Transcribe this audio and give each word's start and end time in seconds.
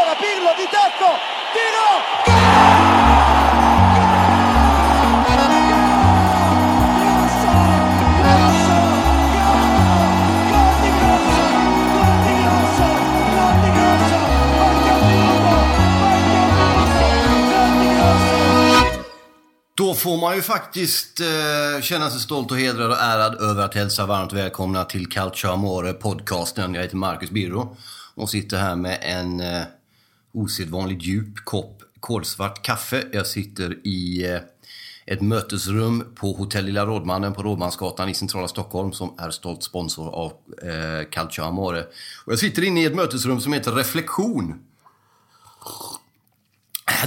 ancora 0.00 0.14
Pirlo 0.14 0.54
di 0.56 0.66
tacco, 0.70 1.18
tiro, 1.52 2.38
Då 19.74 19.94
får 19.94 20.16
man 20.16 20.36
ju 20.36 20.42
faktiskt 20.42 21.20
eh, 21.20 21.82
känna 21.82 22.10
sig 22.10 22.20
stolt 22.20 22.50
och 22.50 22.58
hedrad 22.58 22.90
och 22.90 22.96
ärad 22.96 23.40
över 23.40 23.64
att 23.64 23.74
hälsa 23.74 24.06
varmt 24.06 24.32
välkomna 24.32 24.84
till 24.84 25.08
Calcio 25.08 25.50
Amore 25.50 25.92
podcasten. 25.92 26.74
Jag 26.74 26.82
heter 26.82 26.96
Marcus 26.96 27.30
Birro 27.30 27.76
och 28.14 28.30
sitter 28.30 28.58
här 28.58 28.76
med 28.76 28.98
en 29.02 29.40
eh, 29.40 29.62
osedvanligt 30.32 31.02
djup 31.02 31.44
kopp 31.44 31.82
kolsvart 32.00 32.62
kaffe. 32.62 33.04
Jag 33.12 33.26
sitter 33.26 33.86
i 33.86 34.30
eh, 34.32 34.40
ett 35.06 35.20
mötesrum 35.20 36.04
på 36.14 36.32
Hotell 36.32 36.64
Lilla 36.64 36.86
Rådmannen 36.86 37.34
på 37.34 37.42
Rådmansgatan 37.42 38.08
i 38.08 38.14
centrala 38.14 38.48
Stockholm 38.48 38.92
som 38.92 39.14
är 39.18 39.30
stolt 39.30 39.62
sponsor 39.62 40.14
av 40.14 40.32
eh, 40.62 41.08
Calcio 41.10 41.42
Amore. 41.42 41.82
Och 42.24 42.32
jag 42.32 42.38
sitter 42.38 42.62
inne 42.62 42.82
i 42.82 42.84
ett 42.84 42.94
mötesrum 42.94 43.40
som 43.40 43.52
heter 43.52 43.72
Reflektion. 43.72 44.54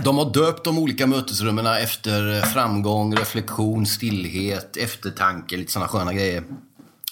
De 0.04 0.18
har 0.18 0.34
döpt 0.34 0.64
de 0.64 0.80
olika 0.80 1.08
mötesrummen 1.08 1.66
efter 1.66 2.42
framgång, 2.42 3.16
reflektion, 3.16 3.86
stillhet, 3.86 4.78
eftertanke, 4.78 5.58
lite 5.58 5.72
sådana 5.72 5.88
sköna 5.88 6.14
grejer. 6.14 6.44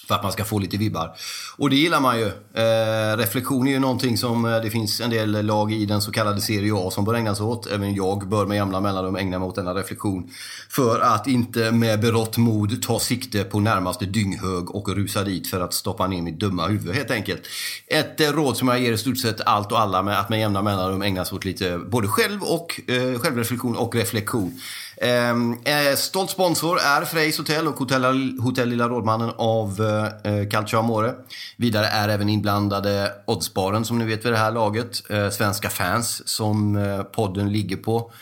För 0.08 0.14
att 0.14 0.22
man 0.22 0.32
ska 0.32 0.44
få 0.44 0.58
lite 0.58 0.76
vibbar. 0.76 1.16
Och 1.56 1.70
det 1.70 1.76
gillar 1.76 2.00
man 2.00 2.18
ju. 2.18 2.26
Eh, 2.26 3.16
reflektion 3.16 3.66
är 3.68 3.72
ju 3.72 3.78
någonting 3.78 4.18
som 4.18 4.44
eh, 4.44 4.60
det 4.60 4.70
finns 4.70 5.00
en 5.00 5.10
del 5.10 5.46
lag 5.46 5.72
i 5.72 5.86
den 5.86 6.02
så 6.02 6.12
kallade 6.12 6.40
Serie 6.40 6.72
A 6.74 6.90
som 6.90 7.04
bör 7.04 7.14
ägna 7.14 7.34
sig 7.34 7.46
åt. 7.46 7.66
Även 7.66 7.94
jag 7.94 8.28
bör 8.28 8.46
med 8.46 8.56
jämna 8.56 8.80
mellanrum 8.80 9.16
ägna 9.16 9.38
mig 9.38 9.48
åt 9.48 9.54
denna 9.54 9.74
reflektion. 9.74 10.30
För 10.68 11.00
att 11.00 11.26
inte 11.26 11.72
med 11.72 12.00
berått 12.00 12.36
mod 12.36 12.82
ta 12.82 12.98
sikte 12.98 13.44
på 13.44 13.60
närmaste 13.60 14.04
dynghög 14.04 14.74
och 14.74 14.88
rusa 14.88 15.24
dit 15.24 15.46
för 15.46 15.60
att 15.60 15.74
stoppa 15.74 16.06
ner 16.06 16.22
mitt 16.22 16.40
dumma 16.40 16.66
huvud 16.66 16.94
helt 16.94 17.10
enkelt. 17.10 17.42
Ett 17.86 18.20
eh, 18.20 18.32
råd 18.32 18.56
som 18.56 18.68
jag 18.68 18.80
ger 18.80 18.92
i 18.92 18.98
stort 18.98 19.18
sett 19.18 19.40
allt 19.40 19.72
och 19.72 19.80
alla 19.80 20.02
med 20.02 20.20
att 20.20 20.28
med 20.28 20.40
jämna 20.40 20.62
mellanrum 20.62 21.02
ägna 21.02 21.24
sig 21.24 21.36
åt 21.36 21.44
lite 21.44 21.78
både 21.78 22.08
själv 22.08 22.42
och 22.42 22.80
eh, 22.90 23.18
självreflektion 23.18 23.76
och 23.76 23.94
reflektion. 23.94 24.60
Ehm, 25.02 25.56
eh, 25.64 25.96
stolt 25.96 26.30
sponsor 26.30 26.78
är 26.78 27.04
Freys 27.04 27.38
Hotel 27.38 27.68
och 27.68 27.78
Hotell, 27.78 28.38
Hotell 28.38 28.68
Lilla 28.68 28.88
Rådmannen 28.88 29.30
av 29.36 29.80
eh, 29.80 30.32
eh, 30.32 30.48
Calcio 30.48 30.78
Amore. 30.78 31.14
Vidare 31.56 31.86
är 31.86 32.08
även 32.08 32.28
inblandade 32.28 33.12
Oddsbaren 33.26 33.84
som 33.84 33.98
ni 33.98 34.04
vet 34.04 34.24
vid 34.24 34.32
det 34.32 34.38
här 34.38 34.52
laget. 34.52 35.10
Eh, 35.10 35.30
svenska 35.30 35.70
fans 35.70 36.28
som 36.28 36.76
eh, 36.76 37.02
podden 37.02 37.52
ligger 37.52 37.76
på. 37.76 38.12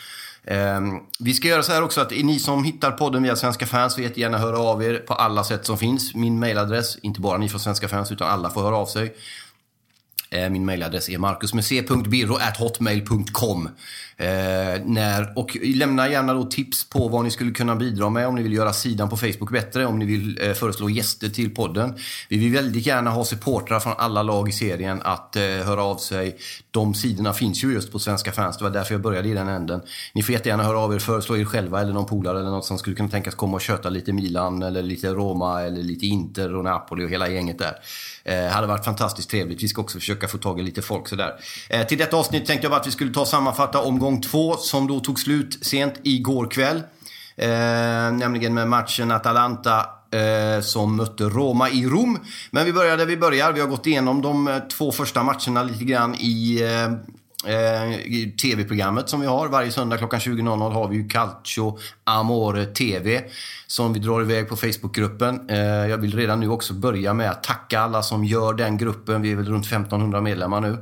Eh, 0.43 0.81
vi 1.19 1.33
ska 1.33 1.47
göra 1.47 1.63
så 1.63 1.71
här 1.71 1.83
också 1.83 2.01
att 2.01 2.11
ni 2.11 2.39
som 2.39 2.63
hittar 2.63 2.91
podden 2.91 3.23
via 3.23 3.35
Svenska 3.35 3.65
fans 3.65 3.95
får 3.95 4.03
jättegärna 4.03 4.37
höra 4.37 4.59
av 4.59 4.83
er 4.83 4.97
på 4.97 5.13
alla 5.13 5.43
sätt 5.43 5.65
som 5.65 5.77
finns. 5.77 6.15
Min 6.15 6.39
mailadress, 6.39 6.97
inte 7.01 7.21
bara 7.21 7.37
ni 7.37 7.49
från 7.49 7.59
Svenska 7.59 7.87
fans 7.87 8.11
utan 8.11 8.27
alla 8.27 8.49
får 8.49 8.61
höra 8.61 8.77
av 8.77 8.85
sig. 8.85 9.15
Eh, 10.31 10.49
Min 10.49 10.65
mailadress 10.65 11.09
är 11.09 11.17
marcusmuseum.birro.hotmail.com 11.17 13.69
eh, 14.21 14.81
när, 14.85 15.33
Och 15.35 15.57
lämna 15.63 16.09
gärna 16.09 16.33
då 16.33 16.43
tips 16.43 16.89
på 16.89 17.07
vad 17.07 17.23
ni 17.23 17.31
skulle 17.31 17.51
kunna 17.51 17.75
bidra 17.75 18.09
med 18.09 18.27
om 18.27 18.35
ni 18.35 18.43
vill 18.43 18.53
göra 18.53 18.73
sidan 18.73 19.09
på 19.09 19.17
Facebook 19.17 19.51
bättre, 19.51 19.85
om 19.85 19.99
ni 19.99 20.05
vill 20.05 20.39
eh, 20.41 20.53
föreslå 20.53 20.89
gäster 20.89 21.29
till 21.29 21.55
podden. 21.55 21.93
Vi 22.29 22.37
vill 22.37 22.53
väldigt 22.53 22.85
gärna 22.85 23.09
ha 23.09 23.25
supportrar 23.25 23.79
från 23.79 23.93
alla 23.97 24.23
lag 24.23 24.49
i 24.49 24.51
serien 24.51 25.01
att 25.03 25.35
eh, 25.35 25.41
höra 25.43 25.83
av 25.83 25.97
sig. 25.97 26.37
De 26.71 26.93
sidorna 26.93 27.33
finns 27.33 27.63
ju 27.63 27.73
just 27.73 27.91
på 27.91 27.99
Svenska 27.99 28.31
fans, 28.31 28.57
det 28.57 28.63
var 28.63 28.71
därför 28.71 28.93
jag 28.93 29.01
började 29.01 29.29
i 29.29 29.33
den 29.33 29.47
änden. 29.47 29.81
Ni 30.13 30.23
får 30.23 30.33
jättegärna 30.33 30.63
höra 30.63 30.79
av 30.79 30.93
er, 30.93 30.99
föreslå 30.99 31.37
er 31.37 31.45
själva 31.45 31.81
eller 31.81 31.93
någon 31.93 32.05
polare 32.05 32.39
eller 32.39 32.49
något 32.49 32.65
som 32.65 32.77
skulle 32.77 32.95
kunna 32.95 33.09
tänkas 33.09 33.35
komma 33.35 33.55
och 33.55 33.61
köta 33.61 33.89
lite 33.89 34.13
Milan 34.13 34.63
eller 34.63 34.81
lite 34.81 35.07
Roma 35.07 35.61
eller 35.61 35.83
lite 35.83 36.05
Inter 36.05 36.55
och 36.55 36.63
Napoli 36.63 37.05
och 37.05 37.09
hela 37.09 37.29
gänget 37.29 37.59
där. 37.59 37.75
Eh, 38.23 38.51
hade 38.51 38.67
varit 38.67 38.85
fantastiskt 38.85 39.29
trevligt. 39.29 39.63
Vi 39.63 39.67
ska 39.67 39.81
också 39.81 39.99
försöka 39.99 40.27
få 40.27 40.37
tag 40.37 40.59
i 40.59 40.63
lite 40.63 40.81
folk 40.81 41.07
sådär. 41.07 41.33
Eh, 41.69 41.87
till 41.87 41.97
detta 41.97 42.17
avsnitt 42.17 42.45
tänkte 42.45 42.65
jag 42.65 42.71
bara 42.71 42.81
att 42.81 42.87
vi 42.87 42.91
skulle 42.91 43.13
ta 43.13 43.21
och 43.21 43.27
sammanfatta 43.27 43.81
omgång 44.11 44.21
två 44.21 44.57
som 44.57 44.87
då 44.87 44.99
tog 44.99 45.19
slut 45.19 45.65
sent 45.65 45.93
igår 46.03 46.47
kväll. 46.51 46.83
Eh, 47.37 47.47
nämligen 48.11 48.53
med 48.53 48.67
matchen 48.67 49.11
Atalanta 49.11 49.85
eh, 50.11 50.61
som 50.61 50.95
mötte 50.95 51.23
Roma 51.23 51.69
i 51.69 51.85
Rom. 51.85 52.19
Men 52.51 52.65
vi 52.65 52.73
börjar 52.73 52.97
där 52.97 53.05
vi 53.05 53.17
börjar. 53.17 53.53
Vi 53.53 53.61
har 53.61 53.67
gått 53.67 53.87
igenom 53.87 54.21
de 54.21 54.47
eh, 54.47 54.59
två 54.59 54.91
första 54.91 55.23
matcherna 55.23 55.63
lite 55.63 55.83
grann 55.83 56.15
i 56.15 56.61
eh, 56.61 56.85
eh, 57.53 57.99
tv-programmet 58.41 59.09
som 59.09 59.21
vi 59.21 59.27
har. 59.27 59.47
Varje 59.47 59.71
söndag 59.71 59.97
klockan 59.97 60.19
20.00 60.19 60.71
har 60.71 60.87
vi 60.87 60.95
ju 60.95 61.07
Calcio 61.09 61.79
Amore 62.03 62.65
TV 62.65 63.23
som 63.67 63.93
vi 63.93 63.99
drar 63.99 64.21
iväg 64.21 64.49
på 64.49 64.55
Facebookgruppen. 64.55 65.49
Eh, 65.49 65.57
jag 65.89 65.97
vill 65.97 66.17
redan 66.17 66.39
nu 66.39 66.49
också 66.49 66.73
börja 66.73 67.13
med 67.13 67.29
att 67.29 67.43
tacka 67.43 67.79
alla 67.79 68.03
som 68.03 68.25
gör 68.25 68.53
den 68.53 68.77
gruppen. 68.77 69.21
Vi 69.21 69.31
är 69.31 69.35
väl 69.35 69.45
runt 69.45 69.65
1500 69.65 70.21
medlemmar 70.21 70.61
nu. 70.61 70.77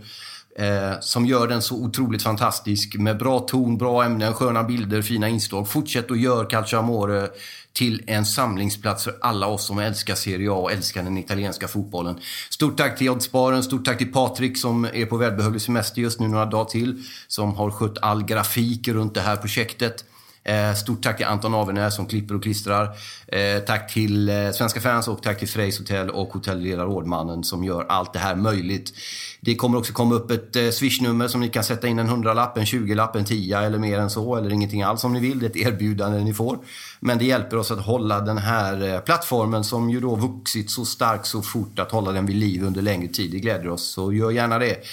Eh, 0.58 1.00
som 1.00 1.26
gör 1.26 1.48
den 1.48 1.62
så 1.62 1.76
otroligt 1.76 2.24
fantastisk 2.24 2.96
med 2.96 3.18
bra 3.18 3.40
ton, 3.40 3.78
bra 3.78 4.04
ämnen, 4.04 4.34
sköna 4.34 4.64
bilder, 4.64 5.02
fina 5.02 5.30
inslag. 5.30 5.70
Fortsätt 5.70 6.12
att 6.12 6.20
göra 6.20 6.46
Calcio 6.46 6.78
Amore 6.78 7.30
till 7.74 8.04
en 8.08 8.26
samlingsplats 8.26 9.04
för 9.04 9.18
alla 9.22 9.48
oss 9.48 9.66
som 9.66 9.80
älskar 9.80 10.16
Serie 10.16 10.52
A 10.52 10.54
och 10.54 10.72
älskar 10.72 11.04
den 11.04 11.18
italienska 11.18 11.68
fotbollen. 11.68 12.20
Stort 12.50 12.78
tack 12.78 12.98
till 12.98 13.10
Oddsparen, 13.10 13.64
stort 13.64 13.86
tack 13.86 13.98
till 13.98 14.12
Patrik 14.12 14.58
som 14.58 14.86
är 14.86 15.06
på 15.06 15.18
välbehövlig 15.18 15.62
semester 15.62 16.02
just 16.02 16.20
nu 16.20 16.28
några 16.28 16.46
dagar 16.46 16.66
till. 16.66 17.04
Som 17.28 17.56
har 17.56 17.72
skött 17.72 17.98
all 18.02 18.24
grafik 18.24 18.88
runt 18.88 19.14
det 19.14 19.22
här 19.22 19.36
projektet. 19.36 20.06
Eh, 20.50 20.74
Stort 20.76 21.04
tack 21.04 21.18
till 21.18 21.26
Anton 21.26 21.54
Avenäs 21.54 21.96
som 21.96 22.06
klipper 22.06 22.36
och 22.36 22.44
klistrar. 22.44 22.84
Eh, 23.28 23.60
Tack 23.60 23.94
till 23.94 24.30
eh, 24.30 24.52
Svenska 24.52 24.82
fans 24.82 25.08
och 25.08 25.24
tack 25.24 25.40
till 25.40 25.48
Frejs 25.48 25.80
Hotel 25.80 26.10
och 26.10 26.34
Hotell 26.34 26.60
Lilla 26.60 26.84
Rådmannen 26.84 27.44
som 27.44 27.64
gör 27.64 27.86
allt 27.90 28.14
det 28.14 28.20
här 28.20 28.36
möjligt. 28.36 28.94
Det 29.42 29.56
kommer 29.56 29.78
också 29.78 29.94
komma 29.94 30.16
upp 30.16 30.32
ett 30.32 30.56
eh, 30.56 30.70
swishnummer 30.70 31.28
som 31.28 31.42
ni 31.42 31.50
kan 31.50 31.64
sätta 31.64 31.88
in 31.88 32.00
en 32.00 32.10
hundralapp, 32.10 32.58
en 32.58 32.66
tjugolapp, 32.66 33.16
en 33.16 33.26
tia 33.26 33.62
eller 33.62 33.78
mer 33.78 34.00
än 34.00 34.10
så 34.10 34.36
eller 34.36 34.54
ingenting 34.54 34.84
alls 34.84 35.04
om 35.04 35.14
ni 35.14 35.20
vill. 35.20 35.40
Det 35.40 35.46
är 35.46 35.50
ett 35.50 35.68
erbjudande 35.74 36.20
ni 36.20 36.34
får. 36.34 36.60
Men 37.00 37.18
det 37.18 37.26
hjälper 37.26 37.58
oss 37.58 37.72
att 37.72 37.86
hålla 37.86 38.20
den 38.20 38.38
här 38.38 38.94
eh, 38.94 39.00
plattformen 39.00 39.64
som 39.64 39.90
ju 39.90 40.00
då 40.00 40.16
vuxit 40.16 40.72
så 40.72 40.86
starkt 40.86 41.26
så 41.26 41.42
fort 41.42 41.80
att 41.80 41.92
hålla 41.92 42.12
den 42.12 42.26
vid 42.26 42.36
liv 42.36 42.64
under 42.64 42.82
längre 42.82 43.08
tid. 43.08 43.32
Det 43.32 43.40
gläder 43.40 43.70
oss, 43.70 43.92
så 43.92 44.14
gör 44.14 44.32
gärna 44.32 44.60
det. 44.60 44.84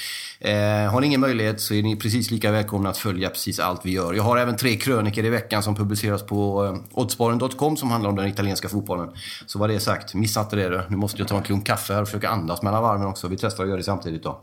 Eh, 0.40 0.92
har 0.92 1.00
ni 1.00 1.06
ingen 1.06 1.20
möjlighet 1.20 1.60
så 1.60 1.74
är 1.74 1.82
ni 1.82 1.96
precis 1.96 2.30
lika 2.30 2.50
välkomna 2.52 2.90
att 2.90 2.98
följa 2.98 3.28
precis 3.28 3.60
allt 3.60 3.80
vi 3.84 3.90
gör. 3.90 4.14
Jag 4.14 4.22
har 4.22 4.36
även 4.36 4.56
tre 4.56 4.76
krönikor 4.76 5.24
i 5.24 5.28
veckan 5.28 5.62
som 5.62 5.74
publiceras 5.74 6.26
på 6.26 6.64
eh, 6.64 7.00
oddsparen.com 7.00 7.76
som 7.76 7.90
handlar 7.90 8.10
om 8.10 8.16
den 8.16 8.26
italienska 8.26 8.68
fotbollen. 8.68 9.08
Så 9.46 9.58
vad 9.58 9.70
det 9.70 9.74
är 9.74 9.78
sagt, 9.78 10.14
missa 10.14 10.40
inte 10.40 10.56
det. 10.56 10.68
Då. 10.68 10.82
Nu 10.88 10.96
måste 10.96 11.18
jag 11.18 11.28
ta 11.28 11.36
en 11.36 11.42
klunk 11.42 11.66
kaffe 11.66 11.94
här 11.94 12.02
och 12.02 12.08
försöka 12.08 12.28
andas 12.28 12.62
mellan 12.62 12.82
varven 12.82 13.06
också. 13.06 13.28
Vi 13.28 13.36
testar 13.36 13.62
att 13.62 13.68
göra 13.68 13.78
det 13.78 13.84
samtidigt 13.84 14.22
då. 14.22 14.40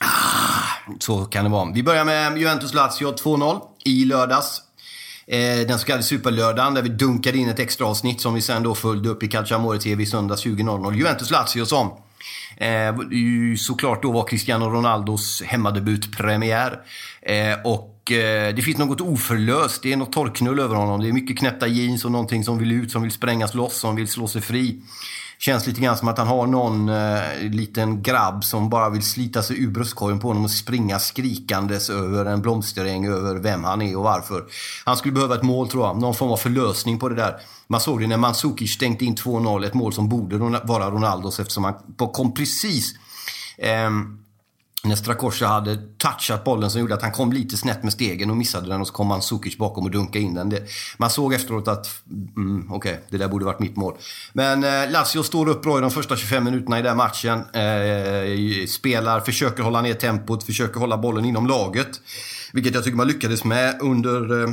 Ah, 0.00 0.92
så 1.00 1.24
kan 1.24 1.44
det 1.44 1.50
vara. 1.50 1.72
Vi 1.72 1.82
börjar 1.82 2.04
med 2.04 2.38
Juventus-Lazio 2.38 3.14
2-0 3.14 3.60
i 3.84 4.04
lördags. 4.04 4.62
Eh, 5.26 5.66
den 5.66 5.78
så 5.78 5.86
kallade 5.86 6.02
superlördagen 6.02 6.74
där 6.74 6.82
vi 6.82 6.88
dunkade 6.88 7.38
in 7.38 7.48
ett 7.48 7.58
extra 7.58 7.86
avsnitt 7.86 8.20
som 8.20 8.34
vi 8.34 8.42
sen 8.42 8.62
då 8.62 8.74
följde 8.74 9.08
upp 9.08 9.22
i 9.22 9.28
Calciamore 9.28 9.78
TV 9.78 10.02
i 10.02 10.06
söndags 10.06 10.44
20.00. 10.44 10.92
Juventus-Lazio 10.92 11.64
som 11.64 11.90
eh, 12.56 12.94
såklart 13.58 14.02
då 14.02 14.12
var 14.12 14.26
Cristiano 14.26 14.64
Ronaldos 14.64 15.42
hemmadebutpremiär. 15.42 16.80
Eh, 17.22 17.58
och 17.64 18.12
eh, 18.12 18.54
det 18.54 18.62
finns 18.62 18.78
något 18.78 19.00
oförlöst. 19.00 19.82
Det 19.82 19.92
är 19.92 19.96
något 19.96 20.12
torrknull 20.12 20.60
över 20.60 20.76
honom. 20.76 21.00
Det 21.00 21.08
är 21.08 21.12
mycket 21.12 21.38
knäppta 21.38 21.66
jeans 21.66 22.04
och 22.04 22.12
någonting 22.12 22.44
som 22.44 22.58
vill 22.58 22.72
ut, 22.72 22.90
som 22.90 23.02
vill 23.02 23.12
sprängas 23.12 23.54
loss, 23.54 23.76
som 23.76 23.96
vill 23.96 24.08
slå 24.08 24.28
sig 24.28 24.42
fri. 24.42 24.80
Känns 25.38 25.66
lite 25.66 25.80
grann 25.80 25.96
som 25.96 26.08
att 26.08 26.18
han 26.18 26.26
har 26.26 26.46
någon 26.46 26.88
eh, 26.88 27.50
liten 27.50 28.02
grabb 28.02 28.44
som 28.44 28.70
bara 28.70 28.90
vill 28.90 29.02
slita 29.02 29.42
sig 29.42 29.62
ur 29.62 29.70
bröstkorgen 29.70 30.20
på 30.20 30.28
honom 30.28 30.44
och 30.44 30.50
springa 30.50 30.98
skrikandes 30.98 31.90
över 31.90 32.24
en 32.24 32.42
blomsteräng 32.42 33.06
över 33.06 33.34
vem 33.34 33.64
han 33.64 33.82
är 33.82 33.96
och 33.96 34.04
varför. 34.04 34.44
Han 34.84 34.96
skulle 34.96 35.14
behöva 35.14 35.34
ett 35.34 35.42
mål 35.42 35.68
tror 35.68 35.86
jag. 35.86 36.00
Någon 36.00 36.14
form 36.14 36.30
av 36.30 36.36
förlösning 36.36 36.98
på 36.98 37.08
det 37.08 37.14
där. 37.14 37.36
Man 37.68 37.80
såg 37.80 38.00
det 38.00 38.06
när 38.06 38.16
Mandzukic 38.16 38.70
stänkte 38.70 39.04
in 39.04 39.14
2-0. 39.14 39.66
Ett 39.66 39.74
mål 39.74 39.92
som 39.92 40.08
borde 40.08 40.38
vara 40.64 40.90
Ronaldos 40.90 41.40
eftersom 41.40 41.64
han 41.64 41.74
kom 42.12 42.34
precis 42.34 42.94
eh, 43.58 43.90
när 44.88 44.96
Strakosha 44.96 45.46
hade 45.46 45.76
touchat 45.98 46.44
bollen 46.44 46.70
som 46.70 46.80
gjorde 46.80 46.94
att 46.94 47.02
han 47.02 47.12
kom 47.12 47.32
lite 47.32 47.56
snett 47.56 47.82
med 47.82 47.92
stegen 47.92 48.30
och 48.30 48.36
missade 48.36 48.68
den 48.68 48.80
och 48.80 48.86
så 48.86 48.92
kom 48.92 49.10
han 49.10 49.22
Sukic 49.22 49.58
bakom 49.58 49.84
och 49.84 49.90
dunkade 49.90 50.24
in 50.24 50.34
den. 50.34 50.48
Det, 50.48 50.62
man 50.96 51.10
såg 51.10 51.34
efteråt 51.34 51.68
att, 51.68 52.02
mm, 52.36 52.66
okej, 52.70 52.92
okay, 52.92 53.04
det 53.10 53.18
där 53.18 53.28
borde 53.28 53.44
varit 53.44 53.60
mitt 53.60 53.76
mål. 53.76 53.94
Men 54.32 54.64
eh, 54.64 54.90
Lazio 54.90 55.22
står 55.22 55.48
upp 55.48 55.62
bra 55.62 55.78
i 55.78 55.80
de 55.80 55.90
första 55.90 56.16
25 56.16 56.44
minuterna 56.44 56.78
i 56.78 56.82
den 56.82 56.96
matchen. 56.96 57.38
Eh, 57.38 58.66
spelar, 58.66 59.20
försöker 59.20 59.62
hålla 59.62 59.82
ner 59.82 59.94
tempot, 59.94 60.44
försöker 60.44 60.80
hålla 60.80 60.98
bollen 60.98 61.24
inom 61.24 61.46
laget. 61.46 62.00
Vilket 62.52 62.74
jag 62.74 62.84
tycker 62.84 62.96
man 62.96 63.08
lyckades 63.08 63.44
med 63.44 63.78
under 63.80 64.42
eh, 64.42 64.50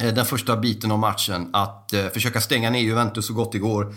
eh 0.00 0.14
den 0.14 0.26
första 0.26 0.56
biten 0.56 0.90
av 0.90 0.98
matchen. 0.98 1.50
Att 1.52 1.92
eh, 1.92 2.08
försöka 2.08 2.40
stänga 2.40 2.70
ner 2.70 2.80
Juventus 2.80 3.26
så 3.26 3.32
gott 3.32 3.52
det 3.52 3.58
går 3.58 3.94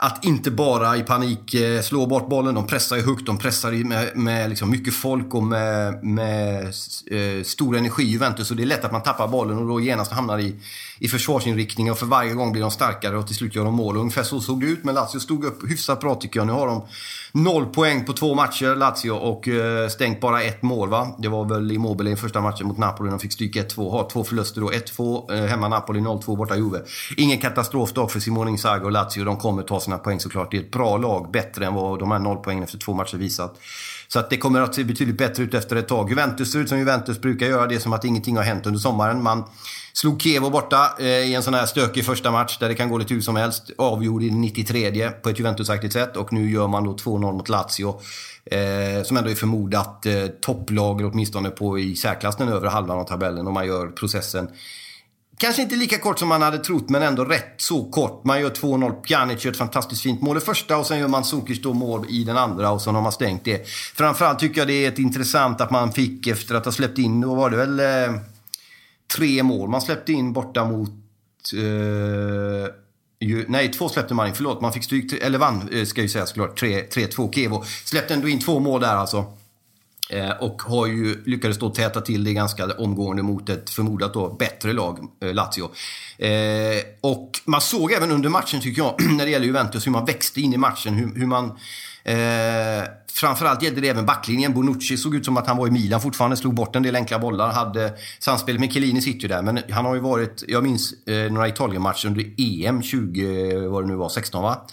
att 0.00 0.24
inte 0.24 0.50
bara 0.50 0.96
i 0.96 1.02
panik 1.02 1.54
eh, 1.54 1.82
slå 1.82 2.06
bort 2.06 2.28
bollen. 2.28 2.54
De 2.54 2.66
pressar 2.66 2.96
ju 2.96 3.02
högt, 3.02 3.26
de 3.26 3.38
pressar 3.38 3.84
med, 3.84 4.16
med 4.16 4.48
liksom 4.48 4.70
mycket 4.70 4.94
folk 4.94 5.34
och 5.34 5.42
med, 5.42 6.04
med 6.04 6.64
eh, 7.10 7.42
stor 7.44 7.76
energi 7.76 8.02
i 8.02 8.10
Juventus. 8.10 8.48
Så 8.48 8.54
det 8.54 8.62
är 8.62 8.66
lätt 8.66 8.84
att 8.84 8.92
man 8.92 9.02
tappar 9.02 9.28
bollen 9.28 9.58
och 9.58 9.68
då 9.68 9.80
genast 9.80 10.12
hamnar 10.12 10.38
i, 10.38 10.54
i 10.98 11.08
försvarsinriktning 11.08 11.90
och 11.90 11.98
för 11.98 12.06
varje 12.06 12.34
gång 12.34 12.52
blir 12.52 12.62
de 12.62 12.70
starkare 12.70 13.16
och 13.16 13.26
till 13.26 13.36
slut 13.36 13.54
gör 13.54 13.64
de 13.64 13.74
mål. 13.74 13.96
ungefär 13.96 14.22
så 14.22 14.40
såg 14.40 14.60
det 14.60 14.66
ut, 14.66 14.84
men 14.84 14.94
Lazio 14.94 15.20
stod 15.20 15.44
upp 15.44 15.70
hyfsat 15.70 16.00
bra 16.00 16.14
tycker 16.14 16.40
jag. 16.40 16.46
Nu 16.46 16.52
har 16.52 16.66
de 16.66 16.82
noll 17.32 17.66
poäng 17.66 18.04
på 18.04 18.12
två 18.12 18.34
matcher, 18.34 18.76
Lazio, 18.76 19.10
och 19.10 19.48
eh, 19.48 19.88
stängt 19.88 20.20
bara 20.20 20.42
ett 20.42 20.62
mål 20.62 20.88
va. 20.88 21.16
Det 21.18 21.28
var 21.28 21.44
väl 21.44 21.72
Immobile 21.72 22.10
i 22.10 22.16
första 22.16 22.40
matchen 22.40 22.66
mot 22.66 22.78
Napoli, 22.78 23.10
de 23.10 23.18
fick 23.18 23.32
stryk 23.32 23.56
1-2. 23.56 23.90
Har 23.90 24.10
två 24.10 24.24
förluster 24.24 24.60
då. 24.60 24.70
1-2 24.70 25.34
eh, 25.34 25.44
hemma 25.44 25.68
Napoli, 25.68 26.00
0-2 26.00 26.36
borta 26.36 26.56
Juve. 26.56 26.80
Ingen 27.16 27.38
katastrofdag 27.38 28.10
för 28.10 28.20
Simone 28.20 28.50
Inzaghi 28.50 28.84
och 28.84 28.92
Lazio. 28.92 29.24
De 29.24 29.36
kommer 29.36 29.62
ta 29.62 29.80
sina 29.80 29.98
poäng 29.98 30.20
såklart. 30.20 30.50
Det 30.50 30.56
är 30.56 30.60
ett 30.60 30.70
bra 30.70 30.96
lag, 30.96 31.30
bättre 31.30 31.66
än 31.66 31.74
vad 31.74 31.98
de 31.98 32.10
här 32.10 32.18
nollpoängen 32.18 32.64
efter 32.64 32.78
två 32.78 32.92
matcher 32.94 33.16
visat. 33.16 33.58
Så 34.12 34.18
att 34.18 34.30
det 34.30 34.36
kommer 34.36 34.60
att 34.60 34.74
se 34.74 34.84
betydligt 34.84 35.18
bättre 35.18 35.42
ut 35.42 35.54
efter 35.54 35.76
ett 35.76 35.88
tag. 35.88 36.10
Juventus 36.10 36.52
ser 36.52 36.58
ut 36.58 36.68
som 36.68 36.78
Juventus 36.78 37.20
brukar 37.20 37.46
göra. 37.46 37.66
Det 37.66 37.74
är 37.74 37.78
som 37.78 37.92
att 37.92 38.04
ingenting 38.04 38.36
har 38.36 38.44
hänt 38.44 38.66
under 38.66 38.80
sommaren. 38.80 39.22
Man 39.22 39.44
slog 39.92 40.22
Kevo 40.22 40.50
borta 40.50 40.90
eh, 40.98 41.06
i 41.06 41.34
en 41.34 41.42
sån 41.42 41.54
här 41.54 41.66
stökig 41.66 42.04
första 42.04 42.30
match 42.30 42.58
där 42.58 42.68
det 42.68 42.74
kan 42.74 42.88
gå 42.88 42.98
lite 42.98 43.14
hur 43.14 43.20
som 43.20 43.36
helst. 43.36 43.70
Avgjorde 43.78 44.24
i 44.24 44.30
93 44.30 45.10
på 45.10 45.28
ett 45.28 45.38
Juventusaktigt 45.38 45.92
sätt 45.92 46.16
och 46.16 46.32
nu 46.32 46.50
gör 46.50 46.68
man 46.68 46.84
då 46.84 46.92
2-0 46.92 47.32
mot 47.32 47.48
Lazio. 47.48 48.00
Eh, 48.44 49.02
som 49.04 49.16
ändå 49.16 49.30
är 49.30 49.34
förmodat 49.34 50.06
eh, 50.06 50.26
topplager 50.26 51.10
åtminstone 51.12 51.50
på 51.50 51.78
i 51.78 51.96
särklass 51.96 52.36
den 52.36 52.48
övre 52.48 52.68
halvan 52.68 52.98
av 52.98 53.04
tabellen 53.04 53.46
och 53.46 53.52
man 53.52 53.66
gör 53.66 53.86
processen 53.86 54.48
Kanske 55.38 55.62
inte 55.62 55.76
lika 55.76 55.98
kort 55.98 56.18
som 56.18 56.28
man 56.28 56.42
hade 56.42 56.58
trott, 56.58 56.88
men 56.88 57.02
ändå 57.02 57.24
rätt 57.24 57.54
så 57.56 57.84
kort. 57.84 58.24
Man 58.24 58.40
gör 58.40 58.50
2-0. 58.50 58.92
Pjanic 58.92 59.44
gör 59.44 59.52
ett 59.52 59.58
fantastiskt 59.58 60.02
fint 60.02 60.22
mål 60.22 60.36
i 60.36 60.40
första 60.40 60.76
och 60.76 60.86
sen 60.86 60.98
gör 60.98 61.08
man 61.08 61.24
Sokic 61.24 61.62
då 61.62 61.72
mål 61.72 62.06
i 62.08 62.24
den 62.24 62.36
andra 62.36 62.70
och 62.70 62.82
sen 62.82 62.94
har 62.94 63.02
man 63.02 63.12
stängt 63.12 63.44
det. 63.44 63.68
Framförallt 63.94 64.38
tycker 64.38 64.60
jag 64.60 64.68
det 64.68 64.84
är 64.84 64.88
ett 64.88 64.98
intressant 64.98 65.60
att 65.60 65.70
man 65.70 65.92
fick, 65.92 66.26
efter 66.26 66.54
att 66.54 66.64
ha 66.64 66.72
släppt 66.72 66.98
in, 66.98 67.20
då 67.20 67.34
var 67.34 67.50
det 67.50 67.56
väl 67.56 67.80
eh, 67.80 68.20
tre 69.16 69.42
mål 69.42 69.68
man 69.68 69.80
släppte 69.80 70.12
in 70.12 70.32
borta 70.32 70.64
mot... 70.64 70.90
Eh, 71.54 72.72
ju, 73.20 73.44
nej, 73.48 73.72
två 73.72 73.88
släppte 73.88 74.14
man 74.14 74.28
in. 74.28 74.34
Förlåt, 74.34 74.60
man 74.60 74.72
fick 74.72 74.84
stryk, 74.84 75.12
eller 75.12 75.38
vann, 75.38 75.68
eh, 75.72 75.84
ska 75.84 76.00
jag 76.00 76.04
ju 76.04 76.08
säga 76.08 76.26
såklart. 76.26 76.62
3-2 76.62 77.32
Kevo. 77.32 77.64
Släppte 77.84 78.14
ändå 78.14 78.28
in 78.28 78.40
två 78.40 78.60
mål 78.60 78.80
där 78.80 78.94
alltså. 78.94 79.24
Eh, 80.10 80.30
och 80.30 80.62
har 80.62 80.86
ju 80.86 81.24
lyckades 81.24 81.58
då 81.58 81.70
täta 81.70 82.00
till 82.00 82.24
det 82.24 82.32
ganska 82.32 82.66
omgående 82.78 83.22
mot 83.22 83.48
ett 83.48 83.70
förmodat 83.70 84.14
då 84.14 84.28
bättre 84.32 84.72
lag, 84.72 84.98
eh, 85.22 85.34
Lazio. 85.34 85.70
Eh, 86.18 86.82
och 87.00 87.30
man 87.44 87.60
såg 87.60 87.92
även 87.92 88.10
under 88.10 88.28
matchen, 88.28 88.60
tycker 88.60 88.82
jag, 88.82 88.94
när 89.16 89.24
det 89.24 89.30
gäller 89.30 89.46
Juventus, 89.46 89.86
hur 89.86 89.92
man 89.92 90.04
växte 90.04 90.40
in 90.40 90.54
i 90.54 90.56
matchen. 90.56 90.94
Hur, 90.94 91.14
hur 91.14 91.26
man... 91.26 91.44
Eh, 92.04 92.84
framförallt 93.12 93.62
gällde 93.62 93.80
det 93.80 93.88
även 93.88 94.06
backlinjen. 94.06 94.54
Bonucci 94.54 94.96
såg 94.96 95.14
ut 95.14 95.24
som 95.24 95.36
att 95.36 95.46
han 95.46 95.56
var 95.56 95.68
i 95.68 95.70
Milan 95.70 96.00
fortfarande, 96.00 96.36
slog 96.36 96.54
bort 96.54 96.76
en 96.76 96.82
del 96.82 96.96
enkla 96.96 97.18
bollar. 97.18 97.52
Hade 97.52 97.92
samspelet 98.18 98.60
med 98.60 98.72
Chiellini 98.72 99.02
sitter 99.02 99.20
ju 99.20 99.28
där, 99.28 99.42
men 99.42 99.60
han 99.70 99.84
har 99.84 99.94
ju 99.94 100.00
varit... 100.00 100.44
Jag 100.48 100.62
minns 100.62 100.92
eh, 101.06 101.32
några 101.32 101.48
Italien-matcher 101.48 102.06
under 102.06 102.24
EM 102.36 102.82
20, 102.82 103.56
vad 103.68 103.82
det 103.82 103.88
nu 103.88 103.94
var, 103.94 104.08
16 104.08 104.42
va? 104.42 104.66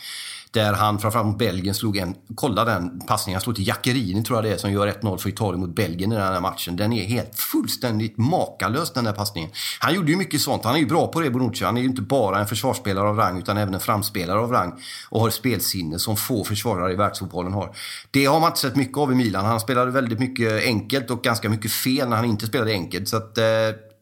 Där 0.55 0.73
han 0.73 0.99
framförallt 0.99 1.27
mot 1.27 1.37
Belgien 1.37 1.75
slog 1.75 1.97
en, 1.97 2.15
kolla 2.35 2.65
den 2.65 2.99
passningen, 3.07 3.35
han 3.35 3.41
slog 3.41 3.55
till 3.55 3.67
Jackerini 3.67 4.23
tror 4.23 4.37
jag 4.37 4.43
det 4.43 4.53
är 4.53 4.57
som 4.57 4.71
gör 4.71 4.87
1-0 4.87 5.17
för 5.17 5.29
Italien 5.29 5.59
mot 5.59 5.75
Belgien 5.75 6.11
i 6.11 6.15
den 6.15 6.23
här 6.23 6.41
matchen. 6.41 6.75
Den 6.75 6.93
är 6.93 7.05
helt 7.05 7.39
fullständigt 7.39 8.17
makalös 8.17 8.93
den 8.93 9.03
där 9.03 9.13
passningen. 9.13 9.49
Han 9.79 9.95
gjorde 9.95 10.11
ju 10.11 10.17
mycket 10.17 10.41
sånt, 10.41 10.63
han 10.63 10.75
är 10.75 10.79
ju 10.79 10.85
bra 10.85 11.07
på 11.07 11.19
det 11.19 11.29
Bonucci. 11.29 11.65
Han 11.65 11.77
är 11.77 11.81
ju 11.81 11.87
inte 11.87 12.01
bara 12.01 12.39
en 12.39 12.47
försvarsspelare 12.47 13.09
av 13.09 13.17
rang 13.17 13.37
utan 13.37 13.57
även 13.57 13.73
en 13.73 13.79
framspelare 13.79 14.39
av 14.39 14.51
rang. 14.51 14.73
Och 15.09 15.21
har 15.21 15.29
spelsinne 15.29 15.99
som 15.99 16.17
få 16.17 16.43
försvarare 16.43 16.93
i 16.93 16.95
världsfotbollen 16.95 17.53
har. 17.53 17.75
Det 18.11 18.25
har 18.25 18.39
man 18.39 18.49
inte 18.49 18.59
sett 18.59 18.75
mycket 18.75 18.97
av 18.97 19.11
i 19.11 19.15
Milan. 19.15 19.45
Han 19.45 19.59
spelade 19.59 19.91
väldigt 19.91 20.19
mycket 20.19 20.63
enkelt 20.63 21.09
och 21.09 21.23
ganska 21.23 21.49
mycket 21.49 21.71
fel 21.71 22.09
när 22.09 22.15
han 22.15 22.25
inte 22.25 22.45
spelade 22.45 22.71
enkelt. 22.71 23.09
Så 23.09 23.17
att, 23.17 23.37
eh, 23.37 23.45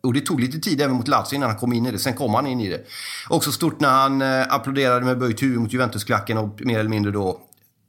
och 0.03 0.13
det 0.13 0.21
tog 0.21 0.39
lite 0.39 0.59
tid 0.59 0.81
även 0.81 0.95
mot 0.95 1.07
Lazio 1.07 1.35
innan 1.35 1.49
han 1.49 1.59
kom 1.59 1.73
in 1.73 1.85
i 1.85 1.91
det. 1.91 1.99
Sen 1.99 2.13
kom 2.13 2.33
han 2.33 2.47
in 2.47 2.61
i 2.61 2.69
det. 2.69 2.85
Också 3.29 3.51
stort 3.51 3.79
när 3.79 3.89
han 3.89 4.21
eh, 4.21 4.41
applåderade 4.49 5.05
med 5.05 5.19
böjt 5.19 5.43
huvud 5.43 5.59
mot 5.59 5.73
Juventusklacken 5.73 6.37
och 6.37 6.61
mer 6.65 6.79
eller 6.79 6.89
mindre 6.89 7.11
då 7.11 7.39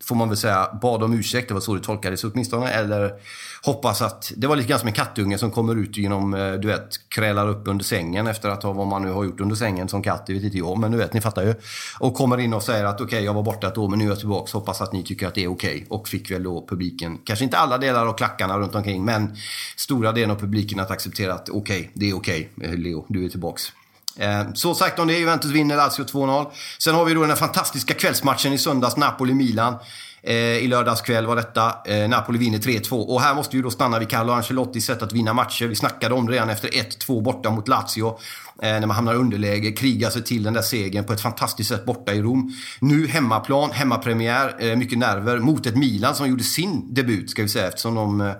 får 0.06 0.14
man 0.14 0.28
väl 0.28 0.36
säga, 0.38 0.68
bad 0.82 1.02
om 1.02 1.14
ursäkt. 1.14 1.48
Det 1.48 1.54
var 1.54 1.60
så 1.60 1.74
det 1.74 1.80
tolkades 1.80 2.24
åtminstone. 2.24 2.68
Eller 2.68 3.12
hoppas 3.62 4.02
att... 4.02 4.32
Det 4.36 4.46
var 4.46 4.56
lite 4.56 4.68
grann 4.68 4.78
som 4.78 4.88
en 4.88 4.94
kattunge 4.94 5.38
som 5.38 5.50
kommer 5.50 5.76
ut 5.76 5.96
genom, 5.96 6.34
eh, 6.34 6.52
du 6.52 6.68
vet, 6.68 7.08
krälar 7.08 7.48
upp 7.48 7.68
under 7.68 7.84
sängen 7.84 8.26
efter 8.26 8.48
att 8.48 8.62
ha 8.62 8.72
vad 8.72 8.86
man 8.86 9.02
nu 9.02 9.10
har 9.10 9.24
gjort 9.24 9.40
under 9.40 9.56
sängen 9.56 9.88
som 9.88 10.02
katt. 10.02 10.26
Det 10.26 10.32
vet 10.32 10.42
inte 10.42 10.58
jag, 10.58 10.78
men 10.78 10.92
du 10.92 10.98
vet, 10.98 11.12
ni 11.12 11.20
fattar 11.20 11.42
ju. 11.42 11.54
Och 12.00 12.14
kommer 12.14 12.40
in 12.40 12.54
och 12.54 12.62
säger 12.62 12.84
att 12.84 12.94
okej, 12.94 13.04
okay, 13.04 13.24
jag 13.24 13.34
var 13.34 13.42
borta 13.42 13.66
ett 13.68 13.78
år, 13.78 13.88
men 13.88 13.98
nu 13.98 14.04
är 14.04 14.08
jag 14.08 14.18
tillbaka. 14.18 14.50
Hoppas 14.52 14.80
att 14.80 14.92
ni 14.92 15.02
tycker 15.02 15.26
att 15.26 15.34
det 15.34 15.44
är 15.44 15.48
okej. 15.48 15.74
Okay. 15.74 15.86
Och 15.88 16.08
fick 16.08 16.30
väl 16.30 16.42
då 16.42 16.66
publiken, 16.68 17.18
kanske 17.24 17.44
inte 17.44 17.58
alla 17.58 17.78
delar 17.78 18.06
av 18.06 18.12
klackarna 18.12 18.58
runt 18.58 18.74
omkring, 18.74 19.04
men 19.04 19.36
stora 19.76 20.12
delen 20.12 20.30
av 20.30 20.40
publiken 20.40 20.80
att 20.80 20.90
acceptera 20.90 21.34
att 21.34 21.48
okej, 21.48 21.80
okay, 21.80 21.90
det 21.94 22.10
är 22.10 22.16
okej, 22.16 22.50
eh, 22.62 22.74
Leo, 22.74 23.04
du 23.08 23.24
är 23.24 23.28
tillbaks. 23.28 23.72
Eh, 24.16 24.52
så 24.54 24.74
sagt 24.74 24.98
om 24.98 25.06
det, 25.06 25.18
Juventus 25.18 25.50
vinner 25.50 25.76
Lazio 25.76 26.04
2-0. 26.04 26.46
Sen 26.78 26.94
har 26.94 27.04
vi 27.04 27.14
då 27.14 27.20
den 27.20 27.30
här 27.30 27.36
fantastiska 27.36 27.94
kvällsmatchen 27.94 28.52
i 28.52 28.58
söndags, 28.58 28.96
Napoli-Milan. 28.96 29.76
Eh, 30.26 30.34
I 30.36 30.68
lördags 30.68 31.00
kväll 31.00 31.26
var 31.26 31.36
detta. 31.36 31.74
Eh, 31.86 32.08
Napoli 32.08 32.38
vinner 32.38 32.58
3-2. 32.58 32.90
Och 32.90 33.20
här 33.20 33.34
måste 33.34 33.56
vi 33.56 33.62
då 33.62 33.70
stanna 33.70 33.98
vid 33.98 34.08
Carlo 34.08 34.32
Ancelottis 34.32 34.86
sätt 34.86 35.02
att 35.02 35.12
vinna 35.12 35.32
matcher. 35.32 35.66
Vi 35.66 35.74
snackade 35.74 36.14
om 36.14 36.26
det 36.26 36.32
redan 36.32 36.50
efter 36.50 36.68
1-2 36.68 37.22
borta 37.22 37.50
mot 37.50 37.68
Lazio. 37.68 38.18
Eh, 38.62 38.68
när 38.68 38.86
man 38.86 38.90
hamnar 38.90 39.14
i 39.14 39.16
underläge, 39.16 39.72
krigar 39.72 40.10
sig 40.10 40.22
till 40.22 40.42
den 40.42 40.54
där 40.54 40.62
segern 40.62 41.04
på 41.04 41.12
ett 41.12 41.20
fantastiskt 41.20 41.68
sätt 41.68 41.84
borta 41.84 42.12
i 42.12 42.22
Rom. 42.22 42.52
Nu 42.80 43.06
hemmaplan, 43.06 43.70
hemmapremiär, 43.70 44.76
mycket 44.76 44.98
nerver 44.98 45.38
mot 45.38 45.66
ett 45.66 45.76
Milan 45.76 46.14
som 46.14 46.28
gjorde 46.28 46.44
sin 46.44 46.94
debut, 46.94 47.30
ska 47.30 47.42
vi 47.42 47.48
säga, 47.48 47.68
eftersom 47.68 47.94
de 47.94 48.34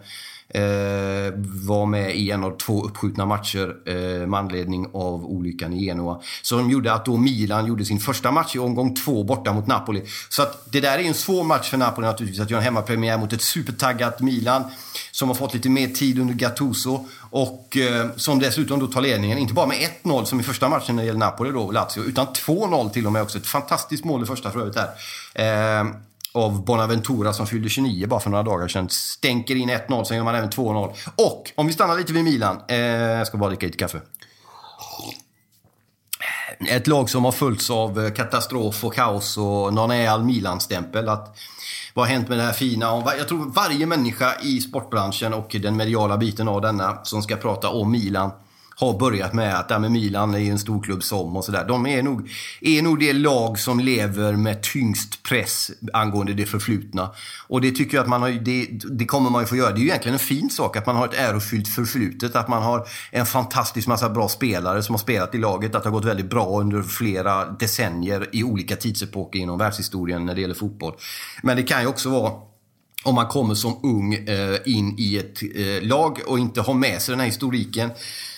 Eh, 0.49 1.33
var 1.65 1.87
med 1.87 2.17
i 2.17 2.31
en 2.31 2.45
av 2.45 2.59
två 2.59 2.85
uppskjutna 2.85 3.27
matcher 3.27 3.77
eh, 3.87 4.27
med 4.27 4.41
anledning 4.41 4.87
av 4.95 5.27
olyckan 5.27 5.73
i 5.73 5.85
Genoa. 5.85 6.21
Som 6.43 6.71
gjorde 6.71 6.93
att 6.93 7.05
då 7.05 7.17
Milan 7.17 7.67
gjorde 7.67 7.85
sin 7.85 8.01
första 8.01 8.31
match 8.31 8.57
i 8.57 8.59
omgång 8.59 8.95
två 8.95 9.25
borta 9.25 9.53
mot 9.53 9.67
Napoli. 9.67 10.03
Så 10.29 10.43
att 10.43 10.73
det 10.73 10.81
där 10.81 10.99
är 10.99 11.03
en 11.03 11.15
svår 11.15 11.45
match 11.45 11.71
för 11.71 11.77
Napoli 11.77 12.07
naturligtvis, 12.07 12.41
att 12.41 12.51
göra 12.51 12.61
en 12.61 12.65
hemmapremiär 12.65 13.19
mot 13.19 13.33
ett 13.33 13.43
supertaggat 13.43 14.21
Milan 14.21 14.65
som 15.13 15.29
har 15.29 15.35
fått 15.35 15.55
lite 15.55 15.69
mer 15.69 15.89
tid 15.89 16.19
under 16.19 16.35
Gattuso 16.35 17.07
och 17.31 17.77
eh, 17.77 18.07
som 18.17 18.39
dessutom 18.39 18.81
då 18.81 18.87
tar 18.87 19.01
ledningen, 19.01 19.39
inte 19.39 19.55
bara 19.55 19.67
med 19.67 19.89
1-0 20.03 20.25
som 20.25 20.41
i 20.41 20.43
första 20.43 20.69
matchen 20.69 20.97
när 20.97 21.03
det 21.03 21.07
gäller 21.07 21.21
Napoli 21.21 21.51
då, 21.51 21.71
Lazio, 21.71 22.05
utan 22.07 22.27
2-0 22.27 22.91
till 22.91 23.07
och 23.07 23.13
med 23.13 23.23
också. 23.23 23.39
Ett 23.39 23.47
fantastiskt 23.47 24.05
mål 24.05 24.23
i 24.23 24.27
första 24.27 24.51
för 24.51 24.61
övrigt 24.61 24.75
där. 24.75 25.81
Eh, 25.81 25.87
av 26.35 26.65
Bonaventura 26.65 27.33
som 27.33 27.47
fyllde 27.47 27.69
29 27.69 28.07
bara 28.07 28.21
för 28.21 28.31
några 28.31 28.43
dagar 28.43 28.69
sedan. 28.69 28.89
Stänker 28.89 29.57
in 29.57 29.71
1-0, 29.71 30.05
sen 30.05 30.17
gör 30.17 30.25
man 30.25 30.35
även 30.35 30.51
2-0. 30.51 30.93
Och 31.17 31.53
om 31.55 31.67
vi 31.67 31.73
stannar 31.73 31.97
lite 31.97 32.13
vid 32.13 32.25
Milan. 32.25 32.61
Eh, 32.69 32.79
jag 32.79 33.27
ska 33.27 33.39
bara 33.39 33.51
dricka 33.51 33.67
lite 33.67 33.79
kaffe. 33.79 34.01
Ett 36.69 36.87
lag 36.87 37.11
som 37.11 37.25
har 37.25 37.33
följts 37.33 37.71
av 37.71 38.05
eh, 38.05 38.13
katastrof 38.13 38.85
och 38.85 38.95
kaos 38.95 39.37
och 39.37 39.75
någon 39.75 39.91
är 39.91 40.09
all 40.09 40.25
Milan-stämpel. 40.25 41.09
Att 41.09 41.37
vad 41.95 42.07
har 42.07 42.15
hänt 42.15 42.29
med 42.29 42.39
det 42.39 42.45
här 42.45 42.53
fina? 42.53 43.03
Jag 43.19 43.29
tror 43.29 43.53
varje 43.53 43.87
människa 43.87 44.35
i 44.43 44.61
sportbranschen 44.61 45.35
och 45.35 45.57
den 45.61 45.77
mediala 45.77 46.17
biten 46.17 46.49
av 46.49 46.61
denna 46.61 47.05
som 47.05 47.23
ska 47.23 47.37
prata 47.37 47.69
om 47.69 47.91
Milan 47.91 48.31
har 48.77 48.99
börjat 48.99 49.33
med 49.33 49.59
att 49.59 49.71
ja, 49.71 49.79
med 49.79 49.91
Milan 49.91 50.35
är 50.35 50.51
en 50.51 50.59
stor 50.59 50.83
klubb 50.83 51.03
som 51.03 51.37
och 51.37 51.45
sådär. 51.45 51.65
De 51.69 51.87
är 51.87 52.03
nog, 52.03 52.31
är 52.61 52.83
nog 52.83 53.01
det 53.01 53.13
lag 53.13 53.59
som 53.59 53.81
lever 53.81 54.33
med 54.33 54.63
tyngst 54.63 55.23
press 55.23 55.71
angående 55.93 56.35
det 56.35 56.47
förflutna. 56.47 57.11
Och 57.49 57.61
det 57.61 57.71
tycker 57.71 57.97
jag 57.97 58.03
att 58.03 58.09
man 58.09 58.23
har, 58.23 58.31
det, 58.31 58.69
det 58.91 59.05
kommer 59.05 59.31
man 59.31 59.43
ju 59.43 59.47
få 59.47 59.57
göra. 59.57 59.73
Det 59.73 59.79
är 59.79 59.83
ju 59.83 59.89
egentligen 59.89 60.15
en 60.15 60.19
fin 60.19 60.51
sak 60.51 60.77
att 60.77 60.87
man 60.87 60.97
har 60.97 61.09
ett 61.09 61.15
ärofyllt 61.15 61.69
förflutet. 61.69 62.37
Att 62.37 62.49
man 62.49 62.63
har 62.63 62.87
en 63.11 63.27
fantastisk 63.27 63.89
massa 63.89 64.09
bra 64.09 64.29
spelare 64.29 64.83
som 64.83 64.95
har 64.95 65.01
spelat 65.01 65.35
i 65.35 65.39
laget. 65.39 65.75
Att 65.75 65.83
det 65.83 65.89
har 65.89 65.95
gått 65.95 66.05
väldigt 66.05 66.31
bra 66.31 66.61
under 66.61 66.83
flera 66.83 67.45
decennier 67.45 68.29
i 68.33 68.45
olika 68.45 68.77
tidsepoker 68.77 69.39
inom 69.39 69.59
världshistorien 69.59 70.27
när 70.27 70.35
det 70.35 70.41
gäller 70.41 70.55
fotboll. 70.55 70.95
Men 71.43 71.57
det 71.57 71.63
kan 71.63 71.81
ju 71.81 71.87
också 71.87 72.11
vara 72.11 72.33
om 73.05 73.15
man 73.15 73.27
kommer 73.27 73.55
som 73.55 73.81
ung 73.83 74.15
eh, 74.15 74.57
in 74.65 74.95
i 74.99 75.19
ett 75.19 75.43
eh, 75.43 75.89
lag 75.89 76.21
och 76.27 76.39
inte 76.39 76.61
har 76.61 76.75
med 76.75 77.03
sig 77.03 77.13
den 77.13 77.21
här 77.21 77.27
historiken 77.27 77.91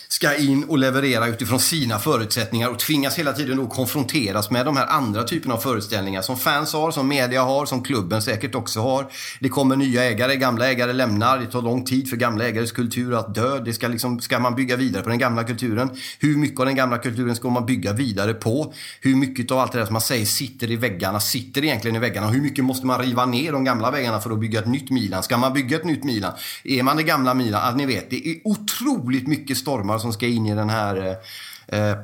ska 0.08 0.36
in 0.36 0.64
och 0.64 0.78
leverera 0.78 1.26
utifrån 1.26 1.60
sina 1.60 1.98
förutsättningar 1.98 2.68
och 2.68 2.78
tvingas 2.78 3.18
hela 3.18 3.32
tiden 3.32 3.56
då 3.56 3.66
konfronteras 3.66 4.50
med 4.50 4.66
de 4.66 4.76
här 4.76 4.86
andra 4.86 5.24
typerna 5.24 5.54
av 5.54 5.58
föreställningar 5.58 6.22
som 6.22 6.36
fans 6.36 6.72
har, 6.72 6.90
som 6.90 7.08
media 7.08 7.42
har, 7.42 7.66
som 7.66 7.82
klubben 7.82 8.22
säkert 8.22 8.54
också 8.54 8.80
har. 8.80 9.06
Det 9.40 9.48
kommer 9.48 9.76
nya 9.76 10.04
ägare, 10.04 10.36
gamla 10.36 10.68
ägare 10.68 10.92
lämnar, 10.92 11.38
det 11.38 11.46
tar 11.46 11.62
lång 11.62 11.84
tid 11.84 12.10
för 12.10 12.16
gamla 12.16 12.44
ägares 12.44 12.72
kultur 12.72 13.18
att 13.18 13.34
dö. 13.34 13.58
Det 13.58 13.72
ska, 13.72 13.88
liksom, 13.88 14.20
ska 14.20 14.38
man 14.38 14.54
bygga 14.54 14.76
vidare 14.76 15.02
på 15.02 15.08
den 15.08 15.18
gamla 15.18 15.44
kulturen? 15.44 15.90
Hur 16.18 16.36
mycket 16.36 16.60
av 16.60 16.66
den 16.66 16.74
gamla 16.74 16.98
kulturen 16.98 17.36
ska 17.36 17.50
man 17.50 17.66
bygga 17.66 17.92
vidare 17.92 18.34
på? 18.34 18.74
Hur 19.00 19.16
mycket 19.16 19.50
av 19.50 19.58
allt 19.58 19.72
det 19.72 19.78
där 19.78 19.86
som 19.86 19.92
man 19.92 20.02
säger 20.02 20.26
sitter 20.26 20.70
i 20.70 20.76
väggarna, 20.76 21.20
sitter 21.20 21.64
egentligen 21.64 21.96
i 21.96 21.98
väggarna? 21.98 22.28
Hur 22.28 22.42
mycket 22.42 22.64
måste 22.64 22.86
man 22.86 23.02
riva 23.02 23.26
ner 23.26 23.52
de 23.52 23.64
gamla 23.64 23.90
väggarna 23.90 24.20
för 24.20 24.30
att 24.30 24.40
bygga 24.40 24.60
ett 24.60 24.66
nytt 24.66 24.90
Milan? 24.90 25.22
Ska 25.22 25.36
man 25.36 25.52
bygga 25.52 25.76
ett 25.76 25.84
nytt 25.84 26.04
Milan? 26.04 26.32
Är 26.64 26.82
man 26.82 26.96
det 26.96 27.02
gamla 27.02 27.34
Milan? 27.34 27.68
Att 27.68 27.76
ni 27.76 27.86
vet, 27.86 28.10
det 28.10 28.28
är 28.28 28.36
otroligt 28.44 29.26
mycket 29.26 29.56
stormar 29.56 29.95
som 29.98 30.12
ska 30.12 30.26
in 30.26 30.46
i 30.46 30.54
den 30.54 30.70
här 30.70 31.18
eh, 31.66 31.90
eh, 31.90 31.96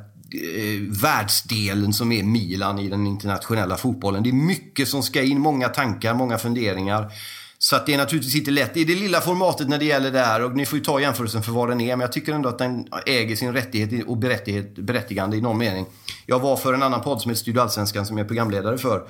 världsdelen 1.02 1.92
som 1.92 2.12
är 2.12 2.22
Milan 2.22 2.78
i 2.78 2.88
den 2.88 3.06
internationella 3.06 3.76
fotbollen. 3.76 4.22
Det 4.22 4.30
är 4.30 4.32
mycket 4.32 4.88
som 4.88 5.02
ska 5.02 5.22
in, 5.22 5.40
många 5.40 5.68
tankar, 5.68 6.14
många 6.14 6.38
funderingar. 6.38 7.12
Så 7.58 7.76
att 7.76 7.86
det 7.86 7.94
är 7.94 7.98
naturligtvis 7.98 8.36
inte 8.36 8.50
lätt. 8.50 8.76
I 8.76 8.84
det 8.84 8.94
lilla 8.94 9.20
formatet 9.20 9.68
när 9.68 9.78
det 9.78 9.84
gäller 9.84 10.10
det 10.10 10.18
här, 10.18 10.44
och 10.44 10.56
ni 10.56 10.66
får 10.66 10.78
ju 10.78 10.84
ta 10.84 11.00
jämförelsen 11.00 11.42
för 11.42 11.52
vad 11.52 11.68
den 11.68 11.80
är, 11.80 11.96
men 11.96 12.00
jag 12.00 12.12
tycker 12.12 12.32
ändå 12.32 12.48
att 12.48 12.58
den 12.58 12.86
äger 13.06 13.36
sin 13.36 13.52
rättighet 13.52 14.06
och 14.06 14.16
berättigande 14.76 15.36
i 15.36 15.40
någon 15.40 15.58
mening. 15.58 15.86
Jag 16.26 16.38
var 16.38 16.56
för 16.56 16.74
en 16.74 16.82
annan 16.82 17.02
podd 17.02 17.20
som 17.20 17.30
heter 17.30 17.40
Studio 17.40 17.60
Allsvenskan 17.60 18.06
som 18.06 18.18
jag 18.18 18.24
är 18.24 18.28
programledare 18.28 18.78
för. 18.78 19.02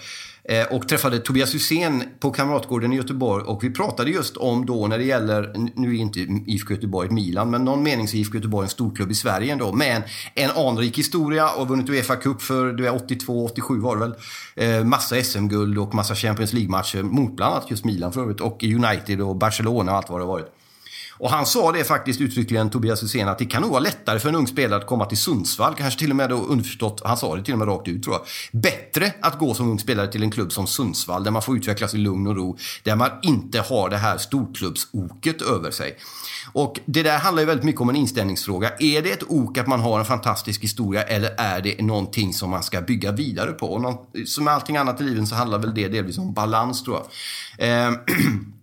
Eh, 0.49 0.67
och 0.67 0.89
träffade 0.89 1.19
Tobias 1.19 1.55
Hysén 1.55 2.05
på 2.21 2.31
Kamratgården 2.31 2.93
i 2.93 2.97
Göteborg 2.97 3.45
och 3.45 3.65
vi 3.65 3.71
pratade 3.71 4.11
just 4.11 4.37
om 4.37 4.67
då 4.67 4.87
när 4.87 4.99
det 4.99 5.05
gäller, 5.05 5.53
nu 5.75 5.97
är 5.97 6.01
inte 6.01 6.21
IFK 6.21 6.75
Göteborg 6.75 7.11
Milan, 7.11 7.51
men 7.51 7.65
någon 7.65 7.83
mening 7.83 8.09
så 8.09 8.17
är 8.17 8.21
IFK 8.21 8.35
Göteborg 8.35 8.65
en 8.65 8.71
storklubb 8.71 9.11
i 9.11 9.15
Sverige 9.15 9.53
ändå. 9.53 9.73
Med 9.73 9.97
en, 9.97 10.03
en 10.35 10.51
anrik 10.51 10.99
historia 10.99 11.51
och 11.51 11.69
vunnit 11.69 11.89
Uefa 11.89 12.17
Cup 12.17 12.43
för 12.43 12.73
du 12.73 12.87
är 12.87 12.95
82, 12.95 13.45
87 13.45 13.81
var 13.81 13.97
det 13.97 14.01
väl. 14.01 14.15
Eh, 14.57 14.85
massa 14.85 15.23
SM-guld 15.23 15.79
och 15.79 15.95
massa 15.95 16.15
Champions 16.15 16.53
League-matcher 16.53 17.03
mot 17.03 17.37
bland 17.37 17.55
annat 17.55 17.71
just 17.71 17.85
Milan 17.85 18.13
för 18.13 18.21
övrigt 18.21 18.41
och 18.41 18.63
United 18.63 19.21
och 19.21 19.37
Barcelona 19.37 19.93
och 19.93 19.97
allt 19.97 20.11
vad 20.11 20.21
det 20.21 20.25
har 20.25 20.33
varit. 20.33 20.62
Och 21.23 21.31
han 21.31 21.47
sa 21.47 21.73
det 21.73 21.85
faktiskt 21.85 22.21
uttryckligen, 22.21 22.71
Tobias 22.71 23.03
Hysén, 23.03 23.29
att 23.29 23.39
det 23.39 23.45
kan 23.45 23.63
nog 23.63 23.71
vara 23.71 23.81
lättare 23.81 24.19
för 24.19 24.29
en 24.29 24.35
ung 24.35 24.47
spelare 24.47 24.81
att 24.81 24.87
komma 24.87 25.05
till 25.05 25.19
Sundsvall. 25.19 25.75
Kanske 25.75 25.99
till 25.99 26.11
och 26.11 26.17
med 26.17 26.31
då 26.31 26.37
underförstått, 26.37 27.03
han 27.05 27.17
sa 27.17 27.37
det 27.37 27.45
till 27.45 27.53
och 27.53 27.59
med 27.59 27.69
rakt 27.69 27.89
ut 27.89 28.03
tror 28.03 28.15
jag. 28.15 28.23
Bättre 28.63 29.13
att 29.21 29.39
gå 29.39 29.55
som 29.55 29.71
ung 29.71 29.79
spelare 29.79 30.13
till 30.13 30.23
en 30.23 30.31
klubb 30.31 30.53
som 30.53 30.67
Sundsvall, 30.67 31.25
där 31.25 31.31
man 31.31 31.43
får 31.43 31.57
utvecklas 31.57 31.95
i 31.95 31.99
lugn 31.99 32.27
och 32.27 32.37
ro. 32.37 32.59
Där 32.83 32.97
man 32.97 33.11
inte 33.23 33.61
har 33.61 33.91
det 33.91 33.97
här 33.97 34.19
storklubbsoket 34.19 35.43
över 35.43 35.71
sig. 35.71 35.97
Och 36.53 36.81
det 36.85 37.03
där 37.03 37.19
handlar 37.19 37.43
ju 37.43 37.47
väldigt 37.47 37.65
mycket 37.65 37.81
om 37.81 37.89
en 37.89 37.97
inställningsfråga. 37.97 38.71
Är 38.79 39.03
det 39.03 39.11
ett 39.11 39.25
ok 39.29 39.59
att 39.59 39.67
man 39.67 39.81
har 39.81 39.99
en 39.99 40.05
fantastisk 40.05 40.63
historia 40.63 41.03
eller 41.03 41.35
är 41.39 41.61
det 41.61 41.83
någonting 41.83 42.33
som 42.33 42.51
man 42.51 42.63
ska 42.63 42.81
bygga 42.81 43.13
vidare 43.13 43.53
på? 43.53 43.73
Och 43.73 44.07
som 44.27 44.45
med 44.45 44.55
allting 44.55 44.77
annat 44.77 45.01
i 45.01 45.05
livet 45.05 45.29
så 45.29 45.35
handlar 45.35 45.59
väl 45.59 45.75
det 45.75 45.89
delvis 45.89 46.19
om 46.19 46.35
balans 46.35 46.83
tror 46.83 47.03
jag. 47.59 47.87
Eh, 47.89 47.93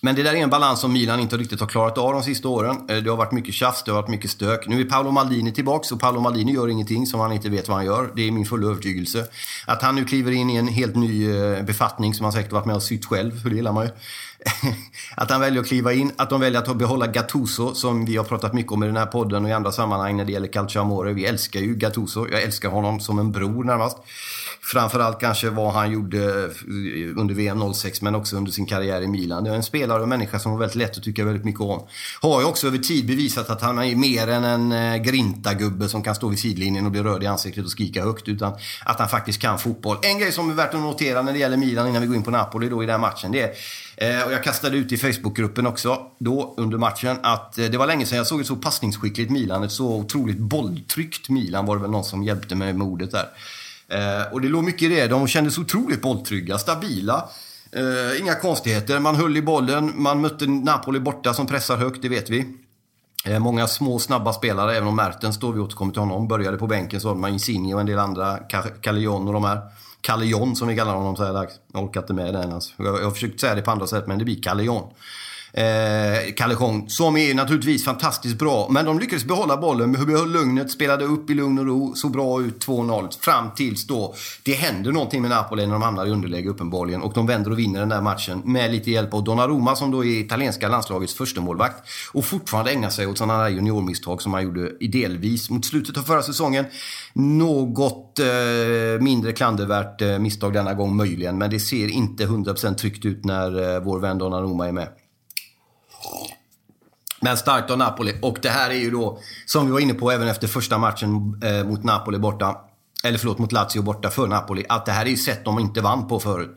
Men 0.00 0.14
det 0.14 0.22
där 0.22 0.34
är 0.34 0.36
en 0.36 0.50
balans 0.50 0.80
som 0.80 0.92
Milan 0.92 1.20
inte 1.20 1.36
riktigt 1.36 1.60
har 1.60 1.66
klarat 1.66 1.98
av 1.98 2.12
de 2.12 2.22
sista 2.22 2.48
åren. 2.48 2.76
Eh, 2.88 2.96
det 2.96 3.10
har 3.10 3.16
varit 3.16 3.32
mycket 3.32 3.54
tjafs, 3.54 3.82
det 3.82 3.90
har 3.90 4.02
varit 4.02 4.10
mycket 4.10 4.30
stök. 4.30 4.68
Nu 4.68 4.80
är 4.80 4.84
Paolo 4.84 5.10
Maldini 5.10 5.52
tillbaks 5.52 5.92
och 5.92 6.00
Paolo 6.00 6.20
Maldini 6.20 6.52
gör 6.52 6.68
ingenting 6.68 7.06
som 7.06 7.20
han 7.20 7.32
inte 7.32 7.48
vet 7.48 7.68
vad 7.68 7.76
han 7.76 7.86
gör. 7.86 8.12
Det 8.16 8.28
är 8.28 8.30
min 8.30 8.46
fulla 8.46 8.66
övertygelse. 8.66 9.26
Att 9.66 9.82
han 9.82 9.94
nu 9.94 10.04
kliver 10.04 10.32
in 10.32 10.50
i 10.50 10.56
en 10.56 10.68
helt 10.68 10.96
ny 10.96 11.36
eh, 11.36 11.62
befattning 11.62 12.14
som 12.14 12.24
han 12.24 12.32
säkert 12.32 12.52
varit 12.52 12.66
med 12.66 12.76
och 12.76 12.82
sytt 12.82 13.06
själv, 13.06 13.42
för 13.42 13.50
det 13.50 13.56
gillar 13.56 13.72
man 13.72 13.84
ju. 13.84 13.90
att 15.14 15.30
han 15.30 15.40
väljer 15.40 15.60
att 15.60 15.68
kliva 15.68 15.92
in, 15.92 16.12
att 16.16 16.30
de 16.30 16.40
väljer 16.40 16.60
att 16.60 16.76
behålla 16.76 17.06
Gattuso 17.06 17.74
som 17.74 18.04
vi 18.04 18.16
har 18.16 18.24
pratat 18.24 18.54
mycket 18.54 18.72
om 18.72 18.82
i 18.82 18.86
den 18.86 18.96
här 18.96 19.06
podden 19.06 19.44
och 19.44 19.50
i 19.50 19.52
andra 19.52 19.72
sammanhang 19.72 20.16
när 20.16 20.24
det 20.24 20.32
gäller 20.32 20.48
Calciamore. 20.48 21.12
Vi 21.12 21.24
älskar 21.24 21.60
ju 21.60 21.74
Gattuso. 21.74 22.26
Jag 22.30 22.42
älskar 22.42 22.68
honom 22.68 23.00
som 23.00 23.18
en 23.18 23.32
bror 23.32 23.64
närmast. 23.64 23.98
Framförallt 24.62 25.20
kanske 25.20 25.50
vad 25.50 25.72
han 25.72 25.92
gjorde 25.92 26.18
eh, 26.18 27.20
under 27.20 27.34
VM 27.34 27.74
06 27.74 28.02
men 28.02 28.14
också 28.14 28.36
under 28.36 28.52
sin 28.52 28.66
karriär 28.66 29.02
i 29.02 29.06
Milan. 29.06 29.44
Det 29.44 29.50
är 29.50 29.54
en 29.54 29.62
spelare 29.62 30.02
och 30.02 30.08
människa 30.08 30.38
som 30.38 30.52
var 30.52 30.58
väldigt 30.58 30.76
lätt 30.76 30.96
att 30.96 31.02
tycka 31.02 31.24
väldigt 31.24 31.44
mycket 31.44 31.60
om. 31.60 31.86
Har 32.20 32.40
ju 32.40 32.46
också 32.46 32.66
över 32.66 32.78
tid 32.78 33.06
bevisat 33.06 33.50
att 33.50 33.62
han 33.62 33.78
är 33.78 33.96
mer 33.96 34.28
än 34.28 34.44
en 34.44 34.72
eh, 34.72 34.96
grintagubbe 34.96 35.88
som 35.88 36.02
kan 36.02 36.14
stå 36.14 36.28
vid 36.28 36.38
sidlinjen 36.38 36.84
och 36.84 36.90
bli 36.90 37.02
röd 37.02 37.22
i 37.22 37.26
ansiktet 37.26 37.64
och 37.64 37.70
skrika 37.70 38.04
högt. 38.04 38.28
Utan 38.28 38.52
att 38.84 38.98
han 38.98 39.08
faktiskt 39.08 39.40
kan 39.40 39.58
fotboll. 39.58 39.96
En 40.02 40.18
grej 40.18 40.32
som 40.32 40.50
är 40.50 40.54
värt 40.54 40.74
att 40.74 40.80
notera 40.80 41.22
när 41.22 41.32
det 41.32 41.38
gäller 41.38 41.56
Milan 41.56 41.88
innan 41.88 42.02
vi 42.02 42.08
går 42.08 42.16
in 42.16 42.22
på 42.22 42.30
Napoli 42.30 42.68
då 42.68 42.82
i 42.82 42.86
den 42.86 43.00
matchen. 43.00 43.32
Det 43.32 43.42
är, 43.42 43.50
eh, 44.00 44.26
och 44.26 44.32
jag 44.32 44.44
kastade 44.44 44.76
ut 44.76 44.92
i 44.92 44.96
Facebookgruppen 44.96 45.66
också 45.66 46.06
då 46.18 46.54
under 46.56 46.78
matchen 46.78 47.16
att 47.22 47.58
eh, 47.58 47.64
det 47.64 47.78
var 47.78 47.86
länge 47.86 48.06
sedan 48.06 48.18
jag 48.18 48.26
såg 48.26 48.40
ett 48.40 48.46
så 48.46 48.56
passningsskickligt 48.56 49.30
Milan. 49.30 49.64
Ett 49.64 49.72
så 49.72 49.96
otroligt 49.96 50.38
bolltryckt 50.38 51.28
Milan 51.28 51.66
var 51.66 51.76
det 51.76 51.82
väl 51.82 51.90
någon 51.90 52.04
som 52.04 52.24
hjälpte 52.24 52.54
mig 52.54 52.72
med 52.72 52.86
ordet 52.86 53.10
där. 53.10 53.28
Eh, 53.88 54.32
och 54.32 54.40
det 54.40 54.48
låg 54.48 54.64
mycket 54.64 54.82
i 54.82 54.88
det. 54.88 55.06
De 55.06 55.26
kändes 55.26 55.58
otroligt 55.58 56.02
bolltrygga, 56.02 56.58
stabila. 56.58 57.28
Eh, 57.72 58.20
inga 58.20 58.34
konstigheter. 58.34 58.98
Man 58.98 59.16
höll 59.16 59.36
i 59.36 59.42
bollen. 59.42 59.92
Man 59.94 60.20
mötte 60.20 60.46
Napoli 60.46 61.00
borta 61.00 61.34
som 61.34 61.46
pressar 61.46 61.76
högt, 61.76 62.02
det 62.02 62.08
vet 62.08 62.30
vi. 62.30 62.46
Eh, 63.24 63.38
många 63.38 63.66
små 63.66 63.98
snabba 63.98 64.32
spelare, 64.32 64.76
även 64.76 64.88
om 64.88 64.96
Mertens 64.96 65.38
då, 65.38 65.50
vi 65.50 65.60
återkommer 65.60 65.92
till 65.92 66.00
honom, 66.00 66.28
började 66.28 66.56
på 66.56 66.66
bänken. 66.66 67.00
Så 67.00 67.08
hade 67.08 67.20
man 67.20 67.32
Insigne 67.32 67.74
och 67.74 67.80
en 67.80 67.86
del 67.86 67.98
andra, 67.98 68.38
Callejon 68.80 69.26
och 69.26 69.32
de 69.32 69.44
här. 69.44 69.60
Kalle 70.00 70.26
John 70.26 70.56
som 70.56 70.68
vi 70.68 70.76
kallar 70.76 70.94
honom 70.94 71.16
så 71.16 71.24
här 71.24 71.32
dags. 71.32 71.54
Jag 71.72 71.84
orkar 71.84 72.00
inte 72.00 72.12
med 72.12 72.34
den 72.34 72.52
alltså. 72.52 72.72
Jag 72.76 73.04
har 73.04 73.10
försökt 73.10 73.40
säga 73.40 73.54
det 73.54 73.62
på 73.62 73.70
andra 73.70 73.86
sätt, 73.86 74.06
men 74.06 74.18
det 74.18 74.24
blir 74.24 74.42
Kalle 74.42 74.62
John 74.62 74.90
eh, 75.52 76.34
Kalle 76.36 76.54
Schong, 76.54 76.88
som 76.88 77.16
är 77.16 77.34
naturligtvis 77.34 77.84
fantastiskt 77.84 78.38
bra. 78.38 78.68
Men 78.70 78.84
de 78.84 78.98
lyckades 78.98 79.24
behålla 79.24 79.56
bollen, 79.56 79.92
behöll 79.92 80.32
lugnet, 80.32 80.70
spelade 80.70 81.04
upp 81.04 81.30
i 81.30 81.34
lugn 81.34 81.58
och 81.58 81.66
ro, 81.66 81.94
såg 81.94 82.12
bra 82.12 82.42
ut 82.42 82.66
2-0 82.66 83.20
fram 83.20 83.50
tills 83.56 83.86
då 83.86 84.14
det 84.42 84.52
händer 84.52 84.92
någonting 84.92 85.22
med 85.22 85.30
Napoli 85.30 85.66
när 85.66 85.72
de 85.72 85.82
hamnar 85.82 86.06
i 86.06 86.10
underläge 86.10 86.48
uppenbarligen 86.48 87.02
och 87.02 87.12
de 87.14 87.26
vänder 87.26 87.50
och 87.50 87.58
vinner 87.58 87.80
den 87.80 87.88
där 87.88 88.00
matchen 88.00 88.42
med 88.44 88.70
lite 88.70 88.90
hjälp 88.90 89.14
av 89.14 89.24
Donnarumma 89.24 89.76
som 89.76 89.90
då 89.90 90.04
är 90.04 90.20
italienska 90.20 90.68
landslagets 90.68 91.14
första 91.14 91.40
målvakt 91.40 91.88
och 92.12 92.24
fortfarande 92.24 92.70
ägnar 92.70 92.90
sig 92.90 93.06
åt 93.06 93.18
sådana 93.18 93.42
där 93.42 93.48
juniormisstag 93.48 94.22
som 94.22 94.34
han 94.34 94.42
gjorde 94.42 94.72
delvis 94.80 95.50
mot 95.50 95.64
slutet 95.64 95.98
av 95.98 96.02
förra 96.02 96.22
säsongen. 96.22 96.64
Något 97.12 98.18
eh, 98.18 99.00
mindre 99.00 99.32
klandervärt 99.32 100.02
eh, 100.02 100.18
misstag 100.18 100.52
denna 100.52 100.74
gång 100.74 100.96
möjligen, 100.96 101.38
men 101.38 101.50
det 101.50 101.60
ser 101.60 101.88
inte 101.88 102.26
100% 102.26 102.74
tryggt 102.74 103.04
ut 103.04 103.24
när 103.24 103.74
eh, 103.74 103.80
vår 103.82 103.98
vän 103.98 104.18
Donnarumma 104.18 104.68
är 104.68 104.72
med. 104.72 104.88
Men 107.20 107.36
starkt 107.36 107.70
av 107.70 107.78
Napoli. 107.78 108.18
Och 108.22 108.38
det 108.42 108.48
här 108.48 108.70
är 108.70 108.74
ju 108.74 108.90
då, 108.90 109.18
som 109.46 109.66
vi 109.66 109.72
var 109.72 109.80
inne 109.80 109.94
på 109.94 110.10
även 110.10 110.28
efter 110.28 110.48
första 110.48 110.78
matchen 110.78 111.40
eh, 111.44 111.64
mot 111.64 111.84
Napoli 111.84 112.18
borta. 112.18 112.56
Eller 113.04 113.18
förlåt, 113.18 113.38
mot 113.38 113.52
Lazio 113.52 113.82
borta 113.82 114.10
för 114.10 114.26
Napoli. 114.26 114.64
Att 114.68 114.86
det 114.86 114.92
här 114.92 115.06
är 115.06 115.10
ju 115.10 115.16
sätt 115.16 115.44
de 115.44 115.58
inte 115.58 115.80
vann 115.80 116.08
på 116.08 116.20
förut. 116.20 116.56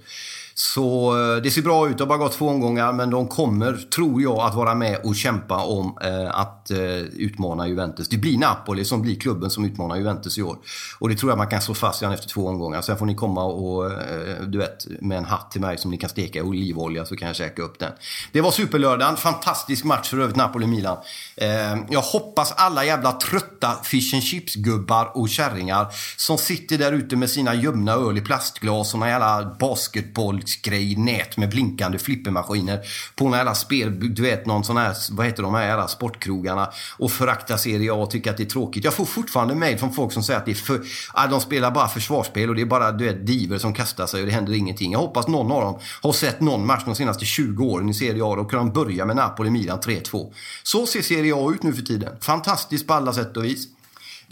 Så 0.54 1.18
eh, 1.20 1.42
det 1.42 1.52
ser 1.52 1.62
bra 1.62 1.90
ut. 1.90 1.98
Det 1.98 2.04
har 2.04 2.08
bara 2.08 2.18
gått 2.18 2.34
två 2.34 2.48
omgångar, 2.48 2.94
men 2.94 3.10
de 3.10 3.28
kommer, 3.28 3.74
tror 3.96 4.22
jag, 4.22 4.40
att 4.40 4.56
vara 4.56 4.76
med 4.76 4.98
och 5.04 5.16
kämpa 5.16 5.64
om 5.64 5.98
eh, 6.02 6.40
att 6.40 6.72
eh, 6.72 6.80
utmana 6.98 7.68
Juventus. 7.68 8.10
Det 8.10 8.18
blir 8.18 8.38
Napoli 8.38 8.86
som 8.86 9.02
blir 9.02 9.16
klubben 9.16 9.50
som 9.50 9.66
utmanar 9.66 9.96
Juventus 9.96 10.38
i 10.38 10.42
år. 10.42 10.58
Och 11.00 11.10
det 11.10 11.16
tror 11.16 11.32
jag 11.32 11.38
man 11.38 11.48
kan 11.48 11.62
slå 11.62 11.74
fast 11.74 12.02
redan 12.02 12.14
efter 12.14 12.28
två 12.28 12.48
omgångar. 12.48 12.82
Sen 12.82 12.98
får 12.98 13.06
ni 13.06 13.16
komma 13.16 13.44
och, 13.44 13.92
eh, 13.92 14.42
du 14.48 14.58
vet, 14.58 14.88
med 15.02 15.18
en 15.18 15.26
hatt 15.26 15.52
till 15.52 15.62
mig 15.62 15.78
som 15.78 15.92
ni 15.92 15.98
kan 15.98 16.10
steka 16.10 16.40
i 16.40 16.42
olivolja 16.42 17.06
så 17.06 17.16
kan 17.16 17.28
jag 17.28 17.36
käka 17.36 17.62
upp 17.62 17.80
den. 17.80 17.92
Det 18.32 18.42
var 18.42 18.52
superlördagen. 18.52 19.18
Fantastisk 19.18 19.84
match 19.84 20.10
för 20.10 20.20
övrigt, 20.20 20.36
Napoli-Milan. 20.36 20.98
Eh, 21.36 21.50
jag 21.90 22.02
hoppas 22.02 22.54
alla 22.58 22.86
jävla 22.86 23.12
trötta 23.12 23.76
fish 23.84 24.14
and 24.14 24.24
chips-gubbar 24.24 25.18
och 25.18 25.30
kärringar 25.30 25.88
som 26.18 26.38
sitter 26.38 26.78
där 26.78 26.92
ute 26.92 27.16
med 27.16 27.30
sina 27.30 27.56
gömna 27.56 27.94
öl 27.94 28.18
i 28.18 28.22
plastglas 28.22 28.94
och 28.94 29.00
någon 29.00 29.10
jävla 29.10 29.56
basketboll 29.60 30.41
fotbollsgrej, 30.42 30.96
nät 30.96 31.38
med 31.38 31.50
blinkande 31.50 32.00
flippermaskiner 32.00 32.80
på 33.16 33.24
några 33.24 33.38
jävla 33.38 33.56
spel, 33.56 34.16
du 34.16 34.22
vet 34.22 34.46
någon 34.46 34.64
sån 34.64 34.78
här, 34.78 34.96
vad 35.12 35.26
heter 35.26 35.44
de 35.44 35.54
här 35.54 35.68
jävla 35.68 35.88
sportkrogarna 35.88 36.70
och 36.98 37.12
förakta 37.12 37.58
Serie 37.58 37.92
A 37.92 37.96
och 37.96 38.12
tycka 38.12 38.32
att 38.32 38.38
det 38.38 38.44
är 38.44 38.50
tråkigt. 38.50 38.84
Jag 38.84 38.94
får 38.94 39.06
fortfarande 39.06 39.56
mejl 39.56 39.78
från 39.78 39.94
folk 39.94 40.14
som 40.14 40.24
säger 40.24 40.40
att 40.40 40.46
det 40.46 40.52
är 40.52 40.56
för, 40.56 40.82
ja, 41.14 41.28
de 41.28 41.42
spelar 41.42 41.72
bara 41.72 41.88
försvarsspel 41.88 42.50
och 42.50 42.56
det 42.56 42.62
är 42.62 42.66
bara 42.66 42.92
du 42.92 43.06
vet, 43.06 43.28
diver 43.28 43.58
som 43.58 43.74
kastar 43.74 44.08
sig 44.08 44.22
och 44.22 44.28
det 44.28 44.34
händer 44.34 44.54
ingenting. 44.54 44.92
Jag 44.92 45.00
hoppas 45.00 45.28
någon 45.28 45.52
av 45.52 45.62
dem 45.62 45.80
har 46.02 46.14
sett 46.14 46.42
någon 46.42 46.66
match 46.66 46.84
de 46.86 46.96
senaste 46.96 47.26
20 47.26 47.66
åren 47.66 47.90
i 47.90 47.94
Serie 47.94 48.24
A. 48.24 48.36
Då 48.36 48.46
kan 48.46 48.60
de 48.60 48.72
börja 48.72 49.06
med 49.06 49.16
Napoli-Milan 49.16 49.80
3-2. 49.80 50.34
Så 50.64 50.86
ser 50.86 51.02
Serie 51.02 51.34
A 51.36 51.52
ut 51.54 51.64
nu 51.64 51.74
för 51.74 51.82
tiden. 51.82 52.16
Fantastiskt 52.22 52.88
på 52.88 52.94
alla 52.94 53.14
sätt 53.14 53.38
och 53.38 53.46
vis. 53.46 53.68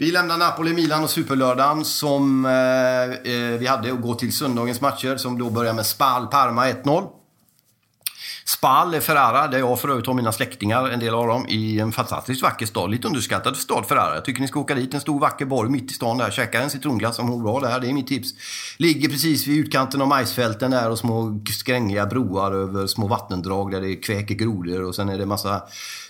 Vi 0.00 0.10
lämnar 0.10 0.38
Napoli, 0.38 0.72
Milan 0.72 1.04
och 1.04 1.10
Superlördagen 1.10 1.84
som 1.84 2.44
eh, 2.44 2.52
eh 3.32 3.58
vi 3.58 3.66
hade 3.66 3.92
och 3.92 4.00
går 4.00 4.14
till 4.14 4.32
söndagens 4.32 4.80
matcher 4.80 5.16
som 5.16 5.38
då 5.38 5.50
börjar 5.50 5.72
med 5.72 5.86
Spal, 5.86 6.26
Parma 6.26 6.68
1-0. 6.68 7.08
Spal, 8.44 8.94
är 8.94 9.00
Ferrara, 9.00 9.48
där 9.48 9.58
jag 9.58 9.80
för 9.80 9.88
övrigt 9.88 10.06
har 10.06 10.14
mina 10.14 10.32
släktingar, 10.32 10.88
en 10.88 11.00
del 11.00 11.14
av 11.14 11.26
dem, 11.26 11.46
i 11.48 11.80
en 11.80 11.92
fantastiskt 11.92 12.42
vacker 12.42 12.66
stad. 12.66 12.90
Lite 12.90 13.08
underskattad 13.08 13.56
stad, 13.56 13.86
Ferrara. 13.86 14.14
Jag 14.14 14.24
tycker 14.24 14.40
ni 14.40 14.48
ska 14.48 14.60
åka 14.60 14.74
dit. 14.74 14.94
En 14.94 15.00
stor 15.00 15.20
vacker 15.20 15.44
borg 15.44 15.70
mitt 15.70 15.90
i 15.90 15.94
stan 15.94 16.18
där. 16.18 16.30
Käka 16.30 16.62
en 16.62 16.70
citronglass 16.70 17.18
om 17.18 17.26
mår 17.26 17.42
bra 17.42 17.60
där. 17.60 17.80
Det 17.80 17.88
är 17.88 17.92
mitt 17.92 18.06
tips. 18.06 18.30
Ligger 18.76 19.08
precis 19.08 19.46
vid 19.46 19.58
utkanten 19.58 20.02
av 20.02 20.08
majsfälten 20.08 20.70
där 20.70 20.90
och 20.90 20.98
små 20.98 21.40
skrängliga 21.50 22.06
broar 22.06 22.52
över 22.52 22.86
små 22.86 23.08
vattendrag 23.08 23.70
där 23.70 23.80
det 23.80 23.96
kväker 23.96 24.34
grodor 24.34 24.82
och 24.82 24.94
sen 24.94 25.08
är 25.08 25.18
det 25.18 25.26
massa 25.26 25.62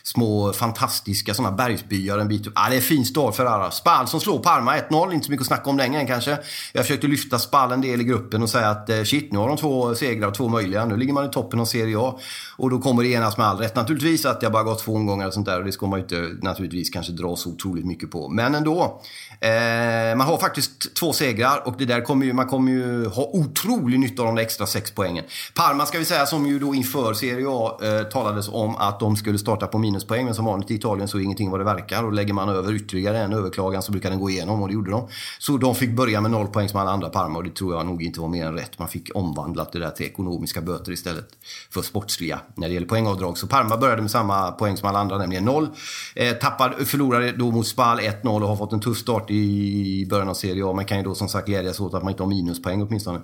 små 0.02 0.52
fantastiska 0.52 1.35
sådana 1.35 1.57
bergsbyar 1.57 2.19
en 2.19 2.28
bit 2.28 2.47
upp. 2.47 2.52
Ah, 2.57 2.71
det 2.71 2.76
är 2.76 2.80
fin 2.80 3.04
stad 3.04 3.35
Ferrara. 3.35 3.71
Spal 3.71 4.07
som 4.07 4.21
slår 4.21 4.38
Parma 4.38 4.76
1-0. 4.76 5.12
Inte 5.12 5.26
så 5.26 5.30
mycket 5.30 5.42
att 5.42 5.47
snacka 5.47 5.71
om 5.71 5.76
längre 5.76 6.00
än 6.00 6.07
kanske. 6.07 6.38
Jag 6.73 6.85
försökte 6.85 7.07
lyfta 7.07 7.38
Spal 7.38 7.73
en 7.73 7.80
del 7.80 8.00
i 8.00 8.04
gruppen 8.04 8.42
och 8.42 8.50
säga 8.50 8.69
att 8.69 8.90
eh, 8.90 9.02
shit, 9.02 9.33
nu 9.33 9.38
har 9.38 9.49
de 9.49 9.57
två 9.57 9.95
segrar, 9.95 10.28
och 10.28 10.35
två 10.35 10.49
möjliga. 10.49 10.85
Nu 10.85 10.97
ligger 10.97 11.12
man 11.12 11.26
i 11.26 11.28
toppen 11.28 11.61
av 11.61 11.64
Serie 11.64 11.99
A. 11.99 12.19
Och 12.57 12.71
då 12.71 12.78
kommer 12.78 13.02
det 13.02 13.09
genast 13.09 13.38
med 13.38 13.47
all 13.47 13.59
rätt 13.59 13.76
naturligtvis 13.76 14.26
att 14.26 14.42
jag 14.42 14.52
bara 14.52 14.62
gått 14.62 14.78
två 14.78 14.95
omgångar 14.95 15.26
och 15.26 15.35
sånt 15.35 15.47
där. 15.47 15.59
Och 15.59 15.64
det 15.64 15.73
ska 15.73 15.87
man 15.87 15.99
ju 15.99 16.02
inte 16.02 16.47
naturligtvis 16.47 16.90
kanske 16.90 17.12
dra 17.12 17.37
så 17.37 17.50
otroligt 17.50 17.87
mycket 17.87 18.11
på. 18.11 18.28
Men 18.28 18.54
ändå. 18.54 19.00
Eh, 19.40 20.16
man 20.16 20.26
har 20.26 20.38
faktiskt 20.38 20.95
två 20.95 21.12
segrar 21.12 21.62
och 21.66 21.75
det 21.78 21.85
där 21.85 22.00
kommer 22.00 22.26
ju, 22.26 22.33
man 22.33 22.47
kommer 22.47 22.73
ju 22.73 23.07
ha 23.07 23.23
otrolig 23.23 24.00
nytta 24.00 24.23
av 24.23 24.26
de 24.26 24.35
där 24.35 24.42
extra 24.42 24.66
sex 24.66 24.90
poängen. 24.90 25.25
Parma 25.54 25.87
ska 25.87 25.99
vi 25.99 26.04
säga, 26.04 26.26
som 26.26 26.47
ju 26.47 26.59
då 26.59 26.75
inför 26.75 27.14
Serie 27.14 27.47
A 27.49 27.78
eh, 27.83 28.02
talades 28.02 28.49
om 28.49 28.76
att 28.76 29.00
de 29.00 29.16
skulle 29.16 29.38
starta 29.38 29.66
på 29.66 29.78
minuspoäng. 29.90 30.25
Men 30.25 30.35
som 30.35 30.44
vanligt 30.44 30.70
i 30.70 30.75
Italien 30.75 31.09
så 31.09 31.18
är 31.18 31.23
ingenting 31.23 31.50
vad 31.50 31.61
det 31.61 31.64
verkar. 31.64 32.04
Och 32.04 32.12
lägger 32.12 32.32
man 32.32 32.49
över 32.49 32.75
ytterligare 32.75 33.18
en 33.18 33.32
överklagan 33.32 33.82
så 33.82 33.92
brukar 33.92 34.11
den 34.11 34.20
gå 34.20 34.30
igenom 34.30 34.62
och 34.62 34.68
det 34.68 34.75
gjorde 34.75 34.90
de. 34.90 35.09
Så 35.38 35.56
de 35.56 35.75
fick 35.75 35.90
börja 35.90 36.20
med 36.20 36.30
noll 36.30 36.47
poäng 36.47 36.68
som 36.68 36.80
alla 36.80 36.90
andra 36.90 37.09
Parma 37.09 37.38
och 37.38 37.44
det 37.44 37.50
tror 37.50 37.75
jag 37.75 37.87
nog 37.87 38.02
inte 38.02 38.20
var 38.20 38.28
mer 38.28 38.47
än 38.47 38.54
rätt. 38.54 38.78
Man 38.78 38.88
fick 38.88 39.11
omvandlat 39.14 39.73
det 39.73 39.78
där 39.78 39.90
till 39.90 40.06
ekonomiska 40.06 40.61
böter 40.61 40.92
istället 40.92 41.28
för 41.70 41.82
sportsliga 41.82 42.40
när 42.54 42.68
det 42.68 42.75
gäller 42.75 42.87
poängavdrag. 42.87 43.38
Så 43.38 43.47
Parma 43.47 43.76
började 43.76 44.02
med 44.02 44.11
samma 44.11 44.52
poäng 44.52 44.76
som 44.76 44.88
alla 44.88 44.99
andra, 44.99 45.18
nämligen 45.18 45.44
noll. 45.44 45.68
Eh, 46.14 46.32
tappade, 46.32 46.85
förlorade 46.85 47.32
då 47.32 47.50
mot 47.50 47.66
Spal 47.66 48.00
1-0 48.00 48.42
och 48.42 48.49
har 48.49 48.56
fått 48.56 48.73
en 48.73 48.80
tuff 48.80 48.99
start 48.99 49.30
i 49.30 50.06
början 50.11 50.28
av 50.28 50.35
Serie 50.35 50.66
A. 50.66 50.73
Man 50.73 50.85
kan 50.85 50.99
ju 50.99 51.04
då 51.04 51.14
som 51.14 51.28
sagt 51.28 51.47
glädjas 51.47 51.80
åt 51.80 51.94
att 51.94 52.02
man 52.02 52.11
inte 52.11 52.23
har 52.23 52.30
minuspoäng 52.30 52.82
åtminstone. 52.82 53.20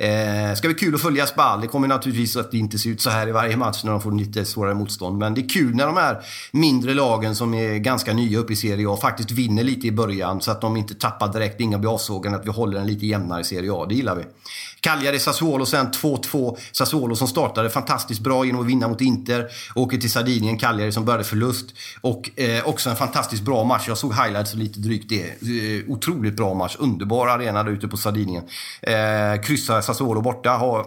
Eh, 0.00 0.54
ska 0.54 0.68
bli 0.68 0.74
kul 0.74 0.94
att 0.94 1.00
följa 1.00 1.26
Spal. 1.26 1.60
Det 1.60 1.66
kommer 1.66 1.88
naturligtvis 1.88 2.36
att 2.36 2.54
inte 2.54 2.78
se 2.78 2.88
ut 2.88 3.00
så 3.00 3.10
här 3.10 3.28
i 3.28 3.32
varje 3.32 3.56
match 3.56 3.84
när 3.84 3.92
de 3.92 4.00
får 4.00 4.12
lite 4.12 4.44
svårare 4.44 4.74
motstånd. 4.74 5.18
Men 5.18 5.34
det 5.34 5.40
är 5.40 5.48
kul 5.48 5.74
när 5.74 5.86
de 5.86 5.96
här 5.96 6.18
mindre 6.52 6.94
lagen 6.94 7.34
som 7.34 7.54
är 7.54 7.78
ganska 7.78 8.12
nya 8.12 8.38
uppe 8.38 8.52
i 8.52 8.56
Serie 8.56 8.88
A 8.88 8.96
faktiskt 8.96 9.30
vinner 9.30 9.62
lite 9.62 9.86
i 9.86 9.92
början 9.92 10.40
så 10.40 10.50
att 10.50 10.60
de 10.60 10.76
inte 10.76 10.94
tappar 10.94 11.32
direkt, 11.32 11.60
inga 11.60 11.78
blir 11.78 11.94
avsågade, 11.94 12.36
att 12.36 12.46
vi 12.46 12.50
håller 12.50 12.80
en 12.80 12.86
lite 12.86 13.06
jämnare 13.06 13.44
Serie 13.44 13.72
A. 13.72 13.86
Det 13.88 13.94
gillar 13.94 14.14
vi. 14.14 14.24
Cagliari, 14.80 15.18
Sassuolo 15.18 15.66
sen 15.66 15.86
2-2. 15.86 16.56
Sassuolo 16.72 17.16
som 17.16 17.28
startade 17.28 17.70
fantastiskt 17.70 18.20
bra 18.20 18.44
genom 18.44 18.60
att 18.60 18.66
vinna 18.66 18.88
mot 18.88 19.00
Inter. 19.00 19.46
Åker 19.74 19.98
till 19.98 20.10
Sardinien, 20.10 20.58
Cagliari 20.58 20.92
som 20.92 21.04
började 21.04 21.24
förlust. 21.24 21.66
Och 22.00 22.38
eh, 22.38 22.68
också 22.68 22.90
en 22.90 22.96
fantastiskt 22.96 23.42
bra 23.42 23.64
match. 23.64 23.88
Jag 23.88 23.98
såg 23.98 24.14
highlights 24.14 24.54
lite 24.54 24.80
drygt 24.80 25.08
det. 25.08 25.24
Eh, 25.24 25.90
otroligt 25.90 26.36
bra 26.36 26.54
match. 26.54 26.76
Underbar 26.78 27.28
arena 27.28 27.62
där 27.62 27.70
ute 27.70 27.88
på 27.88 27.96
Sardinien. 27.96 28.44
Eh, 28.82 29.42
kryssar 29.42 29.80
Sassuolo 29.80 30.20
borta. 30.20 30.50
Har 30.50 30.86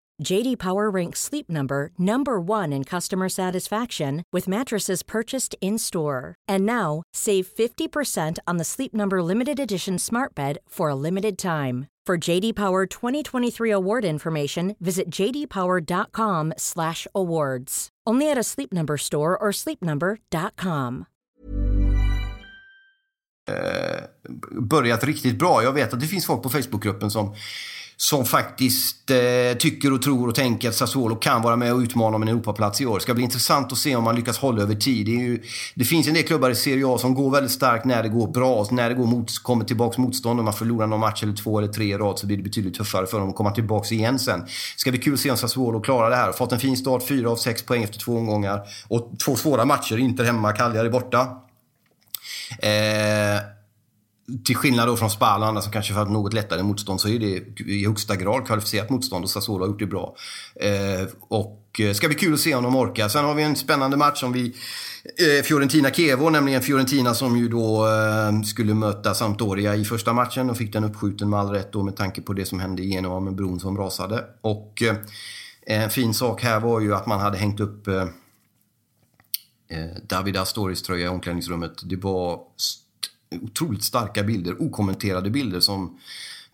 JD 0.23 0.57
Power 0.59 0.89
ranks 0.89 1.19
Sleep 1.19 1.49
Number 1.49 1.91
number 1.97 2.39
1 2.39 2.71
in 2.73 2.83
customer 2.83 3.29
satisfaction 3.29 4.23
with 4.31 4.47
mattresses 4.47 5.01
purchased 5.03 5.55
in-store. 5.61 6.35
And 6.47 6.65
now, 6.65 7.03
save 7.13 7.47
50% 7.47 8.37
on 8.47 8.57
the 8.57 8.63
Sleep 8.63 8.93
Number 8.93 9.23
limited 9.23 9.59
edition 9.59 9.99
Smart 9.99 10.35
Bed 10.35 10.59
for 10.67 10.89
a 10.89 10.95
limited 10.95 11.37
time. 11.37 11.87
For 12.05 12.17
JD 12.17 12.55
Power 12.55 12.85
2023 12.85 13.71
award 13.71 14.05
information, 14.05 14.75
visit 14.79 15.09
jdpower.com/awards. 15.09 17.89
Only 18.09 18.31
at 18.31 18.37
a 18.37 18.43
Sleep 18.43 18.73
Number 18.73 18.97
store 18.97 19.37
or 19.37 19.51
sleepnumber.com. 19.51 21.05
Uh, 23.49 24.01
börjat 24.61 25.03
riktigt 25.03 25.39
bra. 25.39 25.63
Jag 25.63 25.73
vet 25.73 25.93
att 25.93 25.99
det 25.99 26.07
finns 26.07 26.25
folk 26.25 26.43
på 26.43 26.49
Facebookgruppen 26.49 27.11
som 27.11 27.35
som 28.01 28.25
faktiskt 28.25 29.09
eh, 29.09 29.57
tycker 29.57 29.93
och 29.93 30.01
tror 30.01 30.27
och 30.27 30.35
tänker 30.35 30.69
att 30.69 30.75
Sassuolo 30.75 31.15
kan 31.15 31.41
vara 31.41 31.55
med 31.55 31.73
och 31.73 31.79
utmana 31.79 32.15
om 32.15 32.21
en 32.21 32.27
Europaplats 32.27 32.81
i 32.81 32.85
år. 32.85 32.95
Det 32.95 33.01
ska 33.01 33.13
bli 33.13 33.23
intressant 33.23 33.71
att 33.71 33.77
se 33.77 33.95
om 33.95 34.03
man 34.03 34.15
lyckas 34.15 34.37
hålla 34.37 34.61
över 34.61 34.75
tid. 34.75 35.05
Det, 35.05 35.11
ju, 35.11 35.43
det 35.75 35.83
finns 35.83 36.07
en 36.07 36.13
del 36.13 36.23
klubbar 36.23 36.49
i 36.49 36.55
Serie 36.55 36.87
A 36.87 36.97
som 36.97 37.13
går 37.13 37.31
väldigt 37.31 37.51
starkt 37.51 37.85
när 37.85 38.03
det 38.03 38.09
går 38.09 38.27
bra. 38.27 38.65
När 38.71 38.89
det 38.89 38.95
går 38.95 39.05
mot, 39.05 39.43
kommer 39.43 39.65
tillbaka 39.65 40.01
motstånd 40.01 40.39
och 40.39 40.45
man 40.45 40.53
förlorar 40.53 40.87
någon 40.87 40.99
match 40.99 41.23
eller 41.23 41.33
två 41.33 41.59
eller 41.59 41.67
tre 41.67 41.93
i 41.93 41.97
rad 41.97 42.19
så 42.19 42.27
blir 42.27 42.37
det 42.37 42.43
betydligt 42.43 42.73
tuffare 42.73 43.05
för 43.05 43.19
dem 43.19 43.29
att 43.29 43.35
komma 43.35 43.51
tillbaka 43.51 43.95
igen 43.95 44.19
sen. 44.19 44.39
Det 44.39 44.49
ska 44.75 44.91
bli 44.91 44.99
kul 44.99 45.13
att 45.13 45.19
se 45.19 45.31
om 45.31 45.37
Sassuolo 45.37 45.81
klarar 45.81 46.09
det 46.09 46.15
här. 46.15 46.31
Fått 46.31 46.51
en 46.51 46.59
fin 46.59 46.77
start, 46.77 47.07
fyra 47.07 47.29
av 47.29 47.35
sex 47.35 47.63
poäng 47.63 47.83
efter 47.83 47.99
två 47.99 48.17
omgångar. 48.17 48.61
Och 48.87 49.11
två 49.25 49.35
svåra 49.35 49.65
matcher, 49.65 49.97
Inter 49.97 50.23
hemma, 50.23 50.51
Cagliari 50.51 50.89
borta. 50.89 51.19
Eh, 52.59 53.60
till 54.45 54.55
skillnad 54.55 54.87
då 54.87 54.97
från 54.97 55.09
Spal 55.09 55.41
och 55.41 55.47
andra 55.47 55.61
som 55.61 55.71
kanske 55.71 55.93
har 55.93 56.05
något 56.05 56.33
lättare 56.33 56.63
motstånd 56.63 57.01
så 57.01 57.07
är 57.07 57.19
det 57.19 57.61
i 57.61 57.85
högsta 57.85 58.15
grad 58.15 58.45
kvalificerat 58.45 58.89
motstånd 58.89 59.23
och 59.23 59.29
Sassuolo 59.29 59.63
har 59.63 59.67
gjort 59.67 59.79
det 59.79 59.85
bra. 59.85 60.15
Eh, 60.55 61.07
och 61.19 61.79
eh, 61.79 61.93
ska 61.93 62.07
bli 62.07 62.17
kul 62.17 62.33
att 62.33 62.39
se 62.39 62.55
om 62.55 62.63
de 62.63 62.75
orkar. 62.75 63.09
Sen 63.09 63.25
har 63.25 63.33
vi 63.33 63.43
en 63.43 63.55
spännande 63.55 63.97
match 63.97 64.19
som 64.19 64.31
vi 64.31 64.55
eh, 65.19 65.43
Fiorentina-Kevo, 65.43 66.29
nämligen 66.29 66.61
Fiorentina 66.61 67.13
som 67.13 67.37
ju 67.37 67.47
då 67.47 67.87
eh, 67.87 68.41
skulle 68.41 68.73
möta 68.73 69.13
Sampdoria 69.13 69.75
i 69.75 69.85
första 69.85 70.13
matchen 70.13 70.49
och 70.49 70.57
fick 70.57 70.73
den 70.73 70.83
uppskjuten 70.83 71.29
med 71.29 71.39
all 71.39 71.49
rätt 71.49 71.73
då 71.73 71.83
med 71.83 71.95
tanke 71.95 72.21
på 72.21 72.33
det 72.33 72.45
som 72.45 72.59
hände 72.59 72.83
i 72.83 72.89
Genua 72.89 73.19
med 73.19 73.35
bron 73.35 73.59
som 73.59 73.77
rasade. 73.77 74.25
Och 74.41 74.83
eh, 74.83 74.95
en 75.65 75.89
fin 75.89 76.13
sak 76.13 76.43
här 76.43 76.59
var 76.59 76.79
ju 76.79 76.95
att 76.95 77.05
man 77.05 77.19
hade 77.19 77.37
hängt 77.37 77.59
upp 77.59 77.87
eh, 77.87 78.01
eh 79.69 79.89
David 80.03 80.37
Astoris 80.37 80.81
tröja 80.81 81.05
i 81.05 81.09
omklädningsrummet. 81.09 81.73
Det 81.83 81.95
var 81.95 82.39
otroligt 83.41 83.83
starka 83.83 84.23
bilder, 84.23 84.61
okommenterade 84.61 85.29
bilder 85.29 85.59
som 85.59 85.99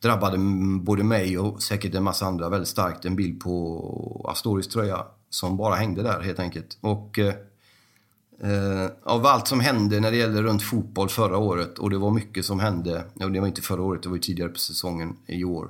drabbade 0.02 0.38
både 0.82 1.04
mig 1.04 1.38
och 1.38 1.64
säkert 1.64 1.96
en 1.96 2.04
massa 2.04 2.26
andra 2.26 2.50
väldigt 2.50 2.70
starkt. 2.70 3.06
En 3.06 3.16
bild 3.16 3.40
på 3.40 4.26
Astoris 4.30 4.68
tröja 4.68 5.06
som 5.30 5.58
bara 5.58 5.76
hängde 5.76 6.04
där 6.04 6.22
helt 6.22 6.40
enkelt. 6.40 6.78
Och 6.82 7.20
eh, 7.20 7.34
eh 8.42 8.90
av 9.04 9.26
allt 9.26 9.48
som 9.48 9.60
hände 9.60 10.00
när 10.00 10.12
det 10.12 10.18
gällde 10.18 10.42
runt 10.42 10.64
fotboll 10.64 11.10
förra 11.10 11.38
året 11.38 11.80
och 11.80 11.90
det 11.90 11.98
var 11.98 12.12
mycket 12.12 12.46
som 12.46 12.60
hände, 12.60 13.04
och 13.14 13.32
det 13.32 13.40
var 13.40 13.48
inte 13.48 13.62
förra 13.62 13.82
året, 13.82 14.04
det 14.04 14.10
var 14.10 14.16
ju 14.16 14.22
tidigare 14.22 14.50
på 14.50 14.60
säsongen 14.60 15.18
i 15.26 15.44
år. 15.44 15.70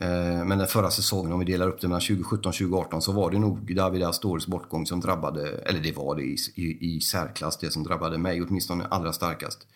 Eh, 0.00 0.44
men 0.44 0.58
den 0.58 0.66
förra 0.66 0.90
säsongen, 0.90 1.32
om 1.32 1.38
vi 1.38 1.44
delar 1.44 1.68
upp 1.68 1.80
det 1.80 1.88
mellan 1.88 2.00
2017 2.00 2.48
och 2.48 2.54
2018, 2.54 3.02
så 3.02 3.12
var 3.12 3.30
det 3.30 3.38
nog 3.38 3.76
David 3.76 4.02
Astoris 4.02 4.46
bortgång 4.46 4.86
som 4.86 5.00
drabbade, 5.00 5.48
eller 5.48 5.80
det 5.80 5.96
var 5.96 6.16
det 6.16 6.22
i, 6.22 6.36
i, 6.54 6.96
i 6.96 7.00
särklass, 7.00 7.56
det 7.56 7.70
som 7.70 7.84
drabbade 7.84 8.18
mig 8.18 8.42
åtminstone 8.42 8.86
allra 8.86 9.12
starkast. 9.12 9.66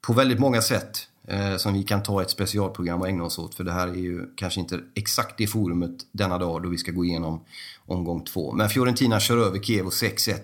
På 0.00 0.12
väldigt 0.12 0.38
många 0.38 0.62
sätt 0.62 1.08
eh, 1.28 1.56
som 1.56 1.74
vi 1.74 1.82
kan 1.82 2.02
ta 2.02 2.22
ett 2.22 2.30
specialprogram 2.30 3.00
och 3.00 3.08
ägna 3.08 3.24
oss 3.24 3.38
åt, 3.38 3.54
för 3.54 3.64
det 3.64 3.72
här 3.72 3.88
är 3.88 3.94
ju 3.94 4.26
kanske 4.36 4.60
inte 4.60 4.80
exakt 4.94 5.38
det 5.38 5.46
forumet 5.46 5.96
denna 6.12 6.38
dag 6.38 6.62
då 6.62 6.68
vi 6.68 6.78
ska 6.78 6.92
gå 6.92 7.04
igenom 7.04 7.44
omgång 7.86 8.24
två. 8.24 8.52
Men 8.52 8.68
Fiorentina 8.68 9.20
kör 9.20 9.38
över 9.38 9.58
Kiev 9.58 9.84
6-1 9.84 10.34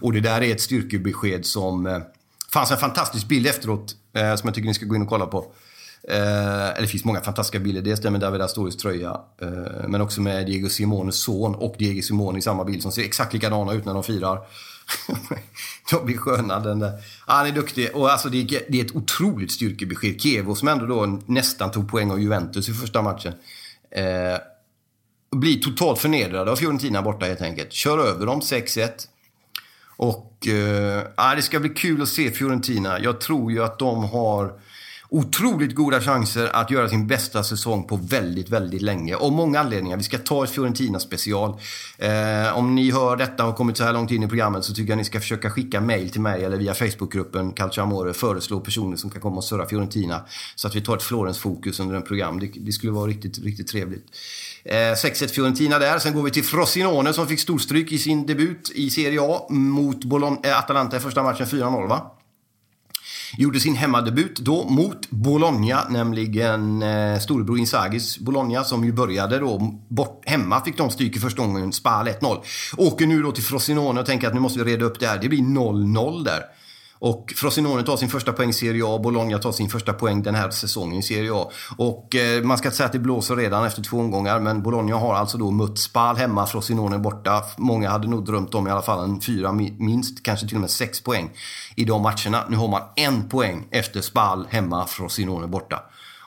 och 0.00 0.12
det 0.12 0.20
där 0.20 0.42
är 0.42 0.52
ett 0.52 0.60
styrkebesked 0.60 1.46
som 1.46 1.86
eh, 1.86 1.98
fanns 2.52 2.70
en 2.70 2.78
fantastisk 2.78 3.28
bild 3.28 3.46
efteråt 3.46 3.96
eh, 4.12 4.34
som 4.34 4.46
jag 4.46 4.54
tycker 4.54 4.68
ni 4.68 4.74
ska 4.74 4.86
gå 4.86 4.96
in 4.96 5.02
och 5.02 5.08
kolla 5.08 5.26
på. 5.26 5.52
Eh, 6.08 6.68
eller 6.68 6.80
det 6.80 6.86
finns 6.86 7.04
många 7.04 7.20
fantastiska 7.20 7.58
bilder. 7.58 7.82
Dels 7.82 8.00
den 8.00 8.12
med 8.12 8.20
David 8.20 8.40
Astoris 8.40 8.76
tröja, 8.76 9.20
eh, 9.40 9.88
men 9.88 10.00
också 10.00 10.20
med 10.20 10.46
Diego 10.46 10.68
Simones 10.68 11.16
son 11.16 11.54
och 11.54 11.74
Diego 11.78 12.02
Simone 12.02 12.38
i 12.38 12.42
samma 12.42 12.64
bild 12.64 12.82
som 12.82 12.92
ser 12.92 13.02
exakt 13.02 13.32
likadana 13.32 13.72
ut 13.72 13.84
när 13.84 13.94
de 13.94 14.02
firar. 14.02 14.40
Tobbe 15.90 16.04
blir 16.04 16.16
sköna 16.16 16.60
den 16.60 16.78
där. 16.78 16.92
Han 17.26 17.46
är 17.46 17.52
duktig 17.52 17.90
och 17.94 18.12
alltså 18.12 18.28
det 18.28 18.40
är, 18.40 18.62
det 18.68 18.80
är 18.80 18.84
ett 18.84 18.96
otroligt 18.96 19.52
styrkebesked. 19.52 20.20
Kevo 20.20 20.54
som 20.54 20.68
ändå 20.68 20.86
då 20.86 21.18
nästan 21.26 21.70
tog 21.70 21.90
poäng 21.90 22.10
av 22.10 22.20
Juventus 22.20 22.68
i 22.68 22.72
första 22.72 23.02
matchen. 23.02 23.32
Eh, 23.90 24.38
blir 25.30 25.60
totalt 25.60 25.98
förnedrade 25.98 26.50
av 26.50 26.56
Fiorentina 26.56 27.02
borta 27.02 27.26
helt 27.26 27.42
enkelt. 27.42 27.72
Kör 27.72 27.98
över 27.98 28.26
dem 28.26 28.40
6-1. 28.40 28.90
Och 29.96 30.48
eh, 30.48 31.34
det 31.36 31.42
ska 31.42 31.60
bli 31.60 31.68
kul 31.68 32.02
att 32.02 32.08
se 32.08 32.30
Fiorentina. 32.30 33.00
Jag 33.00 33.20
tror 33.20 33.52
ju 33.52 33.64
att 33.64 33.78
de 33.78 34.04
har 34.04 34.52
otroligt 35.14 35.74
goda 35.74 36.00
chanser 36.00 36.50
att 36.52 36.70
göra 36.70 36.88
sin 36.88 37.06
bästa 37.06 37.42
säsong 37.44 37.84
på 37.84 37.96
väldigt, 37.96 38.48
väldigt 38.48 38.82
länge. 38.82 39.16
Av 39.16 39.32
många 39.32 39.60
anledningar. 39.60 39.96
Vi 39.96 40.02
ska 40.02 40.18
ta 40.18 40.44
ett 40.44 40.50
Fiorentina 40.50 41.00
special. 41.00 41.60
Eh, 41.98 42.58
om 42.58 42.74
ni 42.74 42.90
hör 42.90 43.16
detta 43.16 43.42
och 43.42 43.48
har 43.48 43.56
kommit 43.56 43.76
så 43.76 43.84
här 43.84 43.92
långt 43.92 44.10
in 44.10 44.22
i 44.22 44.28
programmet 44.28 44.64
så 44.64 44.74
tycker 44.74 44.92
jag 44.92 44.96
ni 44.96 45.04
ska 45.04 45.20
försöka 45.20 45.50
skicka 45.50 45.80
mail 45.80 46.10
till 46.10 46.20
mig 46.20 46.44
eller 46.44 46.56
via 46.56 46.74
Facebookgruppen 46.74 47.52
Calcio 47.52 47.82
Amore. 47.82 48.14
Föreslå 48.14 48.60
personer 48.60 48.96
som 48.96 49.10
kan 49.10 49.20
komma 49.20 49.36
och 49.36 49.44
surra 49.44 49.66
Fiorentina. 49.66 50.20
Så 50.54 50.68
att 50.68 50.76
vi 50.76 50.80
tar 50.80 50.96
ett 50.96 51.02
Florens-fokus 51.02 51.80
under 51.80 51.96
en 51.96 52.02
program. 52.02 52.40
Det, 52.40 52.46
det, 52.46 52.72
skulle 52.72 52.92
vara 52.92 53.06
riktigt, 53.06 53.38
riktigt 53.38 53.68
trevligt. 53.68 54.06
Eh, 54.64 54.74
6-1 54.74 55.26
Fiorentina 55.26 55.78
där. 55.78 55.98
Sen 55.98 56.14
går 56.14 56.22
vi 56.22 56.30
till 56.30 56.44
Frosinone 56.44 57.12
som 57.12 57.26
fick 57.26 57.40
storstryk 57.40 57.92
i 57.92 57.98
sin 57.98 58.26
debut 58.26 58.72
i 58.74 58.90
Serie 58.90 59.20
A 59.22 59.46
mot 59.50 60.04
Bologna, 60.04 60.38
eh, 60.44 60.58
Atalanta 60.58 60.96
i 60.96 61.00
första 61.00 61.22
matchen 61.22 61.46
4-0 61.46 61.88
va? 61.88 62.10
Gjorde 63.38 63.60
sin 63.60 63.74
hemmadebut 63.74 64.38
då 64.38 64.68
mot 64.68 65.10
Bologna, 65.10 65.84
nämligen 65.90 66.82
eh, 66.82 67.18
storebror 67.18 67.58
Inzagis 67.58 68.18
Bologna 68.18 68.64
som 68.64 68.84
ju 68.84 68.92
började 68.92 69.38
då 69.38 69.78
bort 69.88 70.22
hemma. 70.26 70.60
Fick 70.64 70.76
de 70.76 70.90
stryk 70.90 71.16
i 71.16 71.18
första 71.18 71.42
gången, 71.42 71.72
Spal 71.72 72.08
1-0. 72.08 72.42
Åker 72.76 73.06
nu 73.06 73.22
då 73.22 73.32
till 73.32 73.44
Frosinone 73.44 74.00
och 74.00 74.06
tänker 74.06 74.26
att 74.28 74.34
nu 74.34 74.40
måste 74.40 74.58
vi 74.58 74.72
reda 74.72 74.84
upp 74.84 75.00
det 75.00 75.06
här. 75.06 75.18
Det 75.18 75.28
blir 75.28 75.38
0-0 75.38 76.24
där. 76.24 76.40
Och 76.98 77.32
Frosinone 77.36 77.82
tar 77.82 77.96
sin 77.96 78.08
första 78.08 78.32
poäng 78.32 78.50
i 78.50 78.52
Serie 78.52 78.82
A, 78.86 78.98
Bologna 78.98 79.38
tar 79.38 79.52
sin 79.52 79.68
första 79.68 79.92
poäng 79.92 80.22
den 80.22 80.34
här 80.34 80.50
säsongen 80.50 80.98
i 80.98 81.02
Serie 81.02 81.34
A. 81.34 81.50
Och 81.76 82.14
eh, 82.14 82.42
man 82.42 82.58
ska 82.58 82.68
inte 82.68 82.76
säga 82.76 82.86
att 82.86 82.92
det 82.92 82.98
blåser 82.98 83.36
redan 83.36 83.64
efter 83.64 83.82
två 83.82 83.98
omgångar, 83.98 84.40
men 84.40 84.62
Bologna 84.62 84.96
har 84.96 85.14
alltså 85.14 85.38
då 85.38 85.50
mött 85.50 85.78
Spal 85.78 86.16
hemma, 86.16 86.46
Frosinone 86.46 86.98
borta. 86.98 87.42
Många 87.56 87.90
hade 87.90 88.08
nog 88.08 88.24
drömt 88.24 88.54
om 88.54 88.68
i 88.68 88.70
alla 88.70 88.82
fall 88.82 89.04
en 89.04 89.20
fyra, 89.20 89.52
minst, 89.52 90.22
kanske 90.22 90.46
till 90.46 90.56
och 90.56 90.60
med 90.60 90.70
sex 90.70 91.00
poäng 91.00 91.30
i 91.76 91.84
de 91.84 92.02
matcherna. 92.02 92.44
Nu 92.48 92.56
har 92.56 92.68
man 92.68 92.82
en 92.96 93.28
poäng 93.28 93.68
efter 93.70 94.00
Spal 94.00 94.46
hemma, 94.50 94.86
Frosinone 94.86 95.46
borta. 95.46 95.82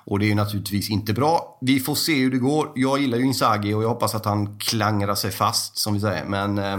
Och 0.10 0.20
det 0.20 0.26
är 0.26 0.28
ju 0.28 0.36
naturligtvis 0.36 0.90
inte 0.90 1.14
bra. 1.14 1.58
Vi 1.62 1.80
får 1.80 1.96
se 1.96 2.16
hur 2.16 2.32
det 2.32 2.38
går. 2.38 2.72
Jag 2.76 3.00
gillar 3.00 3.18
ju 3.18 3.26
Inzaghi 3.26 3.74
och 3.74 3.84
jag 3.84 3.90
hoppas 3.90 4.16
att 4.16 4.26
han 4.26 4.60
klangrar 4.60 5.16
sig 5.16 5.32
fast, 5.32 5.78
som 5.78 5.94
vi 5.94 6.00
säger. 6.00 6.26
Men 6.26 6.58
eh, 6.58 6.78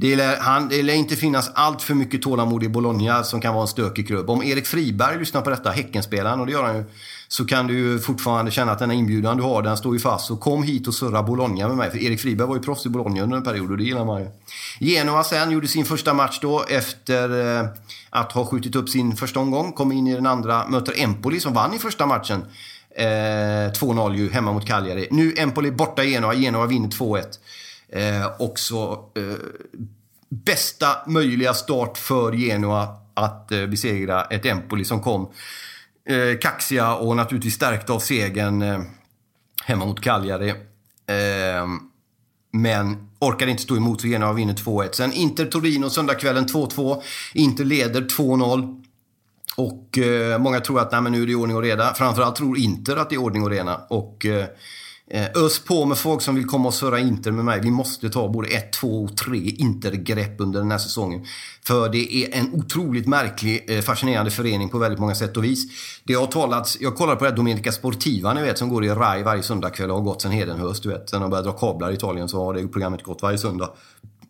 det, 0.00 0.16
lär, 0.16 0.36
han, 0.36 0.68
det 0.68 0.82
lär 0.82 0.94
inte 0.94 1.16
finnas 1.16 1.50
allt 1.54 1.82
för 1.82 1.94
mycket 1.94 2.22
tålamod 2.22 2.64
i 2.64 2.68
Bologna 2.68 3.24
som 3.24 3.40
kan 3.40 3.54
vara 3.54 3.62
en 3.62 3.68
stökig 3.68 4.06
klubb. 4.06 4.30
Om 4.30 4.42
Erik 4.42 4.66
Friberg 4.66 5.18
lyssnar 5.18 5.40
på 5.40 5.50
detta, 5.50 5.70
Häckenspelaren, 5.70 6.40
och 6.40 6.46
det 6.46 6.52
gör 6.52 6.62
han 6.62 6.76
ju, 6.76 6.84
så 7.28 7.44
kan 7.44 7.66
du 7.66 7.78
ju 7.78 7.98
fortfarande 7.98 8.50
känna 8.50 8.72
att 8.72 8.78
den 8.78 8.90
här 8.90 8.96
inbjudan 8.96 9.36
du 9.36 9.42
har, 9.42 9.62
den 9.62 9.76
står 9.76 9.94
ju 9.94 10.00
fast. 10.00 10.26
Så 10.26 10.36
kom 10.36 10.62
hit 10.62 10.88
och 10.88 10.94
surra 10.94 11.22
Bologna 11.22 11.68
med 11.68 11.76
mig. 11.76 11.90
För 11.90 11.98
Erik 11.98 12.20
Friberg 12.20 12.48
var 12.48 12.56
ju 12.56 12.62
proffs 12.62 12.86
i 12.86 12.88
Bologna 12.88 13.22
under 13.22 13.36
en 13.36 13.42
period 13.42 13.70
och 13.70 13.76
det 13.76 13.84
gillar 13.84 14.04
man 14.04 14.20
ju. 14.20 14.28
Genoa 14.78 15.24
sen 15.24 15.50
gjorde 15.50 15.68
sin 15.68 15.84
första 15.84 16.14
match 16.14 16.38
då 16.42 16.64
efter 16.68 17.58
eh, 17.60 17.68
att 18.10 18.32
ha 18.32 18.46
skjutit 18.46 18.76
upp 18.76 18.88
sin 18.88 19.16
första 19.16 19.40
omgång. 19.40 19.72
Kom 19.72 19.92
in 19.92 20.06
i 20.06 20.14
den 20.14 20.26
andra, 20.26 20.68
möter 20.68 21.02
Empoli 21.02 21.40
som 21.40 21.52
vann 21.52 21.74
i 21.74 21.78
första 21.78 22.06
matchen. 22.06 22.44
Eh, 22.96 23.04
2-0 23.04 24.14
ju 24.14 24.30
hemma 24.30 24.52
mot 24.52 24.66
Cagliari. 24.66 25.08
Nu 25.10 25.34
Empoli 25.36 25.70
borta 25.70 26.04
i 26.04 26.10
Genoa. 26.10 26.34
Genoa 26.34 26.66
vinner 26.66 26.88
2-1. 26.88 27.22
Eh, 27.92 28.30
också 28.38 29.04
eh, 29.14 29.46
bästa 30.28 30.86
möjliga 31.06 31.54
start 31.54 31.98
för 31.98 32.32
Genoa 32.32 32.88
att 33.14 33.52
eh, 33.52 33.66
besegra 33.66 34.24
ett 34.24 34.46
Empoli 34.46 34.84
som 34.84 35.02
kom 35.02 35.30
eh, 36.08 36.38
kaxiga 36.38 36.94
och 36.94 37.16
naturligtvis 37.16 37.54
stärkta 37.54 37.92
av 37.92 37.98
segern 37.98 38.62
eh, 38.62 38.80
hemma 39.64 39.86
mot 39.86 40.00
Cagliari. 40.00 40.50
Eh, 40.50 41.66
men 42.52 43.08
orkade 43.18 43.50
inte 43.50 43.62
stå 43.62 43.76
emot 43.76 44.00
så 44.00 44.06
Genoa 44.06 44.32
vinner 44.32 44.54
2-1. 44.54 44.92
Sen 44.92 45.12
Inter-Torino 45.12 45.90
söndagskvällen 45.90 46.46
2-2. 46.46 47.02
Inter 47.34 47.64
leder 47.64 48.00
2-0. 48.00 48.84
Och 49.56 49.98
eh, 49.98 50.38
många 50.38 50.60
tror 50.60 50.80
att 50.80 50.92
nej, 50.92 51.00
men 51.00 51.12
nu 51.12 51.22
är 51.22 51.26
det 51.26 51.34
ordning 51.34 51.56
och 51.56 51.62
reda. 51.62 51.94
Framförallt 51.94 52.36
tror 52.36 52.58
Inter 52.58 52.96
att 52.96 53.10
det 53.10 53.16
är 53.16 53.20
ordning 53.20 53.42
och 53.42 53.50
reda. 53.50 53.80
Och 53.88 54.26
eh, 54.26 54.46
Eh, 55.12 55.44
ös 55.44 55.58
på 55.64 55.84
med 55.84 55.98
folk 55.98 56.22
som 56.22 56.34
vill 56.34 56.46
komma 56.46 56.68
och 56.68 56.74
surra 56.74 56.98
Inter 56.98 57.30
med 57.30 57.44
mig. 57.44 57.60
Vi 57.60 57.70
måste 57.70 58.10
ta 58.10 58.28
både 58.28 58.48
ett, 58.48 58.72
två 58.72 59.04
och 59.04 59.16
tre 59.16 59.38
Intergrepp 59.38 60.40
under 60.40 60.60
den 60.60 60.70
här 60.70 60.78
säsongen. 60.78 61.24
För 61.64 61.88
det 61.88 62.14
är 62.14 62.38
en 62.38 62.54
otroligt 62.54 63.06
märklig, 63.06 63.64
eh, 63.68 63.80
fascinerande 63.80 64.30
förening 64.30 64.68
på 64.68 64.78
väldigt 64.78 65.00
många 65.00 65.14
sätt 65.14 65.36
och 65.36 65.44
vis. 65.44 65.64
Det 66.04 66.14
har 66.14 66.26
talats, 66.26 66.76
jag 66.80 66.96
kollar 66.96 67.16
på 67.16 67.24
det 67.24 67.30
här 67.30 67.36
Domenica 67.36 67.72
Sportiva 67.72 68.34
ni 68.34 68.42
vet, 68.42 68.58
som 68.58 68.68
går 68.68 68.84
i 68.84 68.88
RAI 68.88 69.22
varje 69.22 69.42
söndagkväll 69.42 69.90
och 69.90 69.96
har 69.96 70.04
gått 70.04 70.22
sen 70.22 70.32
Hedenhöst, 70.32 70.82
du 70.82 70.88
vet. 70.88 71.10
Sen 71.10 71.20
de 71.20 71.30
började 71.30 71.48
dra 71.48 71.58
kablar 71.58 71.90
i 71.90 71.94
Italien 71.94 72.28
så 72.28 72.44
har 72.44 72.54
det 72.54 72.68
programmet 72.68 73.02
gått 73.02 73.22
varje 73.22 73.38
söndag. 73.38 73.70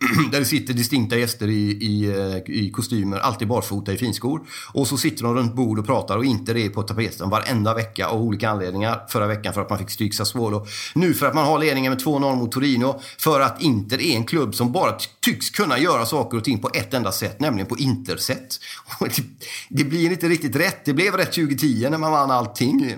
där 0.33 0.39
det 0.39 0.45
sitter 0.45 0.75
distinkta 0.75 1.17
gäster 1.17 1.49
i, 1.49 1.71
i, 1.71 2.05
eh, 2.05 2.55
i 2.55 2.71
kostymer, 2.71 3.19
alltid 3.19 3.49
barfota 3.49 3.93
i 3.93 3.97
finskor. 3.97 4.41
Och 4.73 4.87
så 4.87 4.97
sitter 4.97 5.25
de 5.25 5.35
runt 5.35 5.55
bord 5.55 5.79
och 5.79 5.87
pratar 5.87 6.17
och 6.17 6.25
inte 6.25 6.53
det 6.53 6.61
är 6.61 6.69
på 6.69 6.83
tapeten 6.83 7.31
varenda 7.31 7.75
vecka 7.75 8.07
av 8.07 8.23
olika 8.23 8.51
anledningar. 8.51 9.07
Förra 9.09 9.27
veckan 9.27 9.55
för 9.55 9.61
att 9.61 9.71
man 9.71 9.79
fick 9.79 9.91
stryk 9.91 10.15
Sassuolo. 10.15 10.67
Nu 10.95 11.15
för 11.15 11.27
att 11.27 11.35
man 11.35 11.45
har 11.45 11.59
ledningen 11.59 11.93
med 11.93 12.03
2-0 12.03 12.37
mot 12.37 12.53
Torino. 12.53 13.01
För 13.19 13.41
att 13.41 13.63
Inter 13.63 14.01
är 14.01 14.17
en 14.17 14.25
klubb 14.25 14.55
som 14.55 14.73
bara 14.73 14.97
tycks 15.21 15.51
kunna 15.51 15.79
göra 15.79 16.07
saker 16.07 16.39
och 16.39 16.45
ting 16.45 16.59
på 16.59 16.71
ett 16.75 16.95
enda 16.95 17.13
sätt, 17.13 17.41
nämligen 17.41 17.67
på 17.67 17.79
Intersätt. 17.79 18.61
Det 19.69 19.85
blir 19.85 20.11
inte 20.11 20.29
riktigt 20.29 20.57
rätt. 20.57 20.85
Det 20.85 20.93
blev 20.93 21.15
rätt 21.15 21.33
2010 21.33 21.89
när 21.91 21.99
man 21.99 22.13
vann 22.13 22.31
allting 22.31 22.95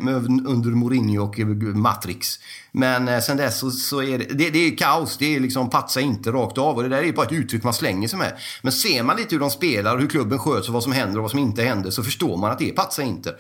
under 0.46 0.70
Mourinho 0.70 1.22
och 1.22 1.38
Matrix. 1.76 2.38
Men 2.72 3.08
eh, 3.08 3.20
sen 3.20 3.36
dess 3.36 3.58
så, 3.58 3.70
så 3.70 4.02
är 4.02 4.18
det, 4.18 4.24
det, 4.24 4.50
det, 4.50 4.58
är 4.58 4.76
kaos. 4.76 5.16
Det 5.16 5.36
är 5.36 5.40
liksom 5.40 5.70
patsa 5.70 6.00
inte 6.00 6.30
rakt 6.30 6.58
av. 6.58 6.76
Och 6.76 6.82
det 6.82 6.88
där 6.88 7.02
är 7.02 7.12
bara 7.12 7.26
ett 7.26 7.32
uttryck 7.32 7.62
man 7.62 7.74
slänger 7.74 8.08
sig 8.08 8.18
med. 8.18 8.36
Men 8.62 8.72
ser 8.72 9.02
man 9.02 9.16
lite 9.16 9.34
hur 9.34 9.40
de 9.40 9.50
spelar 9.50 9.98
hur 9.98 10.06
klubben 10.06 10.38
sköts 10.38 10.68
och 10.68 10.74
vad 10.74 10.82
som 10.82 10.92
händer 10.92 11.16
och 11.16 11.22
vad 11.22 11.30
som 11.30 11.40
inte 11.40 11.62
händer 11.62 11.90
så 11.90 12.02
förstår 12.02 12.36
man 12.36 12.50
att 12.50 12.58
det 12.58 12.68
är 12.68 12.72
patsa 12.72 13.02
inte. 13.02 13.34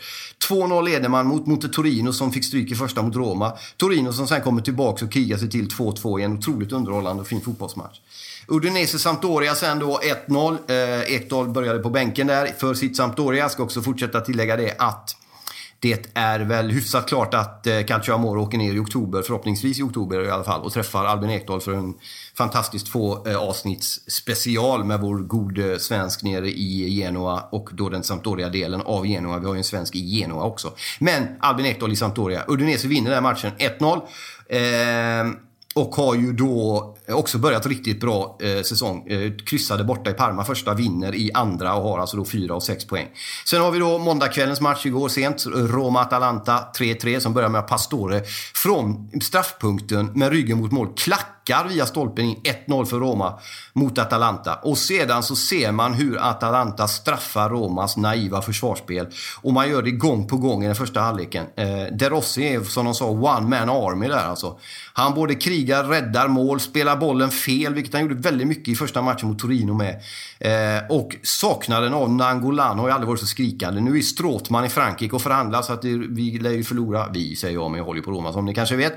2-0 0.48 0.84
leder 0.84 1.08
man 1.08 1.26
mot, 1.26 1.46
mot 1.46 1.72
Torino 1.72 2.12
som 2.12 2.32
fick 2.32 2.44
stryk 2.44 2.72
i 2.72 2.74
första 2.74 3.02
mot 3.02 3.16
Roma. 3.16 3.52
Torino 3.76 4.12
som 4.12 4.28
sen 4.28 4.40
kommer 4.40 4.62
tillbaka 4.62 5.04
och 5.04 5.12
krigar 5.12 5.38
sig 5.38 5.50
till 5.50 5.68
2-2 5.68 6.20
i 6.20 6.22
en 6.22 6.38
otroligt 6.38 6.72
underhållande 6.72 7.20
och 7.20 7.28
fin 7.28 7.40
fotbollsmatch. 7.40 8.00
Udinese 8.48 8.98
Sampdoria 8.98 9.54
sen 9.54 9.78
då 9.78 10.00
1-0. 10.26 10.58
Eh, 10.68 11.14
Ekdal 11.14 11.48
började 11.48 11.78
på 11.78 11.90
bänken 11.90 12.26
där 12.26 12.46
för 12.58 12.74
sitt 12.74 12.96
Sampdoria. 12.96 13.48
Ska 13.48 13.62
också 13.62 13.82
fortsätta 13.82 14.20
tillägga 14.20 14.56
det 14.56 14.74
att 14.78 15.16
det 15.82 16.10
är 16.14 16.40
väl 16.40 16.70
hyfsat 16.70 17.08
klart 17.08 17.34
att 17.34 17.66
eh, 17.66 17.82
Calcio 17.82 18.14
Amore 18.14 18.40
åker 18.40 18.58
ner 18.58 18.74
i 18.74 18.78
oktober, 18.78 19.22
förhoppningsvis 19.22 19.78
i 19.78 19.82
oktober 19.82 20.24
i 20.24 20.30
alla 20.30 20.44
fall, 20.44 20.62
och 20.62 20.72
träffar 20.72 21.04
Albin 21.04 21.30
Ekdal 21.30 21.60
för 21.60 21.72
en 21.72 21.94
fantastiskt 22.34 22.88
få 22.88 23.26
eh, 23.26 23.36
avsnitts 23.36 24.00
special 24.10 24.84
med 24.84 25.00
vår 25.00 25.18
gode 25.18 25.80
svensk 25.80 26.22
nere 26.22 26.50
i 26.50 26.90
Genoa 26.90 27.40
och 27.40 27.68
då 27.72 27.88
den 27.88 28.02
Sampdoria-delen 28.02 28.80
av 28.80 29.06
Genoa. 29.06 29.38
Vi 29.38 29.46
har 29.46 29.54
ju 29.54 29.58
en 29.58 29.64
svensk 29.64 29.96
i 29.96 29.98
Genoa 29.98 30.44
också. 30.44 30.72
Men 30.98 31.26
Albin 31.40 31.66
Ekdal 31.66 31.92
i 31.92 31.96
Sampdoria. 31.96 32.44
Udinese 32.48 32.88
vinner 32.88 33.10
den 33.10 33.24
här 33.24 33.32
matchen 33.32 33.52
1-0. 33.58 34.00
Eh, 34.48 35.32
och 35.74 35.94
har 35.94 36.14
ju 36.14 36.32
då 36.32 36.94
också 37.08 37.38
börjat 37.38 37.66
riktigt 37.66 38.00
bra 38.00 38.38
eh, 38.40 38.62
säsong. 38.62 39.06
Eh, 39.06 39.32
kryssade 39.46 39.84
borta 39.84 40.10
i 40.10 40.12
Parma 40.12 40.44
första, 40.44 40.74
vinner 40.74 41.14
i 41.14 41.30
andra 41.34 41.74
och 41.74 41.82
har 41.82 41.98
alltså 41.98 42.16
då 42.16 42.24
4 42.24 42.54
och 42.54 42.62
6 42.62 42.84
poäng. 42.84 43.08
Sen 43.46 43.60
har 43.60 43.70
vi 43.70 43.78
då 43.78 43.98
måndagskvällens 43.98 44.60
match 44.60 44.86
igår 44.86 45.08
sent. 45.08 45.44
Roma-Atalanta 45.46 46.58
3-3 46.78 47.20
som 47.20 47.34
börjar 47.34 47.48
med 47.48 47.68
Pastore 47.68 48.22
från 48.54 49.10
straffpunkten 49.22 50.10
med 50.14 50.32
ryggen 50.32 50.58
mot 50.58 50.72
mål 50.72 50.88
klackar 51.44 51.68
via 51.68 51.86
stolpen 51.86 52.24
in 52.24 52.36
1-0 52.66 52.84
för 52.84 52.96
Roma 53.00 53.38
mot 53.72 53.98
Atalanta. 53.98 54.54
Och 54.54 54.78
sedan 54.78 55.22
så 55.22 55.36
ser 55.36 55.72
man 55.72 55.94
hur 55.94 56.18
Atalanta 56.18 56.88
straffar 56.88 57.50
Romas 57.50 57.96
naiva 57.96 58.42
försvarsspel. 58.42 59.06
Och 59.42 59.52
man 59.52 59.70
gör 59.70 59.82
det 59.82 59.90
gång 59.90 60.28
på 60.28 60.36
gång 60.36 60.64
i 60.64 60.66
den 60.66 60.76
första 60.76 61.00
halvleken. 61.00 61.46
Eh, 61.56 61.96
De 61.98 62.08
Rossi 62.08 62.54
är 62.54 62.60
som 62.60 62.84
de 62.84 62.94
sa 62.94 63.06
one 63.06 63.40
man 63.40 63.70
army 63.70 64.08
där 64.08 64.16
alltså. 64.16 64.58
Han 64.92 65.14
både 65.14 65.34
krigar, 65.34 65.84
räddar 65.84 66.28
mål, 66.28 66.60
spelar 66.60 66.96
bollen 66.96 67.30
fel, 67.30 67.74
vilket 67.74 67.92
han 67.92 68.02
gjorde 68.02 68.14
väldigt 68.14 68.46
mycket 68.46 68.68
i 68.68 68.74
första 68.74 69.02
matchen 69.02 69.28
mot 69.28 69.38
Torino 69.38 69.74
med. 69.74 70.00
Eh, 70.40 70.82
och 70.88 71.16
saknaden 71.22 71.94
av 71.94 72.10
Nangolan 72.10 72.78
har 72.78 72.88
ju 72.88 72.92
aldrig 72.92 73.08
varit 73.08 73.20
så 73.20 73.26
skrikande. 73.26 73.80
Nu 73.80 73.98
är 73.98 74.02
Stråtman 74.02 74.64
i 74.64 74.68
Frankrike 74.68 75.14
och 75.14 75.22
förhandlar 75.22 75.62
så 75.62 75.72
att 75.72 75.82
det, 75.82 75.88
vi 75.88 76.38
lär 76.38 76.50
ju 76.50 76.64
förlora. 76.64 77.08
Vi 77.12 77.36
säger 77.36 77.54
jag, 77.54 77.70
men 77.70 77.78
jag 77.78 77.84
håller 77.84 78.00
ju 78.00 78.04
på 78.04 78.10
Roma 78.10 78.32
som 78.32 78.44
ni 78.44 78.54
kanske 78.54 78.76
vet. 78.76 78.92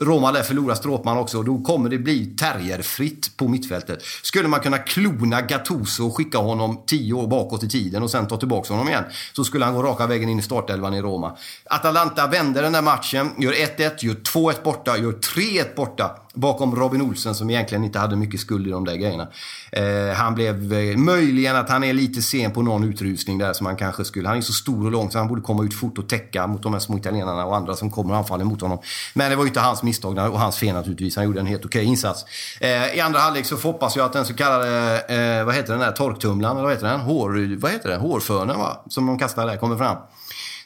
Roma 0.00 0.30
lär 0.30 0.42
förlora 0.42 0.74
Stråpman 0.74 1.18
också 1.18 1.38
och 1.38 1.44
då 1.44 1.58
kommer 1.58 1.90
det 1.90 1.98
bli 1.98 2.26
terrierfritt 2.26 3.36
på 3.36 3.48
mittfältet. 3.48 4.02
Skulle 4.22 4.48
man 4.48 4.60
kunna 4.60 4.78
klona 4.78 5.40
Gattuso 5.40 6.06
och 6.06 6.16
skicka 6.16 6.38
honom 6.38 6.82
tio 6.86 7.14
år 7.14 7.26
bakåt 7.26 7.62
i 7.62 7.68
tiden 7.68 8.02
och 8.02 8.10
sen 8.10 8.26
ta 8.26 8.36
tillbaka 8.36 8.74
honom 8.74 8.88
igen 8.88 9.04
så 9.32 9.44
skulle 9.44 9.64
han 9.64 9.74
gå 9.74 9.82
raka 9.82 10.06
vägen 10.06 10.28
in 10.28 10.38
i 10.38 10.42
startelvan 10.42 10.94
i 10.94 11.02
Roma. 11.02 11.36
Atalanta 11.64 12.26
vänder 12.26 12.62
den 12.62 12.72
där 12.72 12.82
matchen, 12.82 13.30
gör 13.38 13.52
1-1, 13.52 14.04
gör 14.04 14.14
2-1 14.14 14.62
borta, 14.64 14.98
gör 14.98 15.12
3-1 15.12 15.74
borta 15.76 16.16
bakom 16.38 16.76
Robin 16.76 17.02
Olsen 17.02 17.34
som 17.34 17.50
egentligen 17.50 17.84
inte 17.84 17.98
hade 17.98 18.16
mycket 18.16 18.40
skuld 18.40 18.66
i 18.66 18.70
de 18.70 18.84
där 18.84 18.96
grejerna. 18.96 19.28
Eh, 19.72 20.16
han 20.16 20.34
blev, 20.34 20.72
eh, 20.72 20.96
möjligen 20.96 21.56
att 21.56 21.68
han 21.68 21.84
är 21.84 21.92
lite 21.92 22.22
sen 22.22 22.50
på 22.50 22.62
någon 22.62 22.84
utrusning 22.84 23.38
där 23.38 23.52
som 23.52 23.66
han 23.66 23.76
kanske 23.76 24.04
skulle. 24.04 24.28
Han 24.28 24.36
är 24.36 24.40
så 24.40 24.52
stor 24.52 24.84
och 24.84 24.92
lång 24.92 25.10
så 25.10 25.18
han 25.18 25.28
borde 25.28 25.42
komma 25.42 25.64
ut 25.64 25.74
fort 25.74 25.98
och 25.98 26.08
täcka 26.08 26.46
mot 26.46 26.62
de 26.62 26.72
här 26.72 26.80
små 26.80 26.98
italienarna 26.98 27.44
och 27.44 27.56
andra 27.56 27.74
som 27.74 27.90
kommer 27.90 28.10
och 28.10 28.16
anfaller 28.16 28.44
mot 28.44 28.60
honom. 28.60 28.78
Men 29.14 29.30
det 29.30 29.36
var 29.36 29.44
ju 29.44 29.48
inte 29.48 29.60
hans 29.60 29.82
misstag 29.82 30.18
och 30.18 30.40
hans 30.40 30.56
fel 30.56 30.74
naturligtvis. 30.74 31.16
Han 31.16 31.24
gjorde 31.24 31.40
en 31.40 31.46
helt 31.46 31.64
okej 31.64 31.80
okay 31.80 31.90
insats. 31.90 32.24
Eh, 32.60 32.96
I 32.96 33.00
andra 33.00 33.20
halvlek 33.20 33.46
så 33.46 33.56
hoppas 33.56 33.96
jag 33.96 34.06
att 34.06 34.12
den 34.12 34.24
så 34.24 34.34
kallade, 34.34 35.00
eh, 35.00 35.44
vad 35.44 35.54
heter 35.54 35.72
den 35.72 35.80
där, 35.80 35.92
torktumlaren, 35.92 36.56
eller 36.56 36.64
vad 36.64 36.74
heter 36.74 36.88
den? 36.88 37.00
Hår, 37.00 37.56
vad 37.60 37.70
heter 37.70 37.88
den? 37.88 38.00
Hårfönen 38.00 38.58
va? 38.58 38.84
Som 38.88 39.06
de 39.06 39.18
kastar 39.18 39.46
där, 39.46 39.56
kommer 39.56 39.76
fram. 39.76 39.96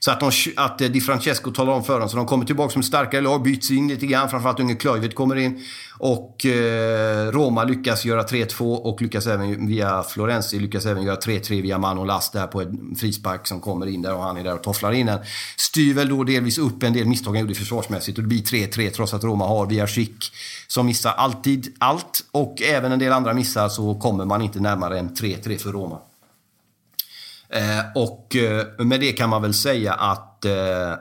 Så 0.04 0.10
att, 0.10 0.20
de, 0.20 0.30
att 0.56 0.80
eh, 0.80 0.88
Di 0.88 1.00
Francesco 1.00 1.50
talar 1.50 1.72
om 1.72 1.84
för 1.84 2.00
dem. 2.00 2.08
Så 2.08 2.16
de 2.16 2.26
kommer 2.26 2.44
tillbaka 2.44 2.72
som 2.72 2.82
starkare 2.82 3.20
lag, 3.20 3.42
byts 3.42 3.70
in 3.70 3.88
lite 3.88 4.06
grann. 4.06 4.30
Framförallt 4.30 4.60
unge 4.60 4.74
Kluivert 4.74 5.14
kommer 5.14 5.36
in. 5.36 5.60
Och 5.98 6.46
eh, 6.46 7.30
Roma 7.30 7.64
lyckas 7.64 8.04
göra 8.04 8.22
3-2 8.22 8.76
och 8.76 9.02
lyckas 9.02 9.26
även 9.26 9.66
via 9.66 10.02
Florenzi 10.02 10.58
lyckas 10.58 10.86
även 10.86 11.02
göra 11.02 11.16
3-3 11.16 11.62
via 11.62 11.78
Manolas 11.78 12.30
där 12.30 12.46
på 12.46 12.60
en 12.60 12.94
frispark 12.96 13.46
som 13.46 13.60
kommer 13.60 13.86
in 13.86 14.02
där 14.02 14.14
och 14.14 14.22
han 14.22 14.36
är 14.36 14.44
där 14.44 14.54
och 14.54 14.62
tofflar 14.62 14.92
in 14.92 15.06
den. 15.06 15.18
Styr 15.56 15.94
väl 15.94 16.08
då 16.08 16.24
delvis 16.24 16.58
upp 16.58 16.82
en 16.82 16.92
del 16.92 17.06
misstag 17.06 17.32
han 17.32 17.40
gjorde 17.40 17.54
försvarsmässigt 17.54 18.18
och 18.18 18.24
det 18.24 18.28
blir 18.28 18.42
3-3 18.42 18.90
trots 18.90 19.14
att 19.14 19.24
Roma 19.24 19.46
har 19.46 19.66
via 19.66 19.86
Schick 19.86 20.32
som 20.66 20.86
missar 20.86 21.12
alltid 21.12 21.74
allt 21.78 22.24
och 22.30 22.62
även 22.62 22.92
en 22.92 22.98
del 22.98 23.12
andra 23.12 23.34
missar 23.34 23.68
så 23.68 23.94
kommer 23.94 24.24
man 24.24 24.42
inte 24.42 24.60
närmare 24.60 24.98
än 24.98 25.14
3-3 25.14 25.58
för 25.58 25.72
Roma. 25.72 25.98
Eh, 27.52 27.84
och 27.94 28.36
eh, 28.36 28.84
med 28.84 29.00
det 29.00 29.12
kan 29.12 29.30
man 29.30 29.42
väl 29.42 29.54
säga 29.54 29.92
att 29.92 30.44
eh, 30.44 30.94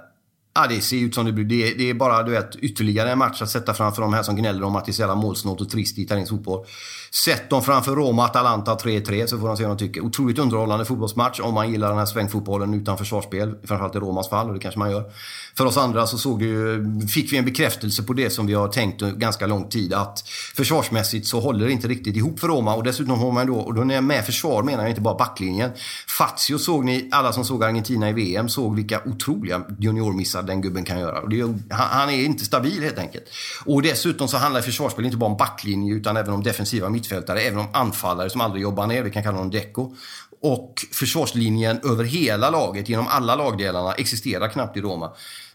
Ja, 0.54 0.68
det 0.68 0.82
ser 0.82 0.98
ut 0.98 1.16
som 1.16 1.26
det 1.26 1.32
blir. 1.32 1.46
Det, 1.46 1.74
det 1.78 1.90
är 1.90 1.94
bara 1.94 2.24
du 2.24 2.32
vet, 2.32 2.56
ytterligare 2.56 3.12
en 3.12 3.18
match 3.18 3.42
att 3.42 3.50
sätta 3.50 3.74
framför 3.74 4.02
de 4.02 4.14
här 4.14 4.24
som 4.24 4.36
gnäller 4.36 4.64
om 4.64 4.76
att 4.76 4.86
det 4.86 4.92
är 4.92 4.94
så 4.94 5.02
jävla 5.02 5.16
målsnålt 5.16 5.62
och 5.62 5.70
trist 5.70 5.98
i 5.98 6.02
italiensk 6.02 6.30
fotboll. 6.30 6.66
Sätt 7.14 7.50
dem 7.50 7.64
framför 7.64 7.96
Roma, 7.96 8.26
Atalanta 8.26 8.76
3-3 8.76 9.26
så 9.26 9.40
får 9.40 9.48
de 9.48 9.58
se 9.58 9.66
vad 9.66 9.78
de 9.78 9.80
tycker. 9.80 10.02
Otroligt 10.02 10.40
underhållande 10.40 10.86
fotbollsmatch 10.86 11.40
om 11.40 11.54
man 11.54 11.72
gillar 11.72 11.90
den 11.90 11.98
här 11.98 12.06
svängfotbollen 12.06 12.74
utan 12.74 12.98
försvarsspel. 12.98 13.56
Framförallt 13.64 13.96
i 13.96 14.00
Romas 14.00 14.30
fall 14.30 14.48
och 14.48 14.54
det 14.54 14.60
kanske 14.60 14.80
man 14.80 14.92
gör. 14.92 15.12
För 15.58 15.66
oss 15.66 15.78
andra 15.78 16.08
så 16.08 16.18
såg 16.18 16.42
ju, 16.42 16.86
fick 17.08 17.34
vi 17.34 17.38
en 17.38 17.46
bekräftelse 17.46 18.04
på 18.04 18.14
det 18.14 18.30
som 18.30 18.48
vi 18.48 18.54
har 18.54 18.68
tänkt 18.68 19.02
ganska 19.02 19.48
lång 19.48 19.70
tid. 19.70 19.94
Att 19.94 20.24
försvarsmässigt 20.56 21.28
så 21.28 21.40
håller 21.40 21.66
det 21.66 21.72
inte 21.72 21.88
riktigt 21.88 22.16
ihop 22.16 22.40
för 22.40 22.48
Roma. 22.48 22.76
Och 22.76 22.84
dessutom 22.84 23.20
har 23.20 23.32
man 23.32 23.48
då, 23.48 23.56
och 23.56 23.74
då 23.74 23.84
när 23.84 23.96
jag 23.96 24.04
med 24.04 24.26
försvar 24.26 24.64
menar 24.64 24.84
jag 24.84 24.90
inte 24.92 25.02
bara 25.02 25.18
backlinjen. 25.18 25.72
Fazio 26.08 26.58
såg 26.58 26.86
ni, 26.86 27.10
alla 27.12 27.34
som 27.34 27.46
såg 27.46 27.64
Argentina 27.64 28.10
i 28.10 28.14
VM 28.14 28.50
såg 28.50 28.76
vilka 28.76 29.02
otroliga 29.06 29.62
juniormissar 29.80 30.41
den 30.42 30.62
gubben 30.62 30.84
kan 30.84 31.00
göra. 31.00 31.20
Och 31.20 31.30
det, 31.30 31.54
han, 31.70 32.10
är 32.10 32.26
inte 32.26 32.46
stabil 32.46 32.84
helt 32.84 32.98
enkelt. 32.98 33.24
Och 33.66 33.82
dessutom 33.82 34.28
så 34.28 34.38
handlar 34.38 34.62
försvarsspel 34.62 35.06
inte 35.06 35.18
bara 35.18 35.30
om 35.32 35.38
backlinje 35.38 35.94
utan 35.94 36.18
även 36.18 36.34
om 36.34 36.44
defensiva 36.44 36.90
mittfältare, 36.90 37.40
även 37.40 37.60
om 37.60 37.68
anfallare 37.74 38.30
som 38.30 38.42
aldrig 38.42 38.64
jobbar 38.64 38.88
ner. 38.88 39.04
Vi 39.04 39.12
kan 39.12 39.24
kalla 39.24 39.38
dem 39.38 39.52
deco. 39.52 39.96
Och 40.42 40.86
försvarslinjen 40.92 41.80
över 41.84 42.04
hela 42.04 42.50
laget, 42.50 42.90
genom 42.90 43.08
alla 43.08 43.36
lagdelarna, 43.36 43.94
existerar 43.94 44.50
knappt 44.50 44.78
i 44.78 44.82
Roma. 44.82 45.12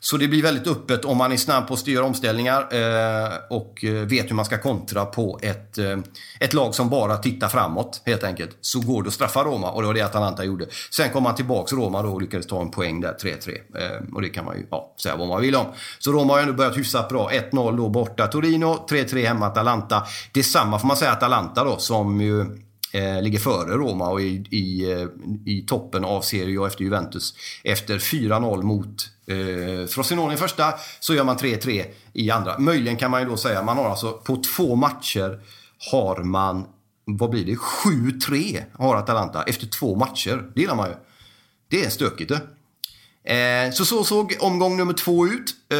Så 0.08 0.16
det 0.16 0.28
blir 0.28 0.42
väldigt 0.42 0.66
öppet 0.66 1.04
om 1.04 1.16
man 1.16 1.32
är 1.32 1.36
snabb 1.36 1.68
på 1.68 1.74
att 1.74 1.80
styra 1.80 2.04
omställningar 2.04 2.60
eh, 2.60 3.32
och 3.50 3.84
eh, 3.84 3.92
vet 3.92 4.30
hur 4.30 4.34
man 4.34 4.44
ska 4.44 4.58
kontra 4.58 5.04
på 5.04 5.38
ett, 5.42 5.78
eh, 5.78 5.98
ett 6.40 6.54
lag 6.54 6.74
som 6.74 6.90
bara 6.90 7.16
tittar 7.16 7.48
framåt, 7.48 8.02
helt 8.04 8.24
enkelt. 8.24 8.58
Så 8.60 8.80
går 8.80 9.02
det 9.02 9.08
att 9.08 9.14
straffa 9.14 9.44
Roma 9.44 9.70
och 9.70 9.82
det 9.82 9.86
var 9.86 9.94
det 9.94 10.02
Atalanta 10.02 10.44
gjorde. 10.44 10.66
Sen 10.90 11.10
kom 11.10 11.22
man 11.22 11.34
tillbaks 11.34 11.72
Roma 11.72 12.02
då 12.02 12.08
och 12.08 12.22
lyckades 12.22 12.46
ta 12.46 12.62
en 12.62 12.70
poäng 12.70 13.00
där, 13.00 13.16
3-3. 13.22 13.50
Eh, 13.78 14.14
och 14.14 14.22
det 14.22 14.28
kan 14.28 14.44
man 14.44 14.56
ju 14.56 14.66
ja, 14.70 14.94
säga 15.02 15.16
vad 15.16 15.28
man 15.28 15.42
vill 15.42 15.56
om. 15.56 15.66
Så 15.98 16.12
Roma 16.12 16.32
har 16.32 16.38
ju 16.38 16.42
ändå 16.42 16.54
börjat 16.54 16.78
hyfsat 16.78 17.08
bra. 17.08 17.30
1-0 17.30 17.76
då 17.76 17.88
borta 17.88 18.26
Torino, 18.26 18.86
3-3 18.90 19.26
hemma 19.26 19.46
Atalanta. 19.46 20.02
Detsamma 20.32 20.78
får 20.78 20.88
man 20.88 20.96
säga 20.96 21.12
Atalanta 21.12 21.64
då, 21.64 21.76
som 21.78 22.20
ju 22.20 22.40
eh, 22.92 23.22
ligger 23.22 23.38
före 23.38 23.76
Roma 23.76 24.08
och 24.08 24.20
i, 24.20 24.44
i, 24.50 24.92
eh, 24.92 25.06
i 25.46 25.64
toppen 25.68 26.04
av 26.04 26.20
Serie 26.20 26.60
A 26.60 26.66
efter 26.66 26.84
Juventus. 26.84 27.34
Efter 27.64 27.98
4-0 27.98 28.62
mot 28.62 29.15
eh, 29.26 29.86
Frosinone 29.86 30.34
i 30.34 30.36
första 30.36 30.74
så 31.00 31.14
gör 31.14 31.24
man 31.24 31.36
3-3 31.36 31.84
i 32.12 32.30
andra. 32.30 32.58
Möjligen 32.58 32.96
kan 32.96 33.10
man 33.10 33.20
ju 33.20 33.28
då 33.28 33.36
säga, 33.36 33.62
man 33.62 33.76
har 33.76 33.90
alltså 33.90 34.12
på 34.12 34.42
två 34.56 34.76
matcher 34.76 35.40
har 35.92 36.22
man, 36.22 36.66
vad 37.04 37.30
blir 37.30 37.44
det, 37.44 37.54
7-3 37.54 38.62
har 38.72 38.96
Atalanta 38.96 39.42
efter 39.42 39.66
två 39.66 39.96
matcher. 39.96 40.50
Det 40.54 40.60
gillar 40.60 40.76
man 40.76 40.88
ju. 40.88 40.94
Det 41.68 41.84
är 41.84 41.90
stökigt 41.90 42.28
det. 42.28 42.40
Eh, 43.26 43.70
så 43.72 43.84
så 43.84 44.04
såg 44.04 44.36
omgång 44.40 44.76
nummer 44.76 44.92
två 44.92 45.26
ut. 45.26 45.54
Eh, 45.72 45.78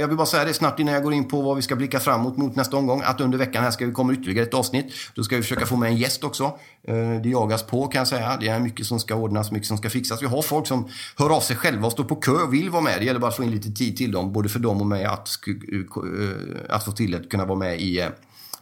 jag 0.00 0.08
vill 0.08 0.16
bara 0.16 0.26
säga 0.26 0.44
det 0.44 0.54
snabbt 0.54 0.80
innan 0.80 0.94
jag 0.94 1.02
går 1.02 1.12
in 1.12 1.28
på 1.28 1.42
vad 1.42 1.56
vi 1.56 1.62
ska 1.62 1.76
blicka 1.76 2.00
framåt 2.00 2.36
mot 2.36 2.56
nästa 2.56 2.76
omgång. 2.76 3.02
Att 3.04 3.20
under 3.20 3.38
veckan 3.38 3.64
här 3.64 3.70
ska 3.70 3.86
vi 3.86 3.92
komma 3.92 4.12
ytterligare 4.12 4.46
ett 4.46 4.54
avsnitt. 4.54 4.92
Då 5.14 5.24
ska 5.24 5.36
vi 5.36 5.42
försöka 5.42 5.66
få 5.66 5.76
med 5.76 5.88
en 5.88 5.96
gäst 5.96 6.24
också. 6.24 6.44
Eh, 6.88 6.94
det 7.22 7.28
jagas 7.28 7.62
på 7.62 7.86
kan 7.86 7.98
jag 7.98 8.08
säga. 8.08 8.36
Det 8.40 8.48
är 8.48 8.60
mycket 8.60 8.86
som 8.86 9.00
ska 9.00 9.14
ordnas, 9.14 9.50
mycket 9.50 9.68
som 9.68 9.78
ska 9.78 9.90
fixas. 9.90 10.22
Vi 10.22 10.26
har 10.26 10.42
folk 10.42 10.66
som 10.66 10.88
hör 11.16 11.36
av 11.36 11.40
sig 11.40 11.56
själva 11.56 11.86
och 11.86 11.92
står 11.92 12.04
på 12.04 12.16
kö 12.16 12.32
och 12.32 12.54
vill 12.54 12.70
vara 12.70 12.82
med. 12.82 13.00
Det 13.00 13.04
gäller 13.04 13.20
bara 13.20 13.28
att 13.28 13.36
få 13.36 13.44
in 13.44 13.50
lite 13.50 13.70
tid 13.70 13.96
till 13.96 14.12
dem, 14.12 14.32
både 14.32 14.48
för 14.48 14.58
dem 14.58 14.80
och 14.80 14.86
mig 14.86 15.04
att, 15.04 15.28
eh, 15.46 16.74
att 16.76 16.84
få 16.84 16.92
till 16.92 17.14
att 17.14 17.28
kunna 17.28 17.44
vara 17.44 17.58
med 17.58 17.80
i 17.80 18.00
eh, 18.00 18.08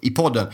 i 0.02 0.10
podden. 0.10 0.46